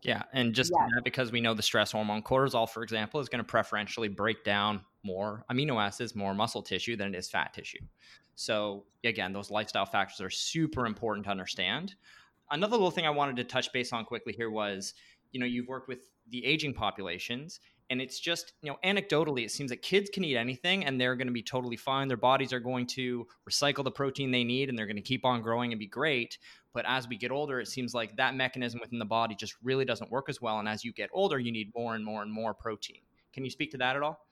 Yeah, 0.02 0.22
and 0.32 0.52
just 0.52 0.72
yeah. 0.72 1.00
because 1.04 1.30
we 1.30 1.40
know 1.40 1.54
the 1.54 1.62
stress 1.62 1.92
hormone 1.92 2.22
cortisol, 2.22 2.68
for 2.68 2.82
example, 2.82 3.20
is 3.20 3.28
going 3.28 3.38
to 3.38 3.48
preferentially 3.48 4.08
break 4.08 4.42
down 4.44 4.80
more 5.04 5.44
amino 5.50 5.80
acids, 5.80 6.14
more 6.14 6.34
muscle 6.34 6.62
tissue 6.62 6.96
than 6.96 7.14
it 7.14 7.18
is 7.18 7.30
fat 7.30 7.54
tissue. 7.54 7.78
So 8.34 8.84
again, 9.04 9.32
those 9.32 9.50
lifestyle 9.50 9.86
factors 9.86 10.20
are 10.20 10.30
super 10.30 10.86
important 10.86 11.24
to 11.26 11.30
understand. 11.30 11.94
Another 12.50 12.72
little 12.72 12.90
thing 12.90 13.06
I 13.06 13.10
wanted 13.10 13.36
to 13.36 13.44
touch 13.44 13.72
base 13.72 13.92
on 13.92 14.04
quickly 14.04 14.32
here 14.32 14.50
was, 14.50 14.94
you 15.30 15.40
know, 15.40 15.46
you've 15.46 15.68
worked 15.68 15.88
with 15.88 16.10
the 16.30 16.44
aging 16.44 16.74
populations 16.74 17.60
and 17.92 18.00
it's 18.00 18.18
just 18.18 18.54
you 18.62 18.70
know 18.70 18.78
anecdotally 18.82 19.44
it 19.44 19.50
seems 19.50 19.70
that 19.70 19.82
kids 19.82 20.08
can 20.08 20.24
eat 20.24 20.36
anything 20.36 20.86
and 20.86 20.98
they're 20.98 21.14
going 21.14 21.26
to 21.26 21.32
be 21.32 21.42
totally 21.42 21.76
fine. 21.76 22.08
Their 22.08 22.16
bodies 22.16 22.52
are 22.52 22.58
going 22.58 22.86
to 22.88 23.26
recycle 23.48 23.84
the 23.84 23.90
protein 23.90 24.30
they 24.30 24.44
need 24.44 24.70
and 24.70 24.78
they're 24.78 24.86
going 24.86 24.96
to 24.96 25.02
keep 25.02 25.26
on 25.26 25.42
growing 25.42 25.72
and 25.72 25.78
be 25.78 25.86
great. 25.86 26.38
But 26.72 26.86
as 26.88 27.06
we 27.06 27.18
get 27.18 27.30
older 27.30 27.60
it 27.60 27.68
seems 27.68 27.92
like 27.92 28.16
that 28.16 28.34
mechanism 28.34 28.80
within 28.80 28.98
the 28.98 29.04
body 29.04 29.34
just 29.34 29.54
really 29.62 29.84
doesn't 29.84 30.10
work 30.10 30.30
as 30.30 30.40
well. 30.40 30.58
And 30.58 30.68
as 30.68 30.84
you 30.84 30.92
get 30.92 31.10
older 31.12 31.38
you 31.38 31.52
need 31.52 31.70
more 31.76 31.94
and 31.94 32.02
more 32.02 32.22
and 32.22 32.32
more 32.32 32.54
protein. 32.54 33.02
Can 33.34 33.44
you 33.44 33.50
speak 33.50 33.70
to 33.72 33.78
that 33.78 33.94
at 33.94 34.02
all? 34.02 34.26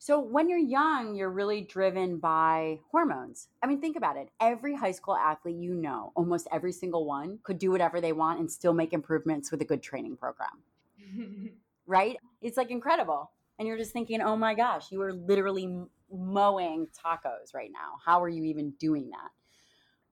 So 0.00 0.18
when 0.18 0.48
you're 0.48 0.58
young 0.58 1.14
you're 1.14 1.30
really 1.30 1.60
driven 1.60 2.18
by 2.18 2.80
hormones. 2.90 3.46
I 3.62 3.68
mean 3.68 3.80
think 3.80 3.96
about 3.96 4.16
it. 4.16 4.28
Every 4.40 4.74
high 4.74 4.90
school 4.90 5.14
athlete 5.14 5.56
you 5.56 5.72
know 5.72 6.12
almost 6.16 6.48
every 6.50 6.72
single 6.72 7.04
one 7.04 7.38
could 7.44 7.60
do 7.60 7.70
whatever 7.70 8.00
they 8.00 8.12
want 8.12 8.40
and 8.40 8.50
still 8.50 8.74
make 8.74 8.92
improvements 8.92 9.52
with 9.52 9.62
a 9.62 9.64
good 9.64 9.84
training 9.84 10.16
program. 10.16 10.58
Right? 11.90 12.18
It's 12.40 12.56
like 12.56 12.70
incredible. 12.70 13.30
And 13.58 13.66
you're 13.66 13.78
just 13.78 13.92
thinking, 13.92 14.20
oh 14.20 14.36
my 14.36 14.54
gosh, 14.54 14.92
you 14.92 15.00
are 15.02 15.12
literally 15.12 15.68
mowing 16.12 16.86
tacos 16.86 17.54
right 17.54 17.70
now. 17.72 17.98
How 18.04 18.22
are 18.22 18.28
you 18.28 18.44
even 18.44 18.70
doing 18.78 19.10
that? 19.10 19.30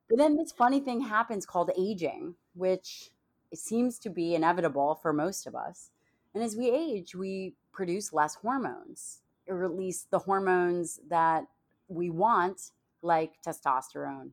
But 0.09 0.19
then 0.19 0.37
this 0.37 0.53
funny 0.53 0.81
thing 0.81 1.01
happens 1.01 1.47
called 1.47 1.71
aging, 1.77 2.35
which 2.55 3.11
seems 3.55 3.99
to 4.01 4.11
be 4.11 4.35
inevitable 4.35 4.99
for 5.01 5.13
most 5.13 5.47
of 5.47 5.55
us. 5.55 5.91
And 6.35 6.43
as 6.43 6.57
we 6.57 6.71
age, 6.71 7.15
we 7.15 7.55
produce 7.73 8.13
less 8.13 8.35
hormones, 8.35 9.23
or 9.49 9.65
at 9.65 9.75
least 9.75 10.11
the 10.11 10.19
hormones 10.19 11.01
that 11.09 11.45
we 11.89 12.11
want, 12.11 12.73
like 13.03 13.35
testosterone. 13.47 14.31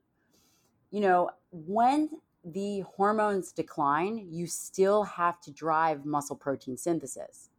You 0.91 1.01
know, 1.01 1.29
when 1.51 2.09
the 2.43 2.81
hormones 2.81 3.51
decline, 3.51 4.27
you 4.29 4.47
still 4.47 5.03
have 5.03 5.39
to 5.41 5.51
drive 5.51 6.05
muscle 6.05 6.35
protein 6.35 6.77
synthesis. 6.77 7.49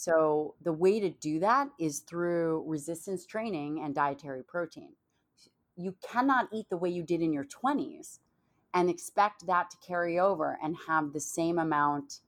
So, 0.00 0.54
the 0.62 0.72
way 0.72 1.00
to 1.00 1.10
do 1.10 1.40
that 1.40 1.68
is 1.78 2.00
through 2.00 2.64
resistance 2.66 3.26
training 3.26 3.82
and 3.84 3.94
dietary 3.94 4.44
protein. 4.44 4.94
You 5.76 5.96
cannot 6.02 6.48
eat 6.52 6.68
the 6.70 6.78
way 6.78 6.90
you 6.90 7.02
did 7.02 7.22
in 7.22 7.32
your 7.32 7.44
20s 7.44 8.20
and 8.74 8.90
expect 8.90 9.46
that 9.46 9.70
to 9.70 9.76
carry 9.86 10.18
over 10.18 10.58
and 10.62 10.76
have 10.88 11.12
the 11.12 11.20
same 11.20 11.58
amount 11.58 12.20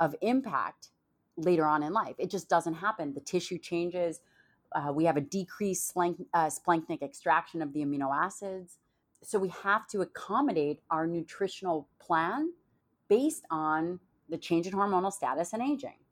of 0.00 0.14
impact 0.22 0.90
later 1.36 1.66
on 1.66 1.82
in 1.82 1.92
life. 1.94 2.16
It 2.18 2.30
just 2.30 2.48
doesn't 2.48 2.74
happen. 2.74 3.14
The 3.14 3.20
tissue 3.20 3.58
changes. 3.58 4.20
Uh, 4.74 4.92
we 4.92 5.04
have 5.06 5.16
a 5.16 5.22
decreased 5.22 5.94
splank, 5.94 6.26
uh, 6.34 6.50
splanchnic 6.50 7.02
extraction 7.02 7.62
of 7.62 7.72
the 7.72 7.80
amino 7.80 8.14
acids 8.14 8.78
so 9.22 9.38
we 9.38 9.48
have 9.48 9.86
to 9.88 10.02
accommodate 10.02 10.80
our 10.90 11.06
nutritional 11.06 11.88
plan 12.00 12.52
based 13.08 13.44
on 13.50 14.00
the 14.28 14.38
change 14.38 14.66
in 14.66 14.74
hormonal 14.74 15.12
status 15.12 15.52
and 15.54 15.62
aging. 15.62 16.03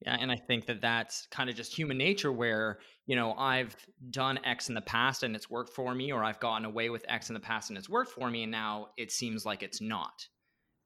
Yeah, 0.00 0.16
and 0.20 0.30
I 0.30 0.36
think 0.36 0.66
that 0.66 0.82
that's 0.82 1.26
kind 1.28 1.48
of 1.48 1.56
just 1.56 1.74
human 1.74 1.96
nature 1.96 2.30
where, 2.30 2.80
you 3.06 3.16
know, 3.16 3.32
I've 3.32 3.74
done 4.10 4.38
X 4.44 4.68
in 4.68 4.74
the 4.74 4.82
past 4.82 5.22
and 5.22 5.34
it's 5.34 5.48
worked 5.48 5.74
for 5.74 5.94
me, 5.94 6.12
or 6.12 6.22
I've 6.22 6.38
gotten 6.38 6.66
away 6.66 6.90
with 6.90 7.04
X 7.08 7.30
in 7.30 7.34
the 7.34 7.40
past 7.40 7.70
and 7.70 7.78
it's 7.78 7.88
worked 7.88 8.12
for 8.12 8.30
me, 8.30 8.42
and 8.42 8.52
now 8.52 8.88
it 8.98 9.10
seems 9.10 9.46
like 9.46 9.62
it's 9.62 9.80
not. 9.80 10.28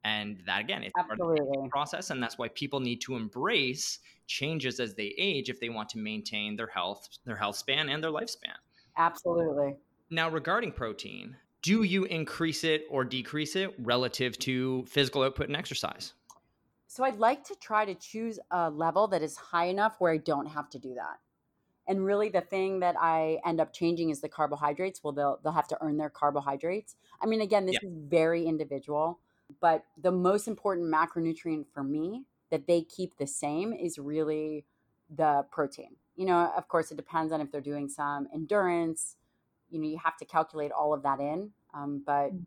And 0.05 0.43
that 0.47 0.61
again, 0.61 0.85
it's 0.85 0.95
Absolutely. 0.97 1.41
part 1.41 1.49
of 1.59 1.65
the 1.65 1.69
process, 1.71 2.11
and 2.11 2.23
that's 2.23 2.39
why 2.39 2.49
people 2.49 2.81
need 2.81 3.01
to 3.03 3.17
embrace 3.17 3.99
changes 4.27 4.81
as 4.81 4.95
they 4.95 5.13
age 5.19 5.51
if 5.51 5.61
they 5.61 5.69
want 5.69 5.89
to 5.91 5.99
maintain 5.99 6.57
their 6.57 6.69
health, 6.69 7.09
their 7.25 7.37
health 7.37 7.57
span, 7.57 7.89
and 7.89 8.03
their 8.03 8.13
lifespan. 8.13 8.57
Absolutely. 8.97 9.77
Now, 10.09 10.31
regarding 10.31 10.73
protein, 10.73 11.37
do 11.63 11.83
you 11.83 12.05
increase 12.05 12.65
it 12.65 12.85
or 12.89 13.05
decrease 13.05 13.57
it 13.57 13.75
relative 13.79 14.39
to 14.41 14.85
physical 14.87 15.23
output 15.23 15.49
and 15.49 15.57
exercise? 15.57 16.15
So 16.91 17.05
I'd 17.05 17.21
like 17.21 17.45
to 17.45 17.55
try 17.55 17.85
to 17.85 17.95
choose 17.95 18.41
a 18.51 18.69
level 18.69 19.07
that 19.07 19.23
is 19.23 19.37
high 19.37 19.67
enough 19.67 19.95
where 20.01 20.13
I 20.13 20.17
don't 20.17 20.47
have 20.47 20.69
to 20.71 20.79
do 20.81 20.95
that. 20.95 21.21
And 21.87 22.05
really, 22.05 22.31
the 22.31 22.41
thing 22.41 22.81
that 22.81 22.97
I 23.01 23.39
end 23.47 23.61
up 23.61 23.73
changing 23.73 24.11
is 24.11 24.21
the 24.21 24.29
carbohydrates. 24.29 25.05
Well, 25.05 25.13
they'll 25.13 25.39
they'll 25.41 25.53
have 25.53 25.69
to 25.69 25.79
earn 25.81 25.99
their 25.99 26.11
carbohydrates. 26.11 26.97
I 27.23 27.27
mean, 27.27 27.43
again, 27.43 27.65
this 27.65 27.77
yeah. 27.81 27.89
is 27.89 27.95
very 28.09 28.45
individual, 28.45 29.21
but 29.61 29.85
the 30.03 30.11
most 30.11 30.49
important 30.49 30.93
macronutrient 30.93 31.67
for 31.73 31.85
me 31.85 32.25
that 32.51 32.67
they 32.67 32.83
keep 32.83 33.17
the 33.19 33.27
same 33.27 33.73
is 33.73 33.97
really 33.97 34.65
the 35.15 35.47
protein. 35.53 35.95
You 36.17 36.27
know, 36.27 36.53
of 36.57 36.67
course, 36.67 36.91
it 36.91 36.97
depends 36.97 37.33
on 37.33 37.41
if 37.41 37.53
they're 37.53 37.61
doing 37.61 37.89
some 37.89 38.27
endurance, 38.35 39.15
you 39.71 39.81
know 39.81 39.89
you 39.89 39.99
have 39.99 40.17
to 40.19 40.25
calculate 40.25 40.73
all 40.73 40.93
of 40.93 41.03
that 41.03 41.21
in 41.21 41.51
um, 41.73 42.03
but 42.05 42.35
mm. 42.35 42.45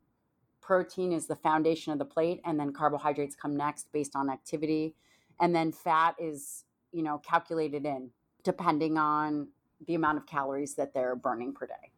Protein 0.64 1.12
is 1.12 1.28
the 1.28 1.36
foundation 1.36 1.92
of 1.92 2.00
the 2.00 2.06
plate 2.06 2.42
and 2.46 2.60
then 2.60 2.72
carbohydrates 2.72 3.36
come 3.36 3.56
next 3.56 3.92
based 3.92 4.16
on 4.16 4.30
activity. 4.30 4.96
And 5.40 5.54
then 5.54 5.72
fat 5.72 6.16
is 6.18 6.64
you 6.92 7.04
know 7.04 7.20
calculated 7.20 7.86
in 7.86 8.10
depending 8.44 8.98
on 8.98 9.50
the 9.86 9.96
amount 9.96 10.18
of 10.18 10.26
calories 10.26 10.76
that 10.76 10.94
they're 10.94 11.16
burning 11.16 11.54
per 11.54 11.68
day. 11.68 11.92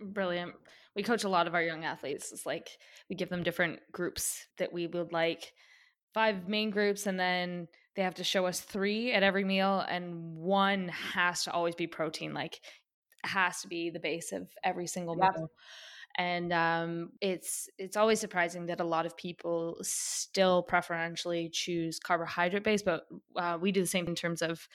Brilliant. 0.00 0.54
We 0.94 1.02
coach 1.02 1.24
a 1.24 1.28
lot 1.28 1.46
of 1.46 1.54
our 1.54 1.62
young 1.62 1.84
athletes. 1.84 2.30
It's 2.32 2.46
like 2.46 2.68
we 3.08 3.16
give 3.16 3.30
them 3.30 3.42
different 3.42 3.80
groups 3.90 4.46
that 4.58 4.72
we 4.72 4.86
would 4.86 5.12
like. 5.12 5.52
Five 6.12 6.48
main 6.48 6.70
groups 6.70 7.06
and 7.06 7.18
then 7.18 7.68
they 7.96 8.02
have 8.02 8.14
to 8.16 8.24
show 8.24 8.46
us 8.46 8.60
three 8.60 9.12
at 9.12 9.22
every 9.22 9.44
meal 9.44 9.84
and 9.88 10.36
one 10.36 10.88
has 10.88 11.44
to 11.44 11.52
always 11.52 11.74
be 11.74 11.86
protein 11.86 12.34
like 12.34 12.60
has 13.24 13.62
to 13.62 13.68
be 13.68 13.90
the 13.90 13.98
base 13.98 14.32
of 14.32 14.48
every 14.62 14.86
single 14.86 15.16
yep. 15.16 15.34
meal 15.36 15.50
and 16.16 16.52
um, 16.52 17.10
it's 17.20 17.68
it's 17.78 17.96
always 17.96 18.20
surprising 18.20 18.66
that 18.66 18.80
a 18.80 18.84
lot 18.84 19.06
of 19.06 19.16
people 19.16 19.78
still 19.82 20.62
preferentially 20.62 21.48
choose 21.52 21.98
carbohydrate 21.98 22.64
based 22.64 22.84
but 22.84 23.06
uh, 23.36 23.58
we 23.60 23.72
do 23.72 23.80
the 23.80 23.86
same 23.86 24.06
in 24.06 24.14
terms 24.14 24.42
of 24.42 24.68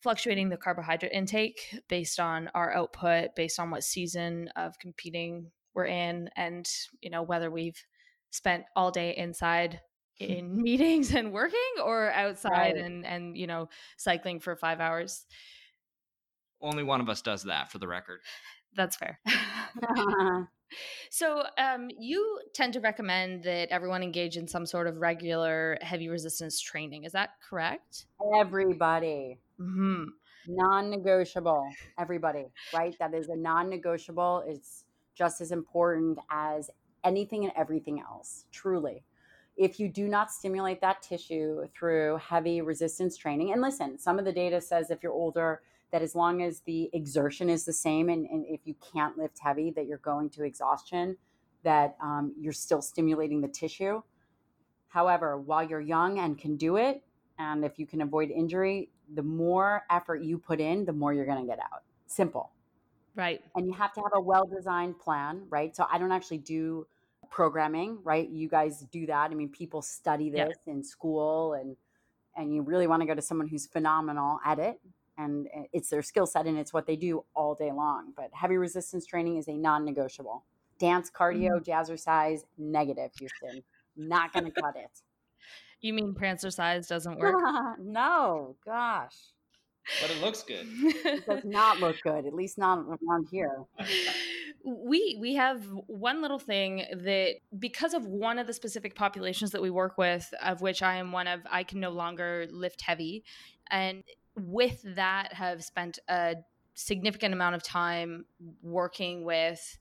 fluctuating 0.00 0.48
the 0.48 0.56
carbohydrate 0.56 1.12
intake 1.12 1.80
based 1.88 2.20
on 2.20 2.48
our 2.54 2.74
output, 2.74 3.30
based 3.34 3.58
on 3.58 3.70
what 3.70 3.84
season 3.84 4.48
of 4.56 4.78
competing 4.78 5.50
we're 5.74 5.86
in, 5.86 6.30
and 6.36 6.68
you 7.00 7.10
know 7.10 7.22
whether 7.22 7.50
we've 7.50 7.82
spent 8.30 8.64
all 8.74 8.90
day 8.90 9.16
inside 9.16 9.80
in 10.20 10.62
meetings 10.62 11.14
and 11.14 11.32
working 11.32 11.58
or 11.84 12.10
outside 12.12 12.50
right. 12.50 12.76
and 12.76 13.04
and 13.04 13.36
you 13.36 13.46
know 13.46 13.68
cycling 13.96 14.40
for 14.40 14.56
five 14.56 14.80
hours. 14.80 15.26
Only 16.60 16.84
one 16.84 17.00
of 17.00 17.08
us 17.08 17.20
does 17.20 17.42
that 17.44 17.70
for 17.70 17.78
the 17.78 17.88
record. 17.88 18.20
That's 18.74 18.96
fair 18.96 19.18
so 21.10 21.44
um, 21.58 21.88
you 21.98 22.40
tend 22.54 22.72
to 22.74 22.80
recommend 22.80 23.44
that 23.44 23.68
everyone 23.70 24.02
engage 24.02 24.36
in 24.36 24.46
some 24.48 24.66
sort 24.66 24.86
of 24.86 24.96
regular 24.96 25.78
heavy 25.82 26.08
resistance 26.08 26.60
training 26.60 27.04
is 27.04 27.12
that 27.12 27.30
correct? 27.48 28.06
Everybody. 28.38 29.38
Mm-hmm. 29.60 30.04
non-negotiable 30.48 31.66
everybody 31.98 32.44
right? 32.74 32.94
That 32.98 33.14
is 33.14 33.30
a 33.30 33.36
non-negotiable 33.36 34.44
it's 34.46 34.84
just 35.16 35.40
as 35.40 35.50
important 35.50 36.18
as 36.30 36.70
anything 37.06 37.44
and 37.44 37.52
everything 37.56 38.00
else 38.00 38.44
truly. 38.52 39.02
If 39.56 39.80
you 39.80 39.88
do 39.88 40.06
not 40.06 40.30
stimulate 40.30 40.82
that 40.82 41.00
tissue 41.00 41.66
through 41.74 42.18
heavy 42.18 42.60
resistance 42.60 43.16
training, 43.16 43.52
and 43.52 43.62
listen, 43.62 43.98
some 43.98 44.18
of 44.18 44.26
the 44.26 44.32
data 44.32 44.60
says 44.60 44.90
if 44.90 45.02
you're 45.02 45.12
older, 45.12 45.62
that 45.92 46.02
as 46.02 46.14
long 46.14 46.42
as 46.42 46.60
the 46.60 46.90
exertion 46.92 47.48
is 47.48 47.64
the 47.64 47.72
same, 47.72 48.08
and, 48.08 48.26
and 48.26 48.44
if 48.48 48.60
you 48.64 48.74
can't 48.92 49.16
lift 49.16 49.38
heavy, 49.40 49.70
that 49.70 49.86
you're 49.86 49.98
going 49.98 50.30
to 50.30 50.44
exhaustion, 50.44 51.16
that 51.62 51.96
um, 52.02 52.34
you're 52.38 52.52
still 52.52 52.82
stimulating 52.82 53.40
the 53.40 53.48
tissue. 53.48 54.02
However, 54.88 55.38
while 55.38 55.62
you're 55.62 55.80
young 55.80 56.18
and 56.18 56.38
can 56.38 56.56
do 56.56 56.76
it, 56.76 57.02
and 57.38 57.64
if 57.64 57.78
you 57.78 57.86
can 57.86 58.02
avoid 58.02 58.30
injury, 58.30 58.90
the 59.14 59.22
more 59.22 59.82
effort 59.90 60.22
you 60.22 60.38
put 60.38 60.60
in, 60.60 60.84
the 60.84 60.92
more 60.92 61.12
you're 61.12 61.26
going 61.26 61.40
to 61.40 61.46
get 61.46 61.58
out. 61.58 61.82
Simple. 62.06 62.50
Right. 63.14 63.42
And 63.54 63.66
you 63.66 63.72
have 63.72 63.92
to 63.94 64.00
have 64.00 64.12
a 64.14 64.20
well 64.20 64.46
designed 64.46 64.98
plan, 64.98 65.42
right? 65.48 65.74
So 65.74 65.86
I 65.90 65.98
don't 65.98 66.12
actually 66.12 66.38
do 66.38 66.86
programming, 67.30 67.98
right? 68.04 68.28
You 68.28 68.48
guys 68.48 68.84
do 68.92 69.06
that. 69.06 69.30
I 69.30 69.34
mean, 69.34 69.48
people 69.48 69.82
study 69.82 70.30
this 70.30 70.54
yeah. 70.66 70.72
in 70.72 70.82
school 70.82 71.54
and 71.54 71.76
and 72.36 72.54
you 72.54 72.60
really 72.60 72.86
want 72.86 73.00
to 73.00 73.06
go 73.06 73.14
to 73.14 73.22
someone 73.22 73.48
who's 73.48 73.66
phenomenal 73.66 74.38
at 74.44 74.58
it 74.58 74.78
and 75.18 75.48
it's 75.72 75.88
their 75.88 76.02
skill 76.02 76.26
set 76.26 76.46
and 76.46 76.58
it's 76.58 76.72
what 76.72 76.86
they 76.86 76.96
do 76.96 77.24
all 77.34 77.54
day 77.54 77.72
long. 77.72 78.12
But 78.16 78.30
heavy 78.32 78.56
resistance 78.56 79.06
training 79.06 79.36
is 79.36 79.48
a 79.48 79.54
non-negotiable. 79.54 80.44
Dance, 80.78 81.10
cardio, 81.10 81.60
mm-hmm. 81.60 81.70
jazzercise, 81.70 82.40
negative, 82.58 83.10
Houston. 83.18 83.62
Not 83.96 84.32
going 84.32 84.44
to 84.44 84.50
cut 84.50 84.76
it. 84.76 84.90
You 85.82 85.92
mean 85.92 86.14
prancercise 86.14 86.88
doesn't 86.88 87.18
work? 87.18 87.36
no, 87.78 88.56
gosh. 88.64 89.14
But 90.00 90.10
it 90.10 90.20
looks 90.20 90.42
good. 90.42 90.66
it 90.70 91.26
does 91.26 91.44
not 91.44 91.80
look 91.80 91.96
good, 92.02 92.26
at 92.26 92.34
least 92.34 92.58
not 92.58 92.78
around 92.78 93.28
here. 93.30 93.62
we 94.64 95.16
we 95.20 95.34
have 95.34 95.62
one 95.86 96.22
little 96.22 96.38
thing 96.38 96.84
that 96.92 97.34
because 97.58 97.94
of 97.94 98.04
one 98.04 98.38
of 98.38 98.46
the 98.46 98.52
specific 98.52 98.94
populations 98.94 99.52
that 99.52 99.62
we 99.62 99.70
work 99.70 99.96
with 99.96 100.32
of 100.42 100.60
which 100.60 100.82
i 100.82 100.96
am 100.96 101.12
one 101.12 101.28
of 101.28 101.40
i 101.48 101.62
can 101.62 101.78
no 101.78 101.90
longer 101.90 102.48
lift 102.50 102.80
heavy 102.80 103.22
and 103.70 104.02
with 104.36 104.82
that 104.94 105.32
have 105.32 105.64
spent 105.64 105.98
a 106.08 106.36
significant 106.74 107.32
amount 107.32 107.54
of 107.54 107.62
time 107.62 108.26
working 108.62 109.24
with 109.24 109.78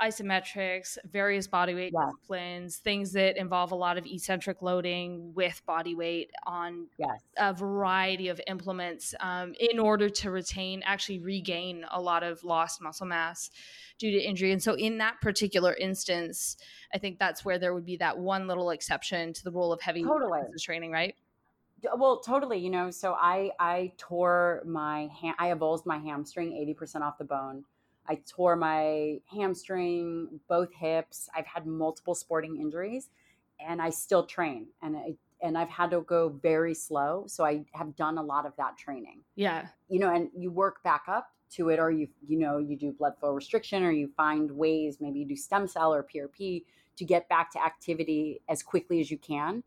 isometrics, 0.00 0.96
various 1.10 1.46
body 1.46 1.74
weight 1.74 1.92
yeah. 1.92 2.06
disciplines, 2.06 2.76
things 2.76 3.12
that 3.12 3.36
involve 3.36 3.72
a 3.72 3.74
lot 3.74 3.98
of 3.98 4.06
eccentric 4.06 4.62
loading 4.62 5.32
with 5.34 5.60
body 5.66 5.94
weight 5.94 6.30
on 6.46 6.86
yes. 6.98 7.20
a 7.36 7.52
variety 7.52 8.28
of 8.28 8.40
implements 8.46 9.14
um, 9.20 9.54
in 9.58 9.78
order 9.78 10.08
to 10.08 10.30
retain, 10.30 10.82
actually 10.84 11.18
regain 11.18 11.84
a 11.90 12.00
lot 12.00 12.22
of 12.22 12.42
lost 12.44 12.80
muscle 12.80 13.06
mass 13.06 13.50
due 13.98 14.10
to 14.12 14.18
injury. 14.18 14.52
And 14.52 14.62
so, 14.62 14.74
in 14.74 14.98
that 14.98 15.20
particular 15.20 15.74
instance, 15.74 16.56
I 16.94 16.98
think 16.98 17.18
that's 17.18 17.44
where 17.44 17.58
there 17.58 17.74
would 17.74 17.86
be 17.86 17.96
that 17.96 18.18
one 18.18 18.46
little 18.46 18.70
exception 18.70 19.32
to 19.32 19.44
the 19.44 19.50
rule 19.50 19.72
of 19.72 19.80
heavy 19.80 20.04
totally. 20.04 20.42
training, 20.60 20.92
right? 20.92 21.14
Well 21.96 22.18
totally 22.20 22.58
you 22.58 22.70
know 22.70 22.90
so 22.90 23.14
i 23.14 23.50
i 23.60 23.92
tore 23.96 24.62
my 24.66 25.08
i 25.38 25.48
avulsed 25.48 25.86
my 25.86 25.98
hamstring 25.98 26.50
80% 26.50 27.02
off 27.02 27.18
the 27.18 27.24
bone 27.24 27.64
I 28.08 28.20
tore 28.26 28.56
my 28.56 29.20
hamstring, 29.26 30.40
both 30.48 30.72
hips. 30.72 31.28
I've 31.36 31.46
had 31.46 31.66
multiple 31.66 32.14
sporting 32.14 32.56
injuries 32.56 33.10
and 33.60 33.82
I 33.82 33.90
still 33.90 34.24
train 34.24 34.68
and 34.82 34.96
I 34.96 35.14
and 35.40 35.56
I've 35.56 35.68
had 35.68 35.90
to 35.92 36.00
go 36.00 36.30
very 36.30 36.74
slow. 36.74 37.24
So 37.28 37.44
I 37.44 37.64
have 37.72 37.94
done 37.94 38.18
a 38.18 38.22
lot 38.22 38.44
of 38.44 38.56
that 38.56 38.76
training. 38.76 39.20
Yeah. 39.36 39.66
You 39.88 40.00
know, 40.00 40.12
and 40.12 40.30
you 40.36 40.50
work 40.50 40.82
back 40.82 41.04
up 41.06 41.30
to 41.50 41.68
it 41.68 41.78
or 41.78 41.90
you 41.90 42.08
you 42.26 42.38
know, 42.38 42.58
you 42.58 42.76
do 42.76 42.92
blood 42.92 43.12
flow 43.20 43.32
restriction 43.32 43.84
or 43.84 43.92
you 43.92 44.08
find 44.16 44.50
ways, 44.50 44.96
maybe 45.00 45.20
you 45.20 45.26
do 45.26 45.36
stem 45.36 45.68
cell 45.68 45.94
or 45.94 46.02
PRP 46.02 46.64
to 46.96 47.04
get 47.04 47.28
back 47.28 47.52
to 47.52 47.62
activity 47.64 48.40
as 48.48 48.62
quickly 48.62 49.00
as 49.00 49.10
you 49.10 49.18
can. 49.18 49.62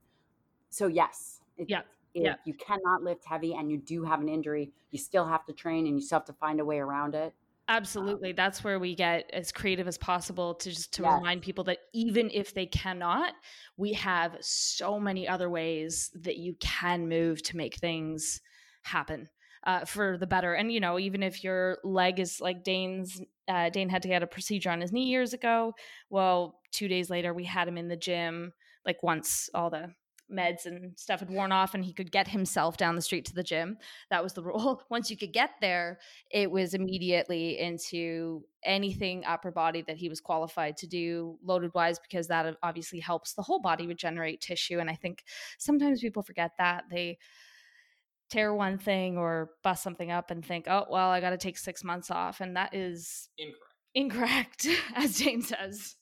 So 0.72 0.88
yes. 0.88 1.42
It, 1.58 1.70
yeah. 1.70 1.82
If 2.14 2.24
yeah. 2.24 2.36
you 2.46 2.54
cannot 2.54 3.04
lift 3.04 3.26
heavy 3.26 3.54
and 3.54 3.72
you 3.72 3.78
do 3.78 4.04
have 4.04 4.20
an 4.20 4.30
injury, 4.30 4.72
you 4.90 5.00
still 5.00 5.26
have 5.26 5.46
to 5.46 5.54
train 5.54 5.88
and 5.88 5.96
you 5.96 6.02
still 6.02 6.20
have 6.20 6.26
to 6.26 6.34
find 6.34 6.60
a 6.60 6.66
way 6.66 6.80
around 6.80 7.16
it. 7.16 7.34
Absolutely. 7.68 8.34
That's 8.34 8.64
where 8.66 8.80
we 8.80 8.96
get 8.96 9.30
as 9.32 9.52
creative 9.52 9.88
as 9.88 9.98
possible 9.98 10.56
to 10.56 10.70
just 10.72 10.94
to 10.96 11.04
yes. 11.04 11.14
remind 11.14 11.42
people 11.42 11.64
that 11.66 11.78
even 11.94 12.30
if 12.34 12.54
they 12.54 12.66
cannot, 12.66 13.34
we 13.78 13.94
have 13.94 14.36
so 14.42 15.00
many 15.00 15.26
other 15.26 15.50
ways 15.50 16.12
that 16.16 16.38
you 16.38 16.56
can 16.60 17.08
move 17.08 17.42
to 17.44 17.56
make 17.56 17.76
things 17.76 18.42
happen 18.84 19.30
uh, 19.66 19.86
for 19.86 20.18
the 20.18 20.28
better. 20.28 20.54
And 20.54 20.72
you 20.72 20.80
know, 20.82 21.00
even 21.00 21.24
if 21.24 21.44
your 21.44 21.78
leg 21.84 22.20
is 22.20 22.42
like 22.42 22.64
Dane's, 22.64 23.22
uh, 23.48 23.70
Dane 23.70 23.90
had 23.90 24.02
to 24.02 24.10
get 24.10 24.24
a 24.24 24.28
procedure 24.28 24.72
on 24.72 24.82
his 24.82 24.92
knee 24.92 25.06
years 25.06 25.34
ago. 25.34 25.74
Well, 26.10 26.60
two 26.72 26.88
days 26.88 27.10
later, 27.10 27.34
we 27.34 27.46
had 27.46 27.68
him 27.68 27.78
in 27.78 27.88
the 27.88 27.96
gym 27.96 28.54
like 28.86 29.04
once 29.04 29.50
all 29.54 29.70
the 29.70 29.94
meds 30.32 30.66
and 30.66 30.98
stuff 30.98 31.20
had 31.20 31.30
worn 31.30 31.52
off 31.52 31.74
and 31.74 31.84
he 31.84 31.94
could 31.94 32.12
get 32.12 32.28
himself 32.28 32.78
down 32.78 32.96
the 32.96 33.02
street 33.02 33.26
to 33.26 33.34
the 33.34 33.44
gym. 33.44 33.78
That 34.10 34.24
was 34.24 34.34
the 34.34 34.44
rule. 34.44 34.84
Once 34.90 35.10
you 35.10 35.18
could 35.18 35.34
get 35.34 35.52
there, 35.62 36.00
it 36.30 36.50
was 36.50 36.74
immediately 36.74 37.60
into 37.60 38.44
anything 38.64 39.24
upper 39.26 39.52
body 39.52 39.84
that 39.88 39.98
he 39.98 40.10
was 40.10 40.22
qualified 40.22 40.78
to 40.78 40.88
do 40.88 41.38
loaded 41.44 41.74
wise 41.74 42.00
because 42.00 42.28
that 42.28 42.56
obviously 42.62 43.00
helps 43.00 43.34
the 43.34 43.42
whole 43.42 43.60
body 43.60 43.88
regenerate 43.88 44.40
tissue 44.42 44.80
and 44.80 44.90
I 44.90 44.96
think 44.96 45.24
sometimes 45.58 46.02
people 46.02 46.24
forget 46.24 46.52
that. 46.58 46.86
They 46.90 47.18
tear 48.30 48.54
one 48.54 48.78
thing 48.78 49.18
or 49.18 49.52
bust 49.64 49.84
something 49.84 50.10
up 50.10 50.32
and 50.32 50.44
think, 50.46 50.66
"Oh, 50.68 50.86
well, 50.90 51.10
I 51.10 51.20
got 51.20 51.32
to 51.32 51.38
take 51.38 51.58
6 51.58 51.84
months 51.84 52.10
off." 52.10 52.40
And 52.42 52.56
that 52.56 52.74
is 52.74 53.30
incorrect. 53.38 53.66
Incorrect, 53.94 54.68
as 54.96 55.20
Jane 55.20 55.42
says. 55.42 55.98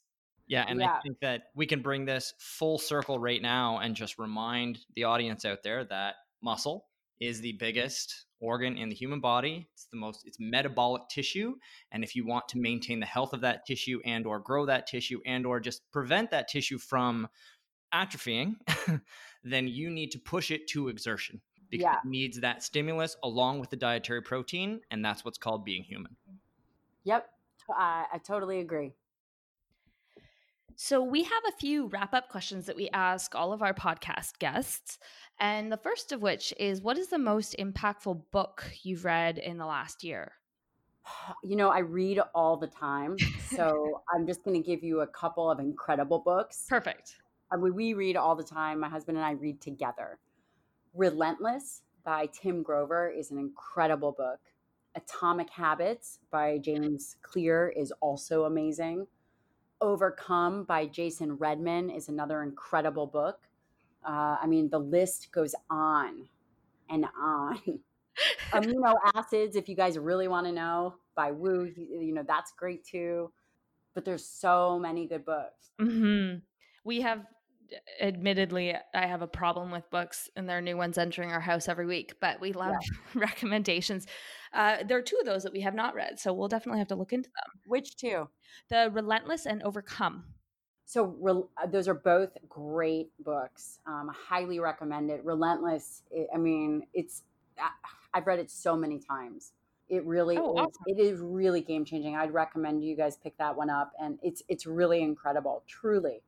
Yeah, 0.50 0.66
and 0.68 0.82
yeah. 0.82 0.96
I 0.98 1.02
think 1.02 1.20
that 1.22 1.44
we 1.56 1.68
can 1.68 1.82
bring 1.82 2.06
this 2.06 2.34
full 2.40 2.80
circle 2.80 3.20
right 3.20 3.42
now 3.42 3.78
and 3.78 3.96
just 3.96 4.18
remind 4.18 4.80
the 4.96 5.04
audience 5.04 5.46
out 5.46 5.60
there 5.64 5.86
that 5.86 6.16
muscle 6.42 6.88
is 7.20 7.40
the 7.40 7.54
biggest 7.54 8.26
organ 8.40 8.76
in 8.76 8.90
the 8.90 8.96
human 8.96 9.20
body. 9.20 9.68
It's 9.74 9.86
the 9.92 9.98
most 9.98 10.24
it's 10.26 10.38
metabolic 10.40 11.04
tissue, 11.08 11.54
and 11.92 12.04
if 12.04 12.16
you 12.16 12.26
want 12.26 12.48
to 12.50 12.58
maintain 12.58 13.00
the 13.00 13.06
health 13.06 13.34
of 13.34 13.42
that 13.42 13.68
tissue 13.68 14.00
and 14.06 14.26
or 14.26 14.40
grow 14.40 14.66
that 14.66 14.88
tissue 14.88 15.20
and 15.24 15.46
or 15.46 15.60
just 15.60 15.84
prevent 15.92 16.32
that 16.32 16.48
tissue 16.48 16.80
from 16.80 17.28
atrophying, 17.94 18.56
then 19.44 19.68
you 19.68 19.92
need 19.92 20.10
to 20.12 20.20
push 20.20 20.50
it 20.50 20.68
to 20.70 20.88
exertion 20.88 21.42
because 21.70 21.84
yeah. 21.84 21.94
it 21.94 22.08
needs 22.08 22.40
that 22.40 22.64
stimulus 22.64 23.16
along 23.24 23.60
with 23.60 23.70
the 23.70 23.78
dietary 23.78 24.24
protein, 24.24 24.82
and 24.90 25.06
that's 25.06 25.24
what's 25.24 25.38
called 25.38 25.64
being 25.64 25.84
human. 25.84 26.16
Yep, 27.04 27.30
I, 27.78 28.06
I 28.14 28.18
totally 28.18 28.62
agree. 28.62 28.94
So, 30.82 31.04
we 31.04 31.24
have 31.24 31.44
a 31.46 31.58
few 31.58 31.88
wrap 31.88 32.14
up 32.14 32.30
questions 32.30 32.66
that 32.68 32.76
we 32.78 32.88
ask 32.94 33.36
all 33.36 33.52
of 33.52 33.62
our 33.62 33.74
podcast 33.74 34.40
guests. 34.40 34.98
And 35.38 35.70
the 35.70 35.76
first 35.76 36.14
of 36.14 36.22
which 36.22 36.54
is 36.58 36.82
What 36.82 36.98
is 36.98 37.10
the 37.10 37.18
most 37.18 37.54
impactful 37.60 38.22
book 38.32 38.64
you've 38.84 39.04
read 39.04 39.40
in 39.40 39.58
the 39.58 39.66
last 39.66 40.06
year? 40.06 40.32
Ah, 41.06 41.36
you 41.44 41.58
know, 41.58 41.68
I 41.68 41.80
read 41.80 42.22
all 42.34 42.56
the 42.56 42.68
time. 42.68 43.18
So, 43.50 44.04
I'm 44.16 44.26
just 44.26 44.46
going 44.46 44.56
to 44.56 44.66
give 44.66 44.82
you 44.82 45.02
a 45.02 45.08
couple 45.08 45.52
of 45.52 45.60
incredible 45.60 46.20
books. 46.20 46.66
Perfect. 46.70 47.18
I 47.52 47.58
mean, 47.58 47.76
we 47.76 47.94
read 47.94 48.16
all 48.16 48.38
the 48.38 48.44
time. 48.46 48.80
My 48.80 48.88
husband 48.88 49.18
and 49.18 49.26
I 49.28 49.32
read 49.32 49.60
together. 49.60 50.18
Relentless 50.94 51.82
by 52.06 52.28
Tim 52.28 52.64
Grover 52.64 53.10
is 53.10 53.32
an 53.32 53.38
incredible 53.38 54.14
book. 54.14 54.40
Atomic 54.96 55.50
Habits 55.50 56.20
by 56.32 56.58
James 56.58 57.18
Clear 57.22 57.68
is 57.68 57.92
also 58.00 58.46
amazing. 58.46 59.08
Overcome 59.82 60.64
by 60.66 60.86
Jason 60.86 61.34
Redman 61.34 61.90
is 61.90 62.10
another 62.10 62.44
incredible 62.44 63.08
book. 63.08 63.40
Uh, 64.04 64.38
I 64.42 64.48
mean, 64.48 64.70
the 64.70 64.80
list 64.80 65.32
goes 65.32 65.56
on 65.70 66.28
and 66.90 67.06
on. 67.20 67.60
Amino 68.52 68.96
acids, 69.16 69.56
if 69.56 69.70
you 69.70 69.76
guys 69.76 69.98
really 69.98 70.28
want 70.28 70.46
to 70.48 70.52
know, 70.52 70.96
by 71.16 71.32
Wu, 71.32 71.72
you 71.76 72.14
know, 72.14 72.24
that's 72.28 72.52
great 72.52 72.84
too. 72.84 73.32
But 73.94 74.06
there's 74.06 74.26
so 74.26 74.80
many 74.80 75.08
good 75.08 75.26
books. 75.26 75.72
Mm-hmm. 75.80 76.40
We 76.84 77.02
have 77.02 77.26
admittedly 78.02 78.74
i 78.96 79.06
have 79.06 79.22
a 79.22 79.28
problem 79.28 79.70
with 79.70 79.88
books 79.92 80.28
and 80.36 80.50
there 80.50 80.58
are 80.58 80.62
new 80.62 80.76
ones 80.76 80.98
entering 80.98 81.32
our 81.32 81.40
house 81.40 81.68
every 81.68 81.86
week 81.86 82.16
but 82.20 82.42
we 82.42 82.52
love 82.52 82.74
yeah. 82.82 82.98
recommendations 83.22 84.08
uh, 84.54 84.78
there 84.88 84.98
are 84.98 85.02
two 85.02 85.18
of 85.20 85.26
those 85.26 85.44
that 85.44 85.54
we 85.54 85.62
have 85.62 85.74
not 85.74 85.96
read 85.96 86.20
so 86.20 86.34
we'll 86.34 86.48
definitely 86.48 86.80
have 86.80 86.88
to 86.88 86.96
look 86.96 87.14
into 87.14 87.30
them 87.30 87.62
which 87.66 87.96
two 87.96 88.28
the 88.70 88.90
relentless 88.94 89.46
and 89.46 89.62
overcome 89.64 90.24
so 90.86 91.16
re- 91.20 91.44
uh, 91.62 91.68
those 91.68 91.88
are 91.88 91.94
both 91.94 92.30
great 92.48 93.10
books 93.24 93.80
um, 93.86 94.10
highly 94.14 94.60
recommend 94.60 95.10
it 95.10 95.24
relentless 95.24 96.04
it, 96.12 96.28
i 96.34 96.38
mean 96.38 96.84
it's 96.94 97.24
i've 98.14 98.28
read 98.28 98.40
it 98.40 98.50
so 98.50 98.76
many 98.76 99.00
times 99.00 99.54
it 99.90 100.06
really 100.06 100.38
oh, 100.38 100.54
is, 100.54 100.60
awesome. 100.60 100.84
it 100.86 101.00
is 101.00 101.20
really 101.20 101.62
game 101.62 101.86
changing 101.86 102.16
i'd 102.16 102.34
recommend 102.34 102.84
you 102.84 102.96
guys 102.96 103.18
pick 103.18 103.38
that 103.38 103.56
one 103.56 103.70
up 103.70 103.92
and 104.02 104.20
it's 104.24 104.42
it's 104.48 104.66
really 104.66 105.02
incredible 105.02 105.64
truly 105.68 106.22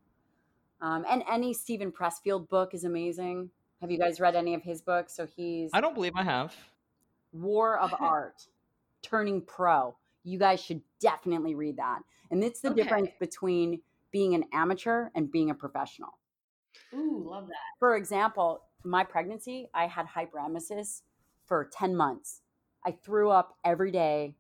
um, 0.82 1.06
and 1.08 1.24
any 1.32 1.54
Steven 1.54 1.92
Pressfield 1.92 2.50
book 2.50 2.74
is 2.74 2.84
amazing. 2.84 3.52
Have 3.82 3.92
you 3.92 4.00
guys 4.00 4.20
read 4.20 4.36
any 4.36 4.54
of 4.54 4.64
his 4.64 4.82
books? 4.82 5.16
So 5.16 5.28
he's 5.28 5.70
I 5.74 5.82
don't 5.82 5.94
believe 5.94 6.14
I 6.16 6.24
have. 6.24 6.56
War 7.32 7.78
of 7.80 7.94
Art, 8.00 8.46
Turning 9.02 9.42
Pro. 9.42 9.96
You 10.24 10.38
guys 10.38 10.62
should 10.62 10.82
definitely 11.00 11.56
read 11.56 11.78
that. 11.78 12.00
And 12.30 12.44
it's 12.44 12.62
the 12.62 12.70
okay. 12.70 12.84
difference 12.84 13.12
between 13.20 13.82
being 14.12 14.36
an 14.36 14.46
amateur 14.54 15.10
and 15.16 15.32
being 15.32 15.50
a 15.50 15.54
professional. 15.56 16.18
Ooh, 16.94 17.28
love 17.30 17.48
that. 17.48 17.56
For 17.80 17.96
example, 17.96 18.64
my 18.84 19.04
pregnancy, 19.04 19.70
I 19.74 19.88
had 19.88 20.08
hyperemesis 20.08 21.02
for 21.46 21.70
10 21.74 21.96
months. 21.96 22.42
I 22.86 22.92
threw 22.92 23.30
up 23.30 23.58
every 23.64 23.92
day, 23.92 24.36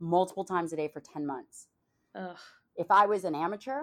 multiple 0.00 0.44
times 0.44 0.72
a 0.72 0.76
day 0.76 0.88
for 0.88 1.00
10 1.00 1.26
months. 1.26 1.68
Ugh. 2.14 2.36
If 2.76 2.90
I 2.90 3.06
was 3.06 3.24
an 3.24 3.34
amateur, 3.34 3.82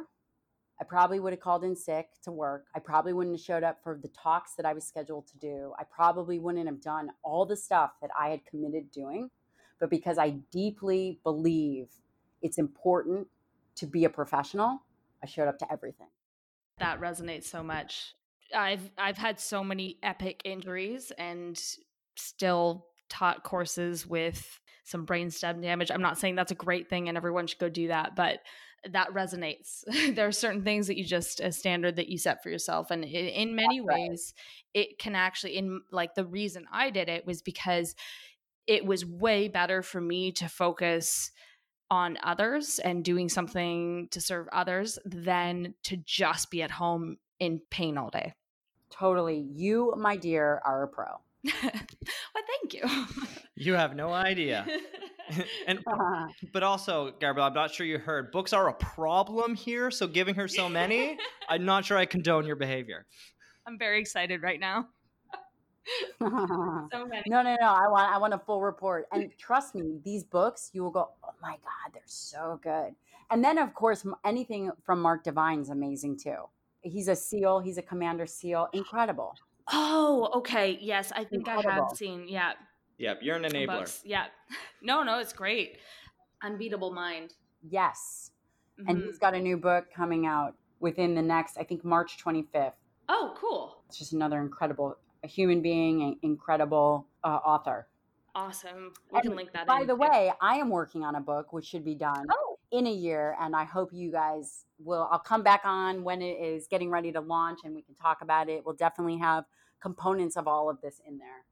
I 0.81 0.83
probably 0.83 1.19
would 1.19 1.31
have 1.31 1.39
called 1.39 1.63
in 1.63 1.75
sick 1.75 2.07
to 2.23 2.31
work. 2.31 2.65
I 2.75 2.79
probably 2.79 3.13
wouldn't 3.13 3.35
have 3.35 3.45
showed 3.45 3.63
up 3.63 3.77
for 3.83 3.99
the 4.01 4.07
talks 4.07 4.55
that 4.55 4.65
I 4.65 4.73
was 4.73 4.83
scheduled 4.83 5.27
to 5.27 5.37
do. 5.37 5.73
I 5.79 5.83
probably 5.83 6.39
wouldn't 6.39 6.65
have 6.65 6.81
done 6.81 7.11
all 7.21 7.45
the 7.45 7.55
stuff 7.55 7.91
that 8.01 8.09
I 8.19 8.29
had 8.29 8.43
committed 8.45 8.89
doing. 8.89 9.29
But 9.79 9.91
because 9.91 10.17
I 10.17 10.31
deeply 10.51 11.19
believe 11.23 11.89
it's 12.41 12.57
important 12.57 13.27
to 13.75 13.85
be 13.85 14.05
a 14.05 14.09
professional, 14.09 14.81
I 15.23 15.27
showed 15.27 15.47
up 15.47 15.59
to 15.59 15.71
everything. 15.71 16.07
That 16.79 16.99
resonates 16.99 17.43
so 17.43 17.61
much. 17.61 18.15
I've 18.55 18.89
I've 18.97 19.17
had 19.17 19.39
so 19.39 19.63
many 19.63 19.97
epic 20.01 20.41
injuries 20.45 21.11
and 21.17 21.61
still 22.15 22.87
taught 23.07 23.43
courses 23.43 24.07
with 24.07 24.59
some 24.83 25.05
brainstem 25.05 25.61
damage. 25.61 25.91
I'm 25.91 26.01
not 26.01 26.17
saying 26.17 26.35
that's 26.35 26.51
a 26.51 26.55
great 26.55 26.89
thing 26.89 27.07
and 27.07 27.17
everyone 27.17 27.45
should 27.45 27.59
go 27.59 27.69
do 27.69 27.89
that, 27.89 28.15
but 28.15 28.39
that 28.89 29.09
resonates. 29.13 29.83
there 30.15 30.27
are 30.27 30.31
certain 30.31 30.63
things 30.63 30.87
that 30.87 30.97
you 30.97 31.05
just 31.05 31.39
a 31.39 31.51
standard 31.51 31.95
that 31.97 32.09
you 32.09 32.17
set 32.17 32.41
for 32.43 32.49
yourself, 32.49 32.91
and 32.91 33.03
in, 33.03 33.27
in 33.27 33.55
many 33.55 33.81
ways, 33.81 34.33
it 34.73 34.99
can 34.99 35.15
actually. 35.15 35.57
In 35.57 35.81
like 35.91 36.15
the 36.15 36.25
reason 36.25 36.65
I 36.71 36.89
did 36.89 37.09
it 37.09 37.25
was 37.25 37.41
because 37.41 37.95
it 38.67 38.85
was 38.85 39.05
way 39.05 39.47
better 39.47 39.81
for 39.81 39.99
me 39.99 40.31
to 40.33 40.47
focus 40.47 41.31
on 41.89 42.17
others 42.23 42.79
and 42.79 43.03
doing 43.03 43.27
something 43.27 44.07
to 44.11 44.21
serve 44.21 44.47
others 44.53 44.97
than 45.03 45.73
to 45.83 45.97
just 45.97 46.49
be 46.49 46.61
at 46.61 46.71
home 46.71 47.17
in 47.39 47.61
pain 47.69 47.97
all 47.97 48.09
day. 48.09 48.33
Totally. 48.89 49.45
You, 49.53 49.93
my 49.97 50.15
dear, 50.15 50.61
are 50.65 50.83
a 50.83 50.87
pro. 50.87 51.05
well, 51.43 51.53
thank 51.63 52.73
you. 52.73 52.83
you 53.55 53.73
have 53.73 53.95
no 53.95 54.13
idea. 54.13 54.65
and 55.67 55.79
uh-huh. 55.79 56.27
but 56.53 56.63
also, 56.63 57.13
Gabrielle, 57.19 57.47
I'm 57.47 57.53
not 57.53 57.73
sure 57.73 57.85
you 57.85 57.97
heard. 57.97 58.31
Books 58.31 58.53
are 58.53 58.69
a 58.69 58.73
problem 58.73 59.55
here, 59.55 59.91
so 59.91 60.07
giving 60.07 60.35
her 60.35 60.47
so 60.47 60.69
many, 60.69 61.17
I'm 61.49 61.65
not 61.65 61.85
sure 61.85 61.97
I 61.97 62.05
condone 62.05 62.45
your 62.45 62.55
behavior. 62.55 63.05
I'm 63.67 63.77
very 63.77 63.99
excited 63.99 64.41
right 64.41 64.59
now. 64.59 64.87
so 66.19 67.07
many. 67.07 67.23
No, 67.27 67.41
no, 67.41 67.55
no. 67.59 67.67
I 67.67 67.87
want 67.87 68.13
I 68.13 68.17
want 68.17 68.33
a 68.33 68.39
full 68.39 68.61
report. 68.61 69.07
And 69.11 69.31
trust 69.37 69.75
me, 69.75 69.99
these 70.03 70.23
books, 70.23 70.69
you 70.73 70.83
will 70.83 70.91
go, 70.91 71.09
"Oh 71.23 71.33
my 71.41 71.51
god, 71.51 71.93
they're 71.93 72.01
so 72.05 72.59
good." 72.63 72.95
And 73.29 73.43
then 73.43 73.57
of 73.57 73.73
course, 73.73 74.05
anything 74.25 74.71
from 74.83 75.01
Mark 75.01 75.23
Divine 75.23 75.61
is 75.61 75.69
amazing 75.69 76.19
too. 76.19 76.37
He's 76.81 77.07
a 77.07 77.15
SEAL, 77.15 77.59
he's 77.59 77.77
a 77.77 77.81
commander 77.81 78.25
SEAL, 78.25 78.69
incredible. 78.73 79.35
Oh, 79.71 80.29
okay. 80.35 80.77
Yes, 80.81 81.11
I 81.11 81.23
think 81.23 81.47
incredible. 81.47 81.69
I 81.69 81.73
have 81.75 81.97
seen. 81.97 82.27
Yeah. 82.27 82.53
Yep, 82.97 83.19
you're 83.21 83.35
an 83.35 83.43
enabler. 83.43 83.79
Books. 83.79 84.01
Yeah. 84.05 84.25
No, 84.83 85.03
no, 85.03 85.19
it's 85.19 85.31
great. 85.31 85.77
Unbeatable 86.41 86.89
Mind. 86.89 87.35
Yes. 87.61 88.31
Mm-hmm. 88.79 88.89
And 88.89 89.03
he's 89.03 89.19
got 89.19 89.35
a 89.35 89.39
new 89.39 89.55
book 89.55 89.85
coming 89.95 90.25
out 90.25 90.55
within 90.79 91.13
the 91.13 91.21
next, 91.21 91.55
I 91.59 91.63
think, 91.63 91.85
March 91.85 92.17
25th. 92.17 92.73
Oh, 93.07 93.35
cool. 93.37 93.83
It's 93.87 93.99
just 93.99 94.13
another 94.13 94.41
incredible 94.41 94.97
a 95.23 95.27
human 95.27 95.61
being, 95.61 96.01
an 96.01 96.17
incredible 96.23 97.05
uh, 97.23 97.39
author. 97.45 97.87
Awesome. 98.33 98.93
We 99.11 99.19
and 99.19 99.23
can 99.23 99.35
link 99.35 99.51
that 99.53 99.67
By 99.67 99.81
in. 99.81 99.87
the 99.87 99.95
way, 99.95 100.31
I 100.41 100.55
am 100.55 100.69
working 100.69 101.03
on 101.03 101.15
a 101.15 101.19
book 101.19 101.51
which 101.53 101.65
should 101.65 101.83
be 101.83 101.95
done 101.95 102.25
oh. 102.31 102.57
in 102.71 102.87
a 102.87 102.91
year, 102.91 103.35
and 103.39 103.55
I 103.55 103.65
hope 103.65 103.89
you 103.91 104.11
guys 104.11 104.65
will. 104.79 105.07
I'll 105.11 105.19
come 105.19 105.43
back 105.43 105.61
on 105.65 106.03
when 106.03 106.21
it 106.21 106.39
is 106.41 106.67
getting 106.67 106.89
ready 106.89 107.11
to 107.11 107.19
launch 107.19 107.59
and 107.65 107.75
we 107.75 107.81
can 107.81 107.93
talk 107.95 108.21
about 108.21 108.49
it. 108.49 108.65
We'll 108.65 108.75
definitely 108.75 109.17
have 109.17 109.43
components 109.81 110.37
of 110.37 110.47
all 110.47 110.69
of 110.69 110.79
this 110.81 111.01
in 111.05 111.17
there. 111.17 111.43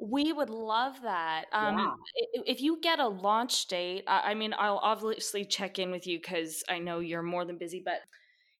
We 0.00 0.32
would 0.32 0.50
love 0.50 0.96
that. 1.02 1.44
Um, 1.52 1.78
yeah. 1.78 2.42
If 2.46 2.60
you 2.62 2.78
get 2.80 3.00
a 3.00 3.08
launch 3.08 3.66
date, 3.66 4.04
I 4.06 4.34
mean, 4.34 4.54
I'll 4.56 4.80
obviously 4.82 5.44
check 5.44 5.78
in 5.78 5.90
with 5.90 6.06
you 6.06 6.18
because 6.18 6.64
I 6.68 6.78
know 6.78 7.00
you're 7.00 7.22
more 7.22 7.44
than 7.44 7.58
busy, 7.58 7.82
but 7.84 8.00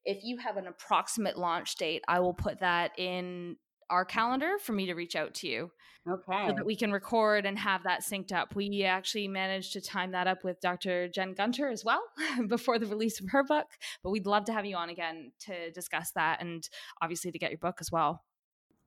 if 0.05 0.23
you 0.23 0.39
have 0.39 0.57
an 0.57 0.67
approximate 0.67 1.39
launch 1.39 1.77
date, 1.77 2.03
I 2.09 2.21
will 2.21 2.35
put 2.35 2.61
that 2.61 2.99
in 2.99 3.57
our 3.89 4.05
calendar 4.05 4.59
for 4.59 4.73
me 4.73 4.87
to 4.87 4.95
reach 4.95 5.17
out 5.17 5.35
to 5.35 5.49
you. 5.49 5.71
Okay. 6.09 6.49
So 6.49 6.55
that 6.55 6.65
we 6.65 6.77
can 6.77 6.93
record 6.93 7.45
and 7.45 7.59
have 7.59 7.83
that 7.85 8.03
synced 8.03 8.33
up. 8.33 8.55
We 8.55 8.85
actually 8.85 9.29
managed 9.29 9.75
to 9.75 9.81
time 9.83 10.13
that 10.13 10.27
up 10.27 10.45
with 10.45 10.61
Dr. 10.61 11.09
Jen 11.09 11.35
Gunter 11.35 11.69
as 11.69 11.85
well 11.85 12.03
before 12.49 12.79
the 12.79 12.87
release 12.87 13.21
of 13.21 13.29
her 13.31 13.45
book. 13.45 13.67
But 14.03 14.11
we'd 14.11 14.27
love 14.27 14.45
to 14.47 14.53
have 14.53 14.65
you 14.65 14.77
on 14.77 14.89
again 14.89 15.33
to 15.41 15.71
discuss 15.73 16.13
that 16.13 16.41
and 16.41 16.67
obviously 17.03 17.33
to 17.33 17.39
get 17.39 17.51
your 17.51 17.59
book 17.59 17.79
as 17.81 17.93
well. 17.93 18.25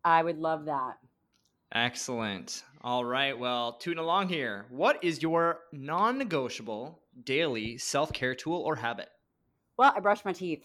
I 0.04 0.24
would 0.24 0.38
love 0.38 0.66
that. 0.66 0.95
Excellent. 1.74 2.63
All 2.82 3.03
right. 3.03 3.38
Well, 3.38 3.74
tune 3.74 3.97
along 3.97 4.30
here. 4.30 4.65
What 4.69 5.03
is 5.03 5.21
your 5.21 5.61
non 5.71 6.17
negotiable 6.19 6.99
daily 7.24 7.78
self 7.78 8.13
care 8.13 8.36
tool 8.36 8.61
or 8.61 8.76
habit? 8.76 9.09
Well, 9.78 9.91
I 9.95 9.99
brush 9.99 10.24
my 10.24 10.34
teeth. 10.34 10.63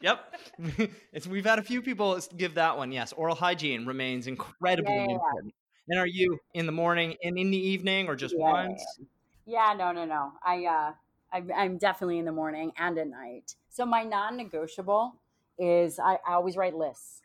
Yep. 0.00 0.34
we've 1.28 1.44
had 1.44 1.58
a 1.58 1.62
few 1.62 1.82
people 1.82 2.18
give 2.36 2.54
that 2.54 2.76
one. 2.76 2.90
Yes. 2.90 3.12
Oral 3.12 3.36
hygiene 3.36 3.84
remains 3.84 4.26
incredibly 4.26 4.94
yeah. 4.94 5.10
important. 5.10 5.54
And 5.88 6.00
are 6.00 6.06
you 6.06 6.38
in 6.54 6.66
the 6.66 6.72
morning 6.72 7.16
and 7.22 7.38
in 7.38 7.50
the 7.50 7.58
evening 7.58 8.08
or 8.08 8.16
just 8.16 8.34
yeah. 8.36 8.50
once? 8.50 8.82
Yeah, 9.46 9.74
no, 9.76 9.92
no, 9.92 10.04
no. 10.04 10.32
I, 10.44 10.64
uh, 10.64 10.92
I, 11.32 11.42
I'm 11.54 11.78
definitely 11.78 12.18
in 12.18 12.24
the 12.24 12.32
morning 12.32 12.72
and 12.78 12.98
at 12.98 13.08
night. 13.08 13.54
So 13.68 13.84
my 13.84 14.02
non 14.02 14.36
negotiable 14.36 15.16
is 15.58 15.98
I, 15.98 16.18
I 16.26 16.34
always 16.34 16.56
write 16.56 16.74
lists. 16.74 17.22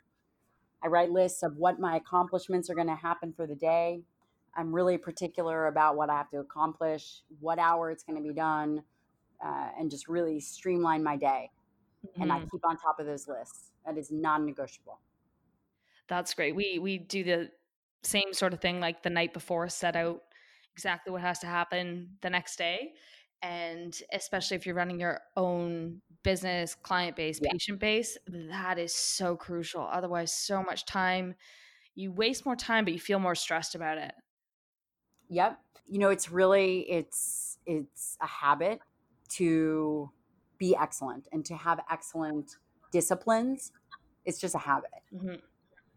I 0.84 0.88
write 0.88 1.12
lists 1.12 1.44
of 1.44 1.58
what 1.58 1.80
my 1.80 1.96
accomplishments 1.98 2.70
are 2.70 2.76
going 2.76 2.88
to 2.88 2.96
happen 2.96 3.34
for 3.34 3.46
the 3.46 3.56
day. 3.56 4.02
I'm 4.56 4.74
really 4.74 4.98
particular 4.98 5.68
about 5.68 5.96
what 5.96 6.10
I 6.10 6.18
have 6.18 6.30
to 6.32 6.38
accomplish, 6.40 7.22
what 7.40 7.60
hour 7.60 7.92
it's 7.92 8.04
going 8.04 8.22
to 8.22 8.28
be 8.28 8.34
done, 8.34 8.84
uh, 9.44 9.70
and 9.80 9.90
just 9.90 10.08
really 10.08 10.40
streamline 10.40 11.04
my 11.04 11.16
day. 11.16 11.52
Mm-hmm. 12.06 12.22
And 12.22 12.32
I 12.32 12.38
mm-hmm. 12.38 12.48
keep 12.52 12.66
on 12.66 12.78
top 12.78 13.00
of 13.00 13.06
those 13.06 13.28
lists. 13.28 13.72
That 13.86 13.98
is 13.98 14.12
non-negotiable. 14.12 15.00
That's 16.08 16.34
great. 16.34 16.56
We 16.56 16.78
we 16.80 16.98
do 16.98 17.24
the 17.24 17.52
same 18.04 18.34
sort 18.34 18.54
of 18.54 18.60
thing 18.60 18.80
like 18.80 19.04
the 19.04 19.10
night 19.10 19.34
before, 19.34 19.70
set 19.70 19.96
out 19.96 20.22
exactly 20.74 21.12
what 21.12 21.22
has 21.22 21.40
to 21.40 21.48
happen 21.48 22.18
the 22.22 22.30
next 22.30 22.58
day. 22.58 22.94
And 23.42 24.00
especially 24.14 24.58
if 24.58 24.66
you're 24.66 24.76
running 24.76 25.00
your 25.00 25.22
own 25.36 26.02
business, 26.24 26.76
client 26.76 27.16
base, 27.16 27.40
yeah. 27.42 27.52
patient 27.52 27.80
base, 27.80 28.18
that 28.28 28.78
is 28.78 28.94
so 28.94 29.36
crucial. 29.36 29.82
Otherwise, 29.82 30.34
so 30.34 30.62
much 30.62 30.86
time, 30.86 31.36
you 31.96 32.12
waste 32.12 32.46
more 32.46 32.56
time, 32.56 32.86
but 32.86 32.94
you 32.94 33.00
feel 33.00 33.20
more 33.20 33.36
stressed 33.36 33.76
about 33.76 33.98
it. 33.98 34.14
Yep. 35.30 35.60
You 35.88 36.00
know, 36.00 36.10
it's 36.10 36.32
really 36.32 36.82
it's 36.90 37.58
it's 37.66 38.18
a 38.22 38.28
habit 38.28 38.80
to 39.30 40.10
be 40.58 40.76
excellent 40.80 41.28
and 41.32 41.44
to 41.46 41.56
have 41.56 41.80
excellent 41.92 42.58
disciplines. 42.92 43.72
It's 44.26 44.40
just 44.40 44.56
a 44.56 44.60
habit. 44.60 44.92
Mm-hmm. 45.14 45.36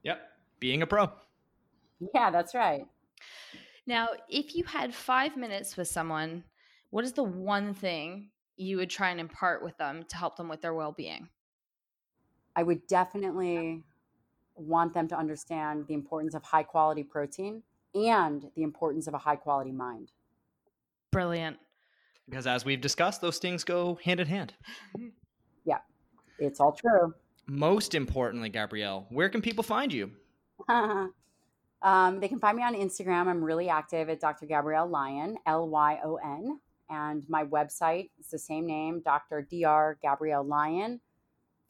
Yep. 0.03 0.21
Being 0.61 0.83
a 0.83 0.87
pro. 0.87 1.11
Yeah, 2.15 2.31
that's 2.31 2.55
right. 2.55 2.87
Now, 3.87 4.09
if 4.29 4.55
you 4.55 4.65
had 4.65 4.95
five 4.95 5.37
minutes 5.37 5.77
with 5.77 5.89
someone, 5.89 6.45
what 6.95 7.05
is 7.05 7.13
the 7.15 7.25
one 7.25 7.75
thing 7.75 8.29
you 8.57 8.77
would 8.77 8.89
try 8.89 9.11
and 9.11 9.19
impart 9.19 9.65
with 9.65 9.77
them 9.79 10.05
to 10.09 10.17
help 10.17 10.37
them 10.37 10.49
with 10.49 10.63
their 10.63 10.73
well-being? 10.73 11.29
I 12.55 12.63
would 12.63 12.87
definitely 12.87 13.83
want 14.55 14.95
them 14.95 15.09
to 15.09 15.19
understand 15.19 15.89
the 15.89 15.95
importance 15.95 16.37
of 16.37 16.45
high 16.45 16.63
quality 16.63 17.03
protein 17.03 17.65
and 17.97 18.49
the 18.55 18.63
importance 18.63 19.09
of 19.09 19.15
a 19.15 19.19
high 19.19 19.35
quality 19.35 19.73
mind. 19.73 20.13
Brilliant. 21.11 21.57
Because 22.29 22.47
as 22.47 22.65
we've 22.65 22.81
discussed, 22.81 23.21
those 23.21 23.39
things 23.39 23.65
go 23.65 23.99
hand 24.05 24.21
in 24.21 24.29
hand. 24.29 24.55
yeah, 25.65 25.79
it's 26.39 26.61
all 26.61 26.71
true. 26.71 27.13
most 27.49 27.97
importantly, 27.97 28.51
Gabrielle, 28.51 29.07
where 29.11 29.29
can 29.29 29.43
people 29.43 29.65
find 29.65 29.93
you? 29.93 30.13
um, 30.69 31.11
they 32.21 32.29
can 32.29 32.39
find 32.39 32.57
me 32.57 32.63
on 32.63 32.77
Instagram. 32.77 33.27
I'm 33.27 33.43
really 33.43 33.69
active 33.69 34.09
at 34.09 34.21
Dr. 34.21 34.47
Gabrielle 34.47 34.87
Lyon, 34.87 35.39
L 35.45 35.69
Y 35.69 35.99
O 36.05 36.21
N. 36.25 36.61
And 36.91 37.25
my 37.29 37.45
website 37.45 38.11
is 38.19 38.29
the 38.29 38.39
same 38.39 38.67
name, 38.67 39.01
Dr. 39.05 39.43
Dr. 39.43 39.99
Gabrielle 40.03 40.45
Lyon. 40.45 41.01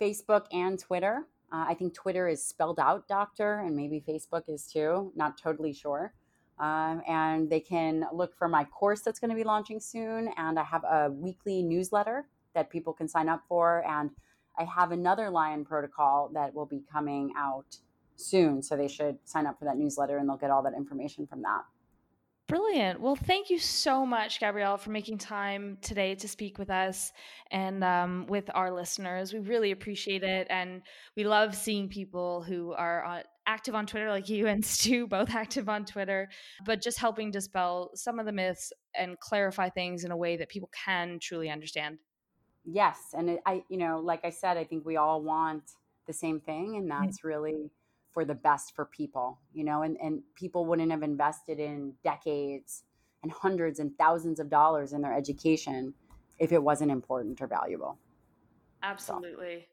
Facebook 0.00 0.46
and 0.52 0.78
Twitter. 0.78 1.26
Uh, 1.52 1.66
I 1.68 1.74
think 1.74 1.94
Twitter 1.94 2.26
is 2.26 2.44
spelled 2.44 2.80
out 2.80 3.06
doctor, 3.06 3.60
and 3.60 3.76
maybe 3.76 4.02
Facebook 4.06 4.42
is 4.48 4.66
too. 4.66 5.12
Not 5.14 5.38
totally 5.38 5.72
sure. 5.72 6.12
Um, 6.58 7.02
and 7.08 7.50
they 7.50 7.60
can 7.60 8.06
look 8.12 8.36
for 8.36 8.48
my 8.48 8.64
course 8.64 9.00
that's 9.00 9.18
going 9.18 9.30
to 9.30 9.36
be 9.36 9.44
launching 9.44 9.80
soon. 9.80 10.30
And 10.36 10.58
I 10.58 10.64
have 10.64 10.84
a 10.84 11.10
weekly 11.10 11.62
newsletter 11.62 12.26
that 12.54 12.70
people 12.70 12.92
can 12.92 13.08
sign 13.08 13.28
up 13.28 13.42
for. 13.48 13.84
And 13.86 14.10
I 14.58 14.64
have 14.64 14.92
another 14.92 15.30
Lyon 15.30 15.64
protocol 15.64 16.30
that 16.34 16.54
will 16.54 16.66
be 16.66 16.82
coming 16.92 17.32
out 17.36 17.78
soon. 18.16 18.62
So 18.62 18.76
they 18.76 18.88
should 18.88 19.18
sign 19.24 19.46
up 19.46 19.58
for 19.58 19.64
that 19.64 19.76
newsletter 19.76 20.18
and 20.18 20.28
they'll 20.28 20.36
get 20.36 20.50
all 20.50 20.62
that 20.62 20.74
information 20.74 21.26
from 21.26 21.42
that. 21.42 21.62
Brilliant. 22.54 23.00
Well, 23.00 23.16
thank 23.16 23.50
you 23.50 23.58
so 23.58 24.06
much, 24.06 24.38
Gabrielle, 24.38 24.76
for 24.76 24.90
making 24.90 25.18
time 25.18 25.76
today 25.82 26.14
to 26.14 26.28
speak 26.28 26.56
with 26.56 26.70
us 26.70 27.12
and 27.50 27.82
um, 27.82 28.26
with 28.28 28.48
our 28.54 28.70
listeners. 28.70 29.32
We 29.32 29.40
really 29.40 29.72
appreciate 29.72 30.22
it. 30.22 30.46
And 30.50 30.82
we 31.16 31.24
love 31.24 31.56
seeing 31.56 31.88
people 31.88 32.44
who 32.44 32.72
are 32.72 33.24
active 33.44 33.74
on 33.74 33.86
Twitter, 33.86 34.08
like 34.08 34.28
you 34.28 34.46
and 34.46 34.64
Stu, 34.74 35.08
both 35.08 35.34
active 35.34 35.68
on 35.68 35.84
Twitter, 35.84 36.28
but 36.64 36.80
just 36.80 37.00
helping 37.00 37.32
dispel 37.32 37.90
some 37.96 38.20
of 38.20 38.24
the 38.24 38.30
myths 38.30 38.72
and 38.96 39.18
clarify 39.18 39.68
things 39.68 40.04
in 40.04 40.12
a 40.12 40.16
way 40.16 40.36
that 40.36 40.48
people 40.48 40.70
can 40.72 41.18
truly 41.18 41.50
understand. 41.50 41.98
Yes. 42.64 42.98
And 43.14 43.40
I, 43.46 43.64
you 43.68 43.78
know, 43.78 43.98
like 43.98 44.24
I 44.24 44.30
said, 44.30 44.58
I 44.58 44.62
think 44.62 44.86
we 44.86 44.96
all 44.96 45.20
want 45.22 45.72
the 46.06 46.12
same 46.12 46.38
thing. 46.38 46.76
And 46.76 46.88
that's 46.88 47.18
mm-hmm. 47.18 47.26
really 47.26 47.70
for 48.14 48.24
the 48.24 48.34
best 48.34 48.74
for 48.74 48.86
people, 48.86 49.38
you 49.52 49.64
know, 49.64 49.82
and, 49.82 49.98
and 50.00 50.22
people 50.34 50.64
wouldn't 50.64 50.90
have 50.92 51.02
invested 51.02 51.58
in 51.58 51.92
decades 52.02 52.84
and 53.22 53.32
hundreds 53.32 53.80
and 53.80 53.96
thousands 53.98 54.38
of 54.40 54.48
dollars 54.48 54.92
in 54.92 55.02
their 55.02 55.12
education 55.12 55.92
if 56.38 56.52
it 56.52 56.62
wasn't 56.62 56.90
important 56.90 57.40
or 57.42 57.46
valuable. 57.46 57.98
Absolutely. 58.82 59.66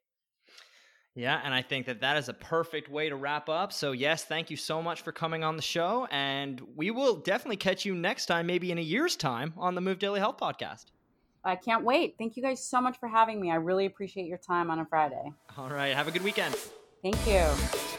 Yeah, 1.13 1.41
and 1.43 1.53
I 1.53 1.61
think 1.61 1.85
that 1.87 1.99
that 2.01 2.17
is 2.17 2.29
a 2.29 2.33
perfect 2.33 2.89
way 2.89 3.09
to 3.09 3.15
wrap 3.17 3.49
up. 3.49 3.73
So, 3.73 3.91
yes, 3.91 4.23
thank 4.23 4.49
you 4.49 4.55
so 4.55 4.81
much 4.81 5.01
for 5.01 5.11
coming 5.11 5.43
on 5.43 5.57
the 5.57 5.61
show. 5.61 6.07
And 6.09 6.61
we 6.75 6.89
will 6.89 7.17
definitely 7.17 7.57
catch 7.57 7.85
you 7.85 7.93
next 7.93 8.27
time, 8.27 8.47
maybe 8.47 8.71
in 8.71 8.77
a 8.77 8.81
year's 8.81 9.17
time, 9.17 9.53
on 9.57 9.75
the 9.75 9.81
Move 9.81 9.99
Daily 9.99 10.21
Health 10.21 10.37
podcast. 10.37 10.85
I 11.43 11.57
can't 11.57 11.83
wait. 11.83 12.15
Thank 12.17 12.37
you 12.37 12.43
guys 12.43 12.63
so 12.63 12.79
much 12.79 12.97
for 12.99 13.09
having 13.09 13.41
me. 13.41 13.51
I 13.51 13.55
really 13.55 13.85
appreciate 13.85 14.27
your 14.27 14.37
time 14.37 14.71
on 14.71 14.79
a 14.79 14.85
Friday. 14.85 15.33
All 15.57 15.69
right. 15.69 15.93
Have 15.93 16.07
a 16.07 16.11
good 16.11 16.23
weekend. 16.23 16.55
Thank 17.01 17.27
you. 17.27 17.90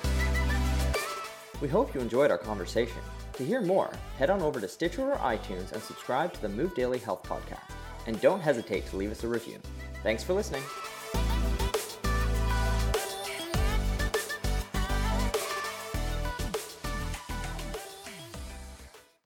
We 1.62 1.68
hope 1.68 1.94
you 1.94 2.00
enjoyed 2.00 2.32
our 2.32 2.38
conversation. 2.38 2.98
To 3.34 3.44
hear 3.44 3.60
more, 3.60 3.92
head 4.18 4.30
on 4.30 4.42
over 4.42 4.60
to 4.60 4.66
Stitcher 4.66 5.12
or 5.12 5.16
iTunes 5.18 5.70
and 5.70 5.80
subscribe 5.80 6.32
to 6.32 6.42
the 6.42 6.48
Move 6.48 6.74
Daily 6.74 6.98
Health 6.98 7.22
Podcast. 7.22 7.70
And 8.08 8.20
don't 8.20 8.40
hesitate 8.40 8.84
to 8.88 8.96
leave 8.96 9.12
us 9.12 9.22
a 9.22 9.28
review. 9.28 9.60
Thanks 10.02 10.24
for 10.24 10.32
listening. 10.32 10.64